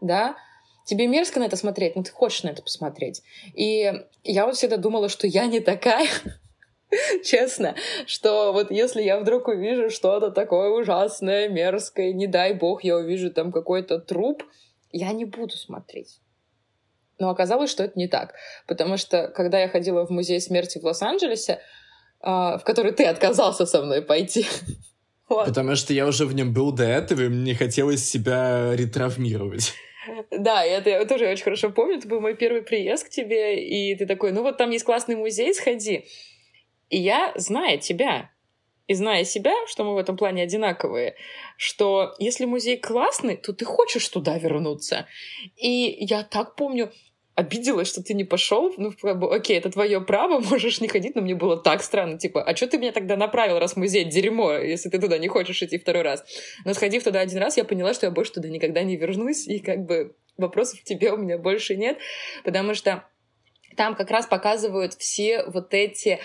да, 0.00 0.36
тебе 0.84 1.06
мерзко 1.06 1.40
на 1.40 1.44
это 1.44 1.56
смотреть, 1.56 1.96
но 1.96 2.02
ты 2.02 2.10
хочешь 2.10 2.42
на 2.42 2.48
это 2.48 2.62
посмотреть. 2.62 3.22
И 3.54 3.92
я 4.22 4.46
вот 4.46 4.56
всегда 4.56 4.76
думала, 4.76 5.08
что 5.08 5.26
я 5.26 5.46
не 5.46 5.60
такая, 5.60 6.08
честно, 7.24 7.74
что 8.06 8.52
вот 8.52 8.70
если 8.70 9.02
я 9.02 9.18
вдруг 9.18 9.48
увижу 9.48 9.90
что-то 9.90 10.30
такое 10.30 10.70
ужасное, 10.70 11.48
мерзкое, 11.48 12.12
не 12.12 12.26
дай 12.26 12.54
бог 12.54 12.84
я 12.84 12.96
увижу 12.96 13.30
там 13.30 13.52
какой-то 13.52 13.98
труп, 13.98 14.42
я 14.92 15.12
не 15.12 15.24
буду 15.24 15.56
смотреть. 15.56 16.20
Но 17.18 17.30
оказалось, 17.30 17.70
что 17.70 17.84
это 17.84 17.98
не 17.98 18.08
так. 18.08 18.34
Потому 18.66 18.96
что, 18.96 19.28
когда 19.28 19.60
я 19.60 19.68
ходила 19.68 20.06
в 20.06 20.10
музей 20.10 20.40
смерти 20.40 20.78
в 20.78 20.84
Лос-Анджелесе, 20.84 21.60
а, 22.20 22.58
в 22.58 22.64
который 22.64 22.92
ты 22.92 23.04
отказался 23.04 23.66
со 23.66 23.82
мной 23.82 24.02
пойти, 24.02 24.46
Потому 25.28 25.76
что 25.76 25.92
я 25.92 26.06
уже 26.06 26.26
в 26.26 26.34
нем 26.34 26.52
был 26.52 26.72
до 26.72 26.84
этого, 26.84 27.22
и 27.22 27.28
мне 27.28 27.54
хотелось 27.54 28.04
себя 28.04 28.74
ретравмировать. 28.74 29.74
Да, 30.30 30.64
это 30.64 30.90
я 30.90 31.04
тоже 31.04 31.28
очень 31.28 31.44
хорошо 31.44 31.70
помню. 31.70 31.98
Это 31.98 32.08
был 32.08 32.20
мой 32.20 32.34
первый 32.34 32.62
приезд 32.62 33.06
к 33.06 33.10
тебе, 33.10 33.64
и 33.64 33.94
ты 33.94 34.06
такой, 34.06 34.32
ну 34.32 34.42
вот 34.42 34.56
там 34.56 34.70
есть 34.70 34.84
классный 34.84 35.14
музей, 35.14 35.54
сходи. 35.54 36.06
И 36.90 36.98
я, 36.98 37.32
зная 37.36 37.78
тебя, 37.78 38.30
и 38.86 38.94
зная 38.94 39.24
себя, 39.24 39.54
что 39.66 39.84
мы 39.84 39.94
в 39.94 39.98
этом 39.98 40.16
плане 40.16 40.42
одинаковые, 40.42 41.14
что 41.56 42.14
если 42.18 42.44
музей 42.44 42.76
классный, 42.76 43.36
то 43.36 43.52
ты 43.52 43.64
хочешь 43.64 44.08
туда 44.08 44.36
вернуться. 44.36 45.06
И 45.56 45.96
я 46.00 46.24
так 46.24 46.56
помню, 46.56 46.92
обиделась, 47.36 47.88
что 47.88 48.02
ты 48.02 48.14
не 48.14 48.24
пошел. 48.24 48.72
Ну, 48.76 48.92
как 49.00 49.18
бы, 49.18 49.34
окей, 49.34 49.56
это 49.56 49.70
твое 49.70 50.00
право, 50.00 50.40
можешь 50.50 50.80
не 50.80 50.88
ходить, 50.88 51.14
но 51.14 51.22
мне 51.22 51.34
было 51.34 51.56
так 51.56 51.82
странно. 51.82 52.18
Типа, 52.18 52.42
а 52.42 52.54
что 52.56 52.66
ты 52.66 52.78
меня 52.78 52.92
тогда 52.92 53.16
направил, 53.16 53.58
раз 53.58 53.76
музей 53.76 54.04
дерьмо, 54.04 54.54
если 54.54 54.88
ты 54.88 54.98
туда 54.98 55.18
не 55.18 55.28
хочешь 55.28 55.62
идти 55.62 55.78
второй 55.78 56.02
раз? 56.02 56.24
Но 56.64 56.74
сходив 56.74 57.04
туда 57.04 57.20
один 57.20 57.38
раз, 57.38 57.56
я 57.56 57.64
поняла, 57.64 57.94
что 57.94 58.06
я 58.06 58.12
больше 58.12 58.32
туда 58.32 58.48
никогда 58.48 58.82
не 58.82 58.96
вернусь, 58.96 59.46
и 59.46 59.60
как 59.60 59.84
бы 59.86 60.14
вопросов 60.36 60.80
к 60.80 60.84
тебе 60.84 61.12
у 61.12 61.16
меня 61.16 61.38
больше 61.38 61.76
нет, 61.76 61.98
потому 62.44 62.74
что 62.74 63.04
там 63.76 63.94
как 63.94 64.10
раз 64.10 64.26
показывают 64.26 64.94
все 64.94 65.44
вот 65.44 65.74
эти 65.74 66.18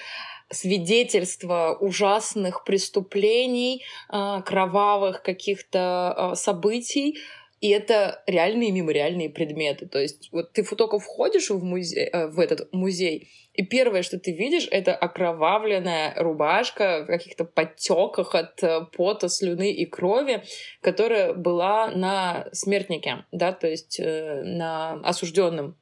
свидетельства 0.52 1.78
ужасных 1.80 2.64
преступлений, 2.64 3.84
а, 4.10 4.42
кровавых 4.42 5.24
каких-то 5.24 6.14
а, 6.16 6.36
событий, 6.36 7.18
и 7.62 7.70
это 7.70 8.22
реальные 8.28 8.72
мемориальные 8.72 9.30
предметы. 9.30 9.88
То 9.88 10.00
есть 10.00 10.30
вот 10.32 10.54
ты 10.54 10.64
только 10.64 11.00
входишь 11.00 11.50
в, 11.50 11.64
музей, 11.64 12.10
э, 12.12 12.28
в 12.28 12.40
этот 12.40 12.72
музей, 12.74 13.30
и 13.54 13.66
первое, 13.66 14.04
что 14.04 14.20
ты 14.20 14.34
видишь, 14.34 14.68
это 14.70 14.94
окровавленная 14.94 16.14
рубашка 16.18 17.04
в 17.04 17.08
каких-то 17.08 17.46
подтеках 17.46 18.36
от 18.36 18.62
э, 18.62 18.82
пота, 18.96 19.30
слюны 19.30 19.72
и 19.72 19.86
крови, 19.86 20.44
которая 20.82 21.34
была 21.34 21.90
на 21.90 22.48
смертнике, 22.52 23.26
да, 23.32 23.54
то 23.54 23.68
есть 23.68 24.00
э, 24.00 24.44
на 24.44 25.00
осужденном 25.04 25.78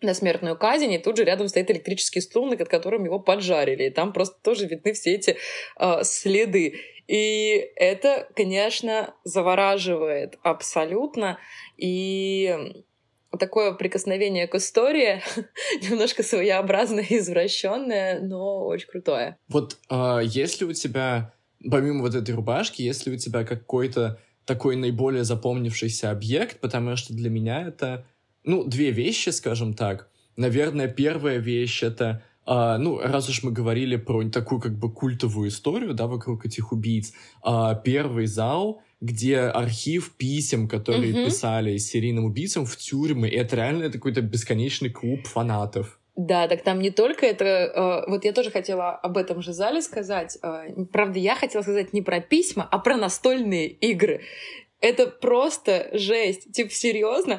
на 0.00 0.14
смертную 0.14 0.56
казнь, 0.56 0.92
и 0.92 0.98
тут 0.98 1.16
же 1.16 1.24
рядом 1.24 1.48
стоит 1.48 1.70
электрический 1.70 2.20
стул, 2.20 2.46
над 2.46 2.68
которым 2.68 3.04
его 3.04 3.18
поджарили. 3.18 3.84
И 3.84 3.90
там 3.90 4.12
просто 4.12 4.36
тоже 4.42 4.66
видны 4.66 4.92
все 4.92 5.14
эти 5.14 5.36
э, 5.78 6.04
следы. 6.04 6.80
И 7.08 7.70
это, 7.74 8.28
конечно, 8.36 9.14
завораживает 9.24 10.38
абсолютно. 10.42 11.38
И 11.76 12.56
такое 13.38 13.72
прикосновение 13.72 14.46
к 14.46 14.54
истории 14.54 15.22
немножко 15.82 16.22
своеобразное, 16.22 17.06
извращенное, 17.08 18.20
но 18.20 18.66
очень 18.66 18.88
крутое. 18.88 19.36
Вот 19.48 19.78
э, 19.90 20.20
если 20.24 20.64
у 20.64 20.72
тебя, 20.72 21.34
помимо 21.68 22.02
вот 22.02 22.14
этой 22.14 22.34
рубашки, 22.34 22.82
если 22.82 23.12
у 23.12 23.16
тебя 23.16 23.44
какой-то 23.44 24.20
такой 24.44 24.76
наиболее 24.76 25.24
запомнившийся 25.24 26.10
объект, 26.10 26.60
потому 26.60 26.96
что 26.96 27.12
для 27.12 27.28
меня 27.28 27.66
это 27.68 28.06
ну, 28.44 28.64
две 28.64 28.90
вещи, 28.90 29.30
скажем 29.30 29.74
так. 29.74 30.10
Наверное, 30.36 30.88
первая 30.88 31.38
вещь— 31.38 31.82
это 31.84 32.22
Uh, 32.48 32.78
ну, 32.78 32.98
раз 32.98 33.28
уж 33.28 33.42
мы 33.42 33.52
говорили 33.52 33.96
про 33.96 34.26
такую 34.30 34.58
как 34.58 34.72
бы 34.72 34.90
культовую 34.90 35.50
историю, 35.50 35.92
да, 35.92 36.06
вокруг 36.06 36.46
этих 36.46 36.72
убийц, 36.72 37.12
uh, 37.44 37.76
первый 37.84 38.24
зал, 38.24 38.80
где 39.02 39.40
архив 39.40 40.12
писем, 40.16 40.66
которые 40.66 41.12
mm-hmm. 41.12 41.24
писали 41.26 41.76
серийным 41.76 42.24
убийцам 42.24 42.64
в 42.64 42.74
тюрьмы, 42.78 43.28
и 43.28 43.36
это 43.36 43.56
реально 43.56 43.90
какой-то 43.90 44.22
бесконечный 44.22 44.88
клуб 44.88 45.26
фанатов. 45.26 46.00
Да, 46.16 46.48
так 46.48 46.62
там 46.62 46.80
не 46.80 46.90
только 46.90 47.26
это... 47.26 47.44
Э, 47.44 48.10
вот 48.10 48.24
я 48.24 48.32
тоже 48.32 48.50
хотела 48.50 48.90
об 48.90 49.18
этом 49.18 49.40
же 49.40 49.52
зале 49.52 49.80
сказать. 49.80 50.36
Э, 50.42 50.64
правда, 50.92 51.20
я 51.20 51.36
хотела 51.36 51.62
сказать 51.62 51.92
не 51.92 52.02
про 52.02 52.20
письма, 52.20 52.66
а 52.68 52.78
про 52.78 52.96
настольные 52.96 53.68
игры. 53.68 54.22
Это 54.80 55.06
просто 55.06 55.90
жесть. 55.92 56.52
Типа, 56.52 56.70
серьезно? 56.70 57.38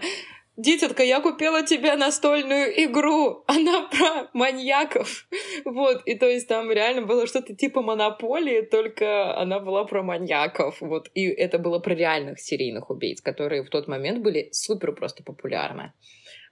Дитятка, 0.59 1.03
я 1.03 1.21
купила 1.21 1.65
тебе 1.65 1.95
настольную 1.95 2.83
игру, 2.83 3.45
она 3.47 3.87
про 3.87 4.29
маньяков. 4.33 5.25
Вот, 5.63 6.01
и 6.05 6.15
то 6.15 6.25
есть 6.25 6.49
там 6.49 6.69
реально 6.69 7.05
было 7.05 7.27
что-то 7.27 7.55
типа 7.55 7.81
монополии, 7.81 8.61
только 8.61 9.37
она 9.37 9.61
была 9.61 9.85
про 9.85 10.03
маньяков. 10.03 10.81
Вот, 10.81 11.09
и 11.13 11.27
это 11.27 11.59
было 11.59 11.79
про 11.79 11.93
реальных 11.93 12.41
серийных 12.41 12.89
убийц, 12.89 13.21
которые 13.21 13.63
в 13.63 13.69
тот 13.69 13.87
момент 13.87 14.21
были 14.21 14.49
супер 14.51 14.91
просто 14.91 15.23
популярны. 15.23 15.93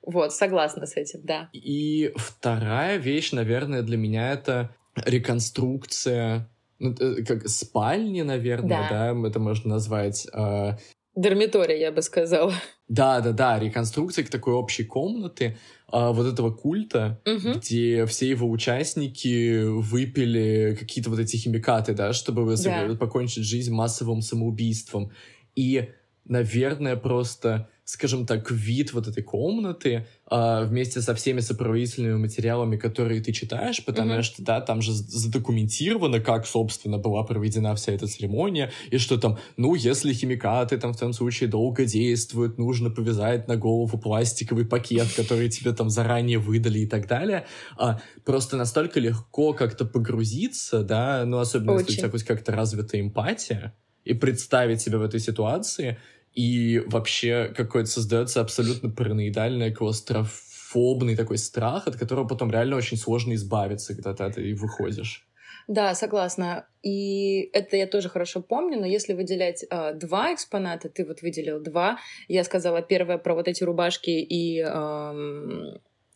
Вот, 0.01 0.31
согласна 0.31 0.85
с 0.85 0.95
этим, 0.95 1.19
да. 1.23 1.49
И 1.51 2.13
вторая 2.15 2.95
вещь, 2.95 3.33
наверное, 3.33 3.81
для 3.81 3.97
меня 3.97 4.31
это 4.31 4.73
реконструкция 4.95 6.49
ну, 6.79 6.93
э, 6.93 7.23
как 7.23 7.47
спальни, 7.49 8.21
наверное, 8.21 8.87
да, 8.89 9.13
да 9.13 9.27
это 9.27 9.39
можно 9.39 9.71
назвать, 9.71 10.27
э, 10.31 10.77
Дармитория, 11.17 11.79
я 11.79 11.91
бы 11.91 12.03
сказала. 12.03 12.53
Да, 12.87 13.21
да, 13.21 13.31
да, 13.31 13.59
реконструкция 13.59 14.23
такой 14.29 14.53
общей 14.53 14.83
комнаты, 14.83 15.57
а, 15.87 16.11
вот 16.11 16.31
этого 16.31 16.51
культа, 16.51 17.19
угу. 17.25 17.57
где 17.57 18.05
все 18.05 18.29
его 18.29 18.47
участники 18.49 19.63
выпили 19.63 20.77
какие-то 20.79 21.09
вот 21.09 21.19
эти 21.19 21.35
химикаты, 21.35 21.93
да, 21.93 22.13
чтобы 22.13 22.45
да. 22.55 22.95
покончить 22.95 23.45
жизнь 23.45 23.73
массовым 23.73 24.21
самоубийством. 24.21 25.11
И, 25.55 25.89
наверное, 26.23 26.95
просто 26.95 27.67
скажем 27.87 28.25
так, 28.25 28.51
вид 28.51 28.91
вот 28.91 29.07
этой 29.07 29.23
комнаты 29.23 30.05
э, 30.29 30.65
вместе 30.65 30.99
со 30.99 31.15
всеми 31.15 31.39
сопроводительными 31.39 32.17
материалами, 32.17 32.75
которые 32.75 33.21
ты 33.21 33.31
читаешь, 33.31 33.83
потому 33.85 34.15
mm-hmm. 34.15 34.23
что, 34.23 34.43
да, 34.43 34.59
там 34.59 34.81
же 34.81 34.91
задокументировано, 34.91 36.19
как, 36.19 36.45
собственно, 36.45 36.97
была 36.97 37.23
проведена 37.23 37.73
вся 37.75 37.93
эта 37.93 38.07
церемония, 38.07 38.73
и 38.91 38.97
что 38.97 39.17
там, 39.17 39.37
ну, 39.55 39.73
если 39.73 40.11
химикаты 40.11 40.77
там 40.77 40.91
в 40.91 40.99
том 40.99 41.13
случае 41.13 41.47
долго 41.47 41.85
действуют, 41.85 42.57
нужно 42.57 42.89
повязать 42.89 43.47
на 43.47 43.55
голову 43.55 43.97
пластиковый 43.97 44.65
пакет, 44.65 45.07
который 45.15 45.47
тебе 45.47 45.71
там 45.71 45.89
заранее 45.89 46.39
выдали 46.39 46.79
и 46.79 46.87
так 46.87 47.07
далее. 47.07 47.45
А, 47.77 48.01
просто 48.25 48.57
настолько 48.57 48.99
легко 48.99 49.53
как-то 49.53 49.85
погрузиться, 49.85 50.83
да, 50.83 51.23
ну, 51.25 51.37
особенно 51.37 51.75
Очень. 51.75 51.85
если 51.85 51.93
у 51.93 52.01
тебя 52.01 52.11
хоть 52.11 52.23
как-то 52.23 52.51
развита 52.51 52.99
эмпатия, 52.99 53.73
и 54.03 54.13
представить 54.13 54.81
себя 54.81 54.99
в 54.99 55.01
этой 55.01 55.19
ситуации— 55.19 55.97
и 56.37 56.83
вообще 56.85 57.51
какой-то 57.57 57.89
создается 57.89 58.41
абсолютно 58.41 58.91
параноидальный, 58.91 59.73
клаустрофобный 59.73 61.15
такой 61.15 61.39
страх, 61.39 61.87
от 61.87 61.95
которого 61.95 62.27
потом 62.27 62.51
реально 62.51 62.75
очень 62.75 62.95
сложно 62.95 63.33
избавиться, 63.33 63.95
когда 63.95 64.29
ты 64.29 64.53
выходишь. 64.53 65.27
Да, 65.67 65.95
согласна. 65.95 66.67
И 66.83 67.49
это 67.53 67.75
я 67.75 67.87
тоже 67.87 68.07
хорошо 68.07 68.41
помню, 68.41 68.79
но 68.79 68.85
если 68.85 69.13
выделять 69.13 69.65
э, 69.67 69.93
два 69.95 70.31
экспоната, 70.31 70.89
ты 70.89 71.05
вот 71.05 71.23
выделил 71.23 71.59
два, 71.59 71.97
я 72.27 72.43
сказала 72.43 72.83
первое 72.83 73.17
про 73.17 73.33
вот 73.33 73.47
эти 73.47 73.63
рубашки 73.63 74.11
и 74.11 74.61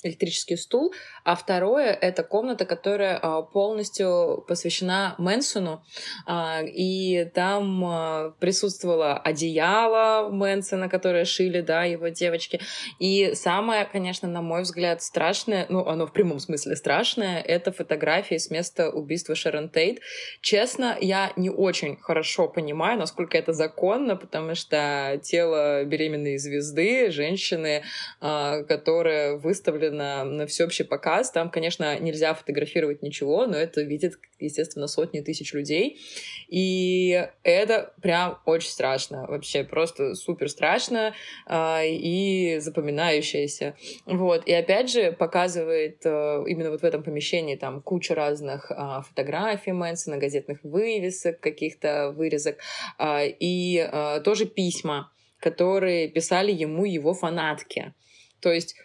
электрический 0.03 0.57
стул, 0.57 0.93
а 1.23 1.35
второе— 1.35 1.91
это 2.01 2.23
комната, 2.23 2.65
которая 2.65 3.17
а, 3.21 3.41
полностью 3.41 4.43
посвящена 4.47 5.15
Мэнсону, 5.17 5.83
а, 6.25 6.61
и 6.63 7.25
там 7.33 7.85
а, 7.85 8.33
присутствовало 8.39 9.17
одеяло 9.17 10.29
Мэнсона, 10.29 10.89
которое 10.89 11.25
шили, 11.25 11.61
да, 11.61 11.83
его 11.83 12.07
девочки, 12.07 12.59
и 12.99 13.33
самое, 13.35 13.85
конечно, 13.85 14.27
на 14.27 14.41
мой 14.41 14.63
взгляд, 14.63 15.01
страшное, 15.01 15.65
ну, 15.69 15.85
оно 15.85 16.07
в 16.07 16.13
прямом 16.13 16.39
смысле 16.39 16.75
страшное, 16.75 17.41
это 17.41 17.71
фотографии 17.71 18.37
с 18.37 18.49
места 18.49 18.89
убийства 18.89 19.35
Шерон 19.35 19.69
Тейт. 19.69 19.99
Честно, 20.41 20.97
я 20.99 21.31
не 21.35 21.49
очень 21.49 21.97
хорошо 21.97 22.47
понимаю, 22.47 22.97
насколько 22.97 23.37
это 23.37 23.53
законно, 23.53 24.15
потому 24.15 24.55
что 24.55 25.19
тело 25.23 25.83
беременной 25.83 26.37
звезды, 26.37 27.11
женщины, 27.11 27.83
которая 28.19 29.35
выставлена 29.37 29.90
на, 29.91 30.23
на 30.23 30.47
всеобщий 30.47 30.85
показ. 30.85 31.31
Там, 31.31 31.49
конечно, 31.49 31.99
нельзя 31.99 32.34
фотографировать 32.34 33.01
ничего, 33.01 33.45
но 33.45 33.57
это 33.57 33.81
видит, 33.81 34.13
естественно, 34.39 34.88
сотни 34.88 35.22
тысяч 35.22 35.53
людей. 35.53 35.99
И 36.47 37.27
это 37.43 37.93
прям 38.01 38.39
очень 38.45 38.69
страшно. 38.69 39.26
Вообще 39.27 39.63
просто 39.63 40.15
супер 40.15 40.49
страшно 40.49 41.13
э, 41.47 41.88
и 41.88 42.59
запоминающееся. 42.59 43.76
Вот. 44.05 44.47
И 44.47 44.53
опять 44.53 44.89
же 44.91 45.11
показывает 45.11 46.05
э, 46.05 46.43
именно 46.47 46.72
вот 46.72 46.81
в 46.81 46.85
этом 46.85 47.03
помещении 47.03 47.55
там 47.55 47.81
куча 47.81 48.15
разных 48.15 48.72
э, 48.72 49.01
фотографий 49.07 49.72
Мэнсона, 49.72 50.18
газетных 50.18 50.59
вывесок, 50.63 51.39
каких-то 51.39 52.11
вырезок 52.11 52.57
э, 52.97 53.27
и 53.39 53.77
э, 53.77 54.22
тоже 54.23 54.45
письма 54.45 55.11
которые 55.41 56.07
писали 56.07 56.51
ему 56.51 56.85
его 56.85 57.13
фанатки. 57.13 57.93
То 58.39 58.51
есть 58.51 58.76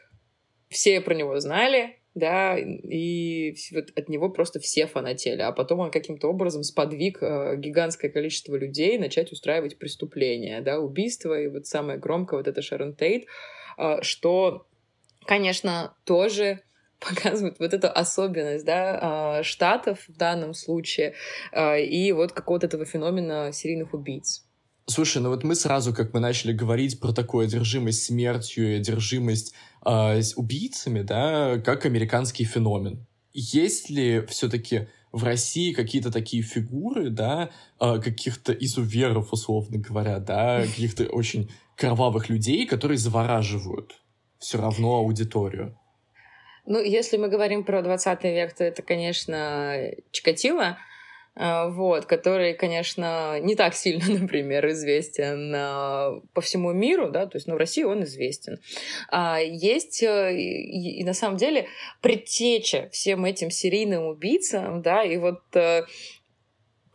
все 0.68 1.01
про 1.01 1.14
него 1.14 1.38
знали, 1.40 1.97
да, 2.16 2.56
и 2.59 3.55
вот 3.72 3.90
от 3.94 4.09
него 4.09 4.30
просто 4.30 4.59
все 4.59 4.86
фанатели. 4.86 5.43
А 5.43 5.52
потом 5.52 5.80
он 5.80 5.90
каким-то 5.90 6.28
образом 6.28 6.62
сподвиг 6.62 7.18
э, 7.20 7.56
гигантское 7.59 8.10
количество 8.10 8.56
людей 8.56 8.97
начать 8.98 9.32
устраивать 9.32 9.78
преступления, 9.78 10.62
да, 10.62 10.80
убийства, 10.80 11.38
и 11.38 11.48
вот 11.48 11.66
самое 11.66 11.98
громкое 11.98 12.36
вот 12.38 12.48
это 12.48 12.62
Шерон 12.62 12.94
Тейт, 12.94 13.26
э, 13.76 14.01
что, 14.01 14.66
конечно, 15.26 15.94
тоже 16.05 16.60
показывает 17.01 17.59
вот 17.59 17.74
эту 17.74 17.88
особенность, 17.88 18.64
да, 18.64 19.40
э, 19.40 19.43
штатов 19.43 20.09
в 20.09 20.16
данном 20.16 20.55
случае 20.55 21.12
э, 21.52 21.82
и 21.82 22.12
вот 22.12 22.32
какого-то 22.32 22.66
этого 22.66 22.86
феномена 22.86 23.52
серийных 23.52 23.93
убийц. 23.93 24.45
Слушай, 24.89 25.21
ну 25.21 25.31
вот 25.31 25.43
мы 25.43 25.57
сразу, 25.57 25.93
как 25.93 26.15
мы 26.15 26.21
начали 26.21 26.53
говорить 26.53 27.01
про 27.01 27.13
такую 27.13 27.47
одержимость 27.47 28.05
смертью 28.05 28.73
и 28.73 28.77
одержимость 28.77 29.53
э, 29.85 30.21
убийцами, 30.37 31.03
да, 31.03 31.59
как 31.59 31.87
американский 31.87 32.45
феномен. 32.45 33.05
Есть 33.33 33.91
ли 33.91 34.25
все-таки 34.27 34.87
в 35.11 35.25
России 35.25 35.73
какие-то 35.73 36.13
такие 36.13 36.45
фигуры, 36.45 37.11
да, 37.11 37.51
э, 37.81 38.01
каких-то 38.01 38.53
изуверов, 38.53 39.33
условно 39.33 39.79
говоря, 39.79 40.21
да, 40.21 40.63
каких-то 40.63 41.07
очень 41.07 41.51
кровавых 41.75 42.29
людей, 42.29 42.65
которые 42.65 42.99
завораживают 42.99 44.01
все 44.39 44.59
равно 44.59 44.99
аудиторию? 44.99 45.77
Ну, 46.65 46.81
если 46.81 47.17
мы 47.17 47.29
говорим 47.29 47.65
про 47.65 47.83
20 47.83 48.23
век, 48.25 48.55
то 48.55 48.63
это, 48.63 48.83
конечно, 48.83 49.91
Чикатило, 50.13 50.79
вот, 51.37 52.07
который, 52.07 52.55
конечно, 52.55 53.39
не 53.41 53.57
так 53.57 53.75
сильно, 53.75 54.05
например, 54.21 54.69
известен 54.71 55.53
а, 55.55 56.21
по 56.33 56.41
всему 56.41 56.73
миру, 56.73 57.11
да, 57.11 57.27
то 57.27 57.37
есть, 57.37 57.47
ну, 57.47 57.55
в 57.55 57.59
России 57.59 57.83
он 57.83 58.05
известен. 58.05 58.59
А 59.11 59.39
есть 59.39 60.03
э, 60.03 60.35
и, 60.35 61.01
и 61.01 61.05
на 61.05 61.13
самом 61.13 61.37
деле 61.37 61.67
предтеча 62.01 62.89
всем 62.91 63.25
этим 63.27 63.51
серийным 63.51 64.07
убийцам, 64.07 64.81
да, 64.81 65.03
и 65.03 65.19
вот 65.19 65.43
э, 65.55 65.83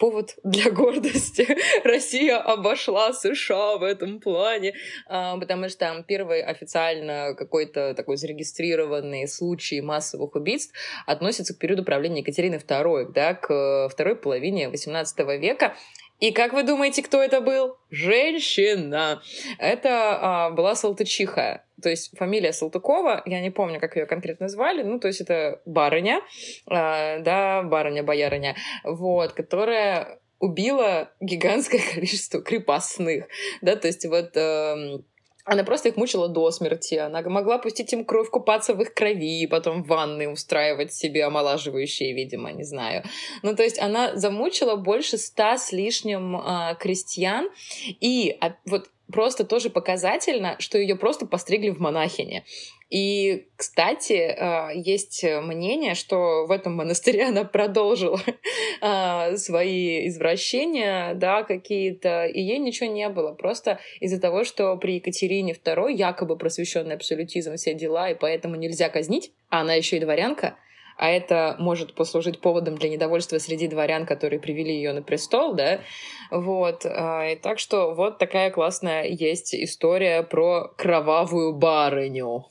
повод 0.01 0.35
для 0.43 0.71
гордости. 0.81 1.47
Россия 1.83 2.37
обошла 2.37 3.13
США 3.13 3.77
в 3.77 3.83
этом 3.83 4.19
плане, 4.19 4.73
а, 5.07 5.37
потому 5.37 5.69
что 5.69 6.03
первый 6.07 6.41
официально 6.41 7.35
какой-то 7.35 7.93
такой 7.93 8.17
зарегистрированный 8.17 9.27
случай 9.27 9.79
массовых 9.79 10.35
убийств 10.35 10.73
относится 11.05 11.53
к 11.53 11.59
периоду 11.59 11.83
правления 11.85 12.21
Екатерины 12.21 12.55
II, 12.55 13.11
да, 13.13 13.35
к 13.35 13.89
второй 13.89 14.15
половине 14.15 14.69
XVIII 14.69 15.37
века. 15.37 15.75
И 16.21 16.31
как 16.31 16.53
вы 16.53 16.61
думаете, 16.61 17.01
кто 17.01 17.21
это 17.21 17.41
был? 17.41 17.77
Женщина. 17.89 19.23
Это 19.57 19.89
а, 19.89 20.49
была 20.51 20.75
Салтычиха. 20.75 21.63
То 21.81 21.89
есть 21.89 22.15
фамилия 22.15 22.53
Салтыкова, 22.53 23.23
я 23.25 23.41
не 23.41 23.49
помню, 23.49 23.79
как 23.79 23.95
ее 23.95 24.05
конкретно 24.05 24.47
звали, 24.47 24.83
ну, 24.83 24.99
то 24.99 25.07
есть 25.07 25.19
это 25.19 25.61
барыня, 25.65 26.21
а, 26.67 27.17
да, 27.19 27.63
барыня-боярыня, 27.63 28.55
вот, 28.83 29.33
которая 29.33 30.19
убила 30.39 31.11
гигантское 31.19 31.81
количество 31.93 32.41
крепостных, 32.41 33.25
да, 33.61 33.75
то 33.75 33.87
есть 33.87 34.05
вот... 34.05 34.37
Э, 34.37 34.99
она 35.45 35.63
просто 35.63 35.89
их 35.89 35.97
мучила 35.97 36.27
до 36.27 36.51
смерти. 36.51 36.95
Она 36.95 37.21
могла 37.21 37.57
пустить 37.57 37.93
им 37.93 38.05
кровь, 38.05 38.29
купаться 38.29 38.73
в 38.73 38.81
их 38.81 38.93
крови, 38.93 39.47
потом 39.47 39.83
в 39.83 39.87
ванны 39.87 40.29
устраивать 40.29 40.93
себе 40.93 41.25
омолаживающие, 41.25 42.13
видимо, 42.13 42.51
не 42.51 42.63
знаю. 42.63 43.03
Ну, 43.43 43.55
то 43.55 43.63
есть 43.63 43.79
она 43.79 44.15
замучила 44.15 44.75
больше 44.75 45.17
ста 45.17 45.57
с 45.57 45.71
лишним 45.71 46.37
э, 46.37 46.75
крестьян. 46.79 47.49
И 47.99 48.37
а, 48.39 48.55
вот 48.65 48.89
просто 49.11 49.43
тоже 49.45 49.69
показательно, 49.69 50.55
что 50.59 50.77
ее 50.77 50.95
просто 50.95 51.25
постригли 51.25 51.69
в 51.69 51.79
монахине. 51.79 52.43
И, 52.89 53.47
кстати, 53.55 54.35
а, 54.37 54.69
есть 54.73 55.23
мнение, 55.23 55.95
что 55.95 56.45
в 56.45 56.51
этом 56.51 56.75
монастыре 56.75 57.25
она 57.27 57.43
продолжила 57.45 58.19
а, 58.81 59.35
свои 59.37 60.07
извращения, 60.07 61.13
да, 61.13 61.43
какие-то, 61.43 62.25
и 62.25 62.41
ей 62.41 62.59
ничего 62.59 62.89
не 62.89 63.07
было. 63.09 63.33
Просто 63.33 63.79
из-за 63.99 64.19
того, 64.19 64.43
что 64.43 64.75
при 64.77 64.95
Екатерине 64.95 65.53
II 65.53 65.93
якобы 65.93 66.37
просвещенный 66.37 66.95
абсолютизм, 66.95 67.55
все 67.55 67.73
дела, 67.73 68.09
и 68.09 68.15
поэтому 68.15 68.55
нельзя 68.55 68.89
казнить, 68.89 69.31
а 69.49 69.61
она 69.61 69.73
еще 69.73 69.97
и 69.97 69.99
дворянка, 70.01 70.57
а 70.97 71.09
это 71.09 71.55
может 71.59 71.95
послужить 71.95 72.41
поводом 72.41 72.75
для 72.77 72.89
недовольства 72.89 73.37
среди 73.37 73.67
дворян, 73.67 74.05
которые 74.05 74.39
привели 74.39 74.73
ее 74.73 74.93
на 74.93 75.01
престол, 75.01 75.53
да, 75.53 75.81
вот, 76.29 76.85
а, 76.85 77.27
и 77.29 77.35
так 77.35 77.59
что 77.59 77.93
вот 77.93 78.17
такая 78.17 78.51
классная 78.51 79.05
есть 79.05 79.53
история 79.55 80.23
про 80.23 80.69
кровавую 80.77 81.53
барыню. 81.53 82.45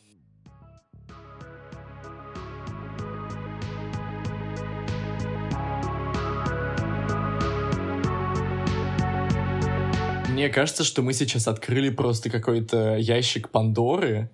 Мне 10.40 10.48
кажется, 10.48 10.84
что 10.84 11.02
мы 11.02 11.12
сейчас 11.12 11.46
открыли 11.48 11.90
просто 11.90 12.30
какой-то 12.30 12.96
ящик 12.96 13.50
Пандоры, 13.50 14.30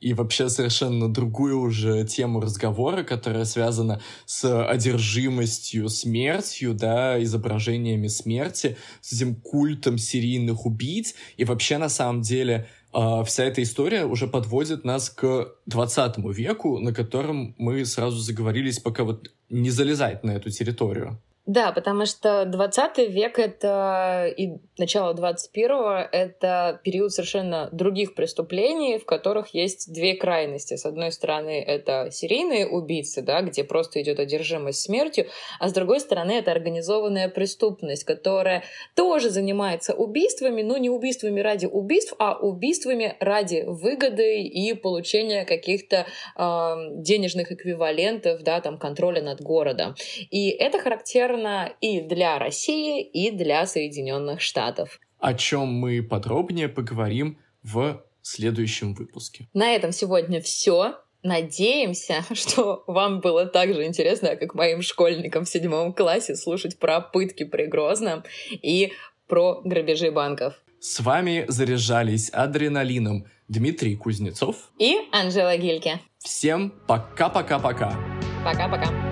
и 0.00 0.14
вообще 0.14 0.48
совершенно 0.48 1.12
другую 1.12 1.60
уже 1.60 2.04
тему 2.04 2.40
разговора, 2.40 3.02
которая 3.02 3.44
связана 3.44 4.00
с 4.24 4.64
одержимостью 4.66 5.88
смертью, 5.88 6.74
да, 6.74 7.22
изображениями 7.22 8.08
смерти, 8.08 8.76
с 9.02 9.12
этим 9.12 9.34
культом 9.34 9.98
серийных 9.98 10.64
убийц. 10.64 11.14
И 11.36 11.44
вообще, 11.44 11.76
на 11.76 11.88
самом 11.88 12.22
деле, 12.22 12.66
а, 12.92 13.22
вся 13.24 13.44
эта 13.44 13.62
история 13.62 14.04
уже 14.04 14.26
подводит 14.26 14.84
нас 14.84 15.10
к 15.10 15.52
20 15.66 16.32
веку, 16.32 16.78
на 16.78 16.94
котором 16.94 17.54
мы 17.58 17.84
сразу 17.84 18.18
заговорились, 18.18 18.78
пока 18.78 19.04
вот 19.04 19.30
не 19.50 19.70
залезать 19.70 20.24
на 20.24 20.32
эту 20.32 20.50
территорию. 20.50 21.20
Да, 21.50 21.72
потому 21.72 22.06
что 22.06 22.44
20 22.44 23.10
век 23.10 23.40
это 23.40 24.32
и 24.36 24.50
начало 24.78 25.14
21 25.14 26.06
это 26.12 26.80
период 26.84 27.10
совершенно 27.10 27.68
других 27.72 28.14
преступлений, 28.14 28.98
в 29.00 29.04
которых 29.04 29.52
есть 29.52 29.92
две 29.92 30.14
крайности. 30.14 30.76
С 30.76 30.86
одной 30.86 31.10
стороны, 31.10 31.60
это 31.60 32.10
серийные 32.12 32.68
убийцы, 32.68 33.20
да, 33.20 33.42
где 33.42 33.64
просто 33.64 34.00
идет 34.00 34.20
одержимость 34.20 34.80
смертью, 34.80 35.26
а 35.58 35.68
с 35.68 35.72
другой 35.72 35.98
стороны, 35.98 36.30
это 36.30 36.52
организованная 36.52 37.28
преступность, 37.28 38.04
которая 38.04 38.62
тоже 38.94 39.28
занимается 39.28 39.92
убийствами, 39.92 40.62
но 40.62 40.76
не 40.76 40.88
убийствами 40.88 41.40
ради 41.40 41.66
убийств, 41.66 42.14
а 42.20 42.38
убийствами 42.38 43.16
ради 43.18 43.64
выгоды 43.66 44.42
и 44.42 44.72
получения 44.74 45.44
каких-то 45.44 46.06
э, 46.36 46.74
денежных 46.94 47.50
эквивалентов, 47.50 48.44
да, 48.44 48.60
там, 48.60 48.78
контроля 48.78 49.20
над 49.20 49.40
городом. 49.40 49.96
И 50.30 50.50
это 50.50 50.78
характерно 50.78 51.39
характерно 51.40 51.72
и 51.80 52.00
для 52.00 52.38
России, 52.38 53.02
и 53.02 53.30
для 53.30 53.66
Соединенных 53.66 54.40
Штатов. 54.40 55.00
О 55.18 55.34
чем 55.34 55.68
мы 55.68 56.02
подробнее 56.02 56.68
поговорим 56.68 57.38
в 57.62 58.02
следующем 58.22 58.94
выпуске. 58.94 59.48
На 59.52 59.74
этом 59.74 59.92
сегодня 59.92 60.40
все. 60.40 60.96
Надеемся, 61.22 62.24
что 62.32 62.84
вам 62.86 63.20
было 63.20 63.46
так 63.46 63.74
же 63.74 63.84
интересно, 63.84 64.36
как 64.36 64.54
моим 64.54 64.82
школьникам 64.82 65.44
в 65.44 65.48
седьмом 65.48 65.92
классе 65.92 66.34
слушать 66.34 66.78
про 66.78 67.00
пытки 67.00 67.44
при 67.44 67.66
Грозном 67.66 68.24
и 68.50 68.92
про 69.26 69.60
грабежи 69.62 70.10
банков. 70.10 70.54
С 70.80 71.00
вами 71.00 71.44
заряжались 71.48 72.30
адреналином 72.30 73.26
Дмитрий 73.48 73.96
Кузнецов 73.96 74.56
и 74.78 74.96
Анжела 75.12 75.56
Гильке. 75.58 76.00
Всем 76.18 76.72
пока-пока-пока. 76.86 77.92
Пока-пока. 78.42 79.09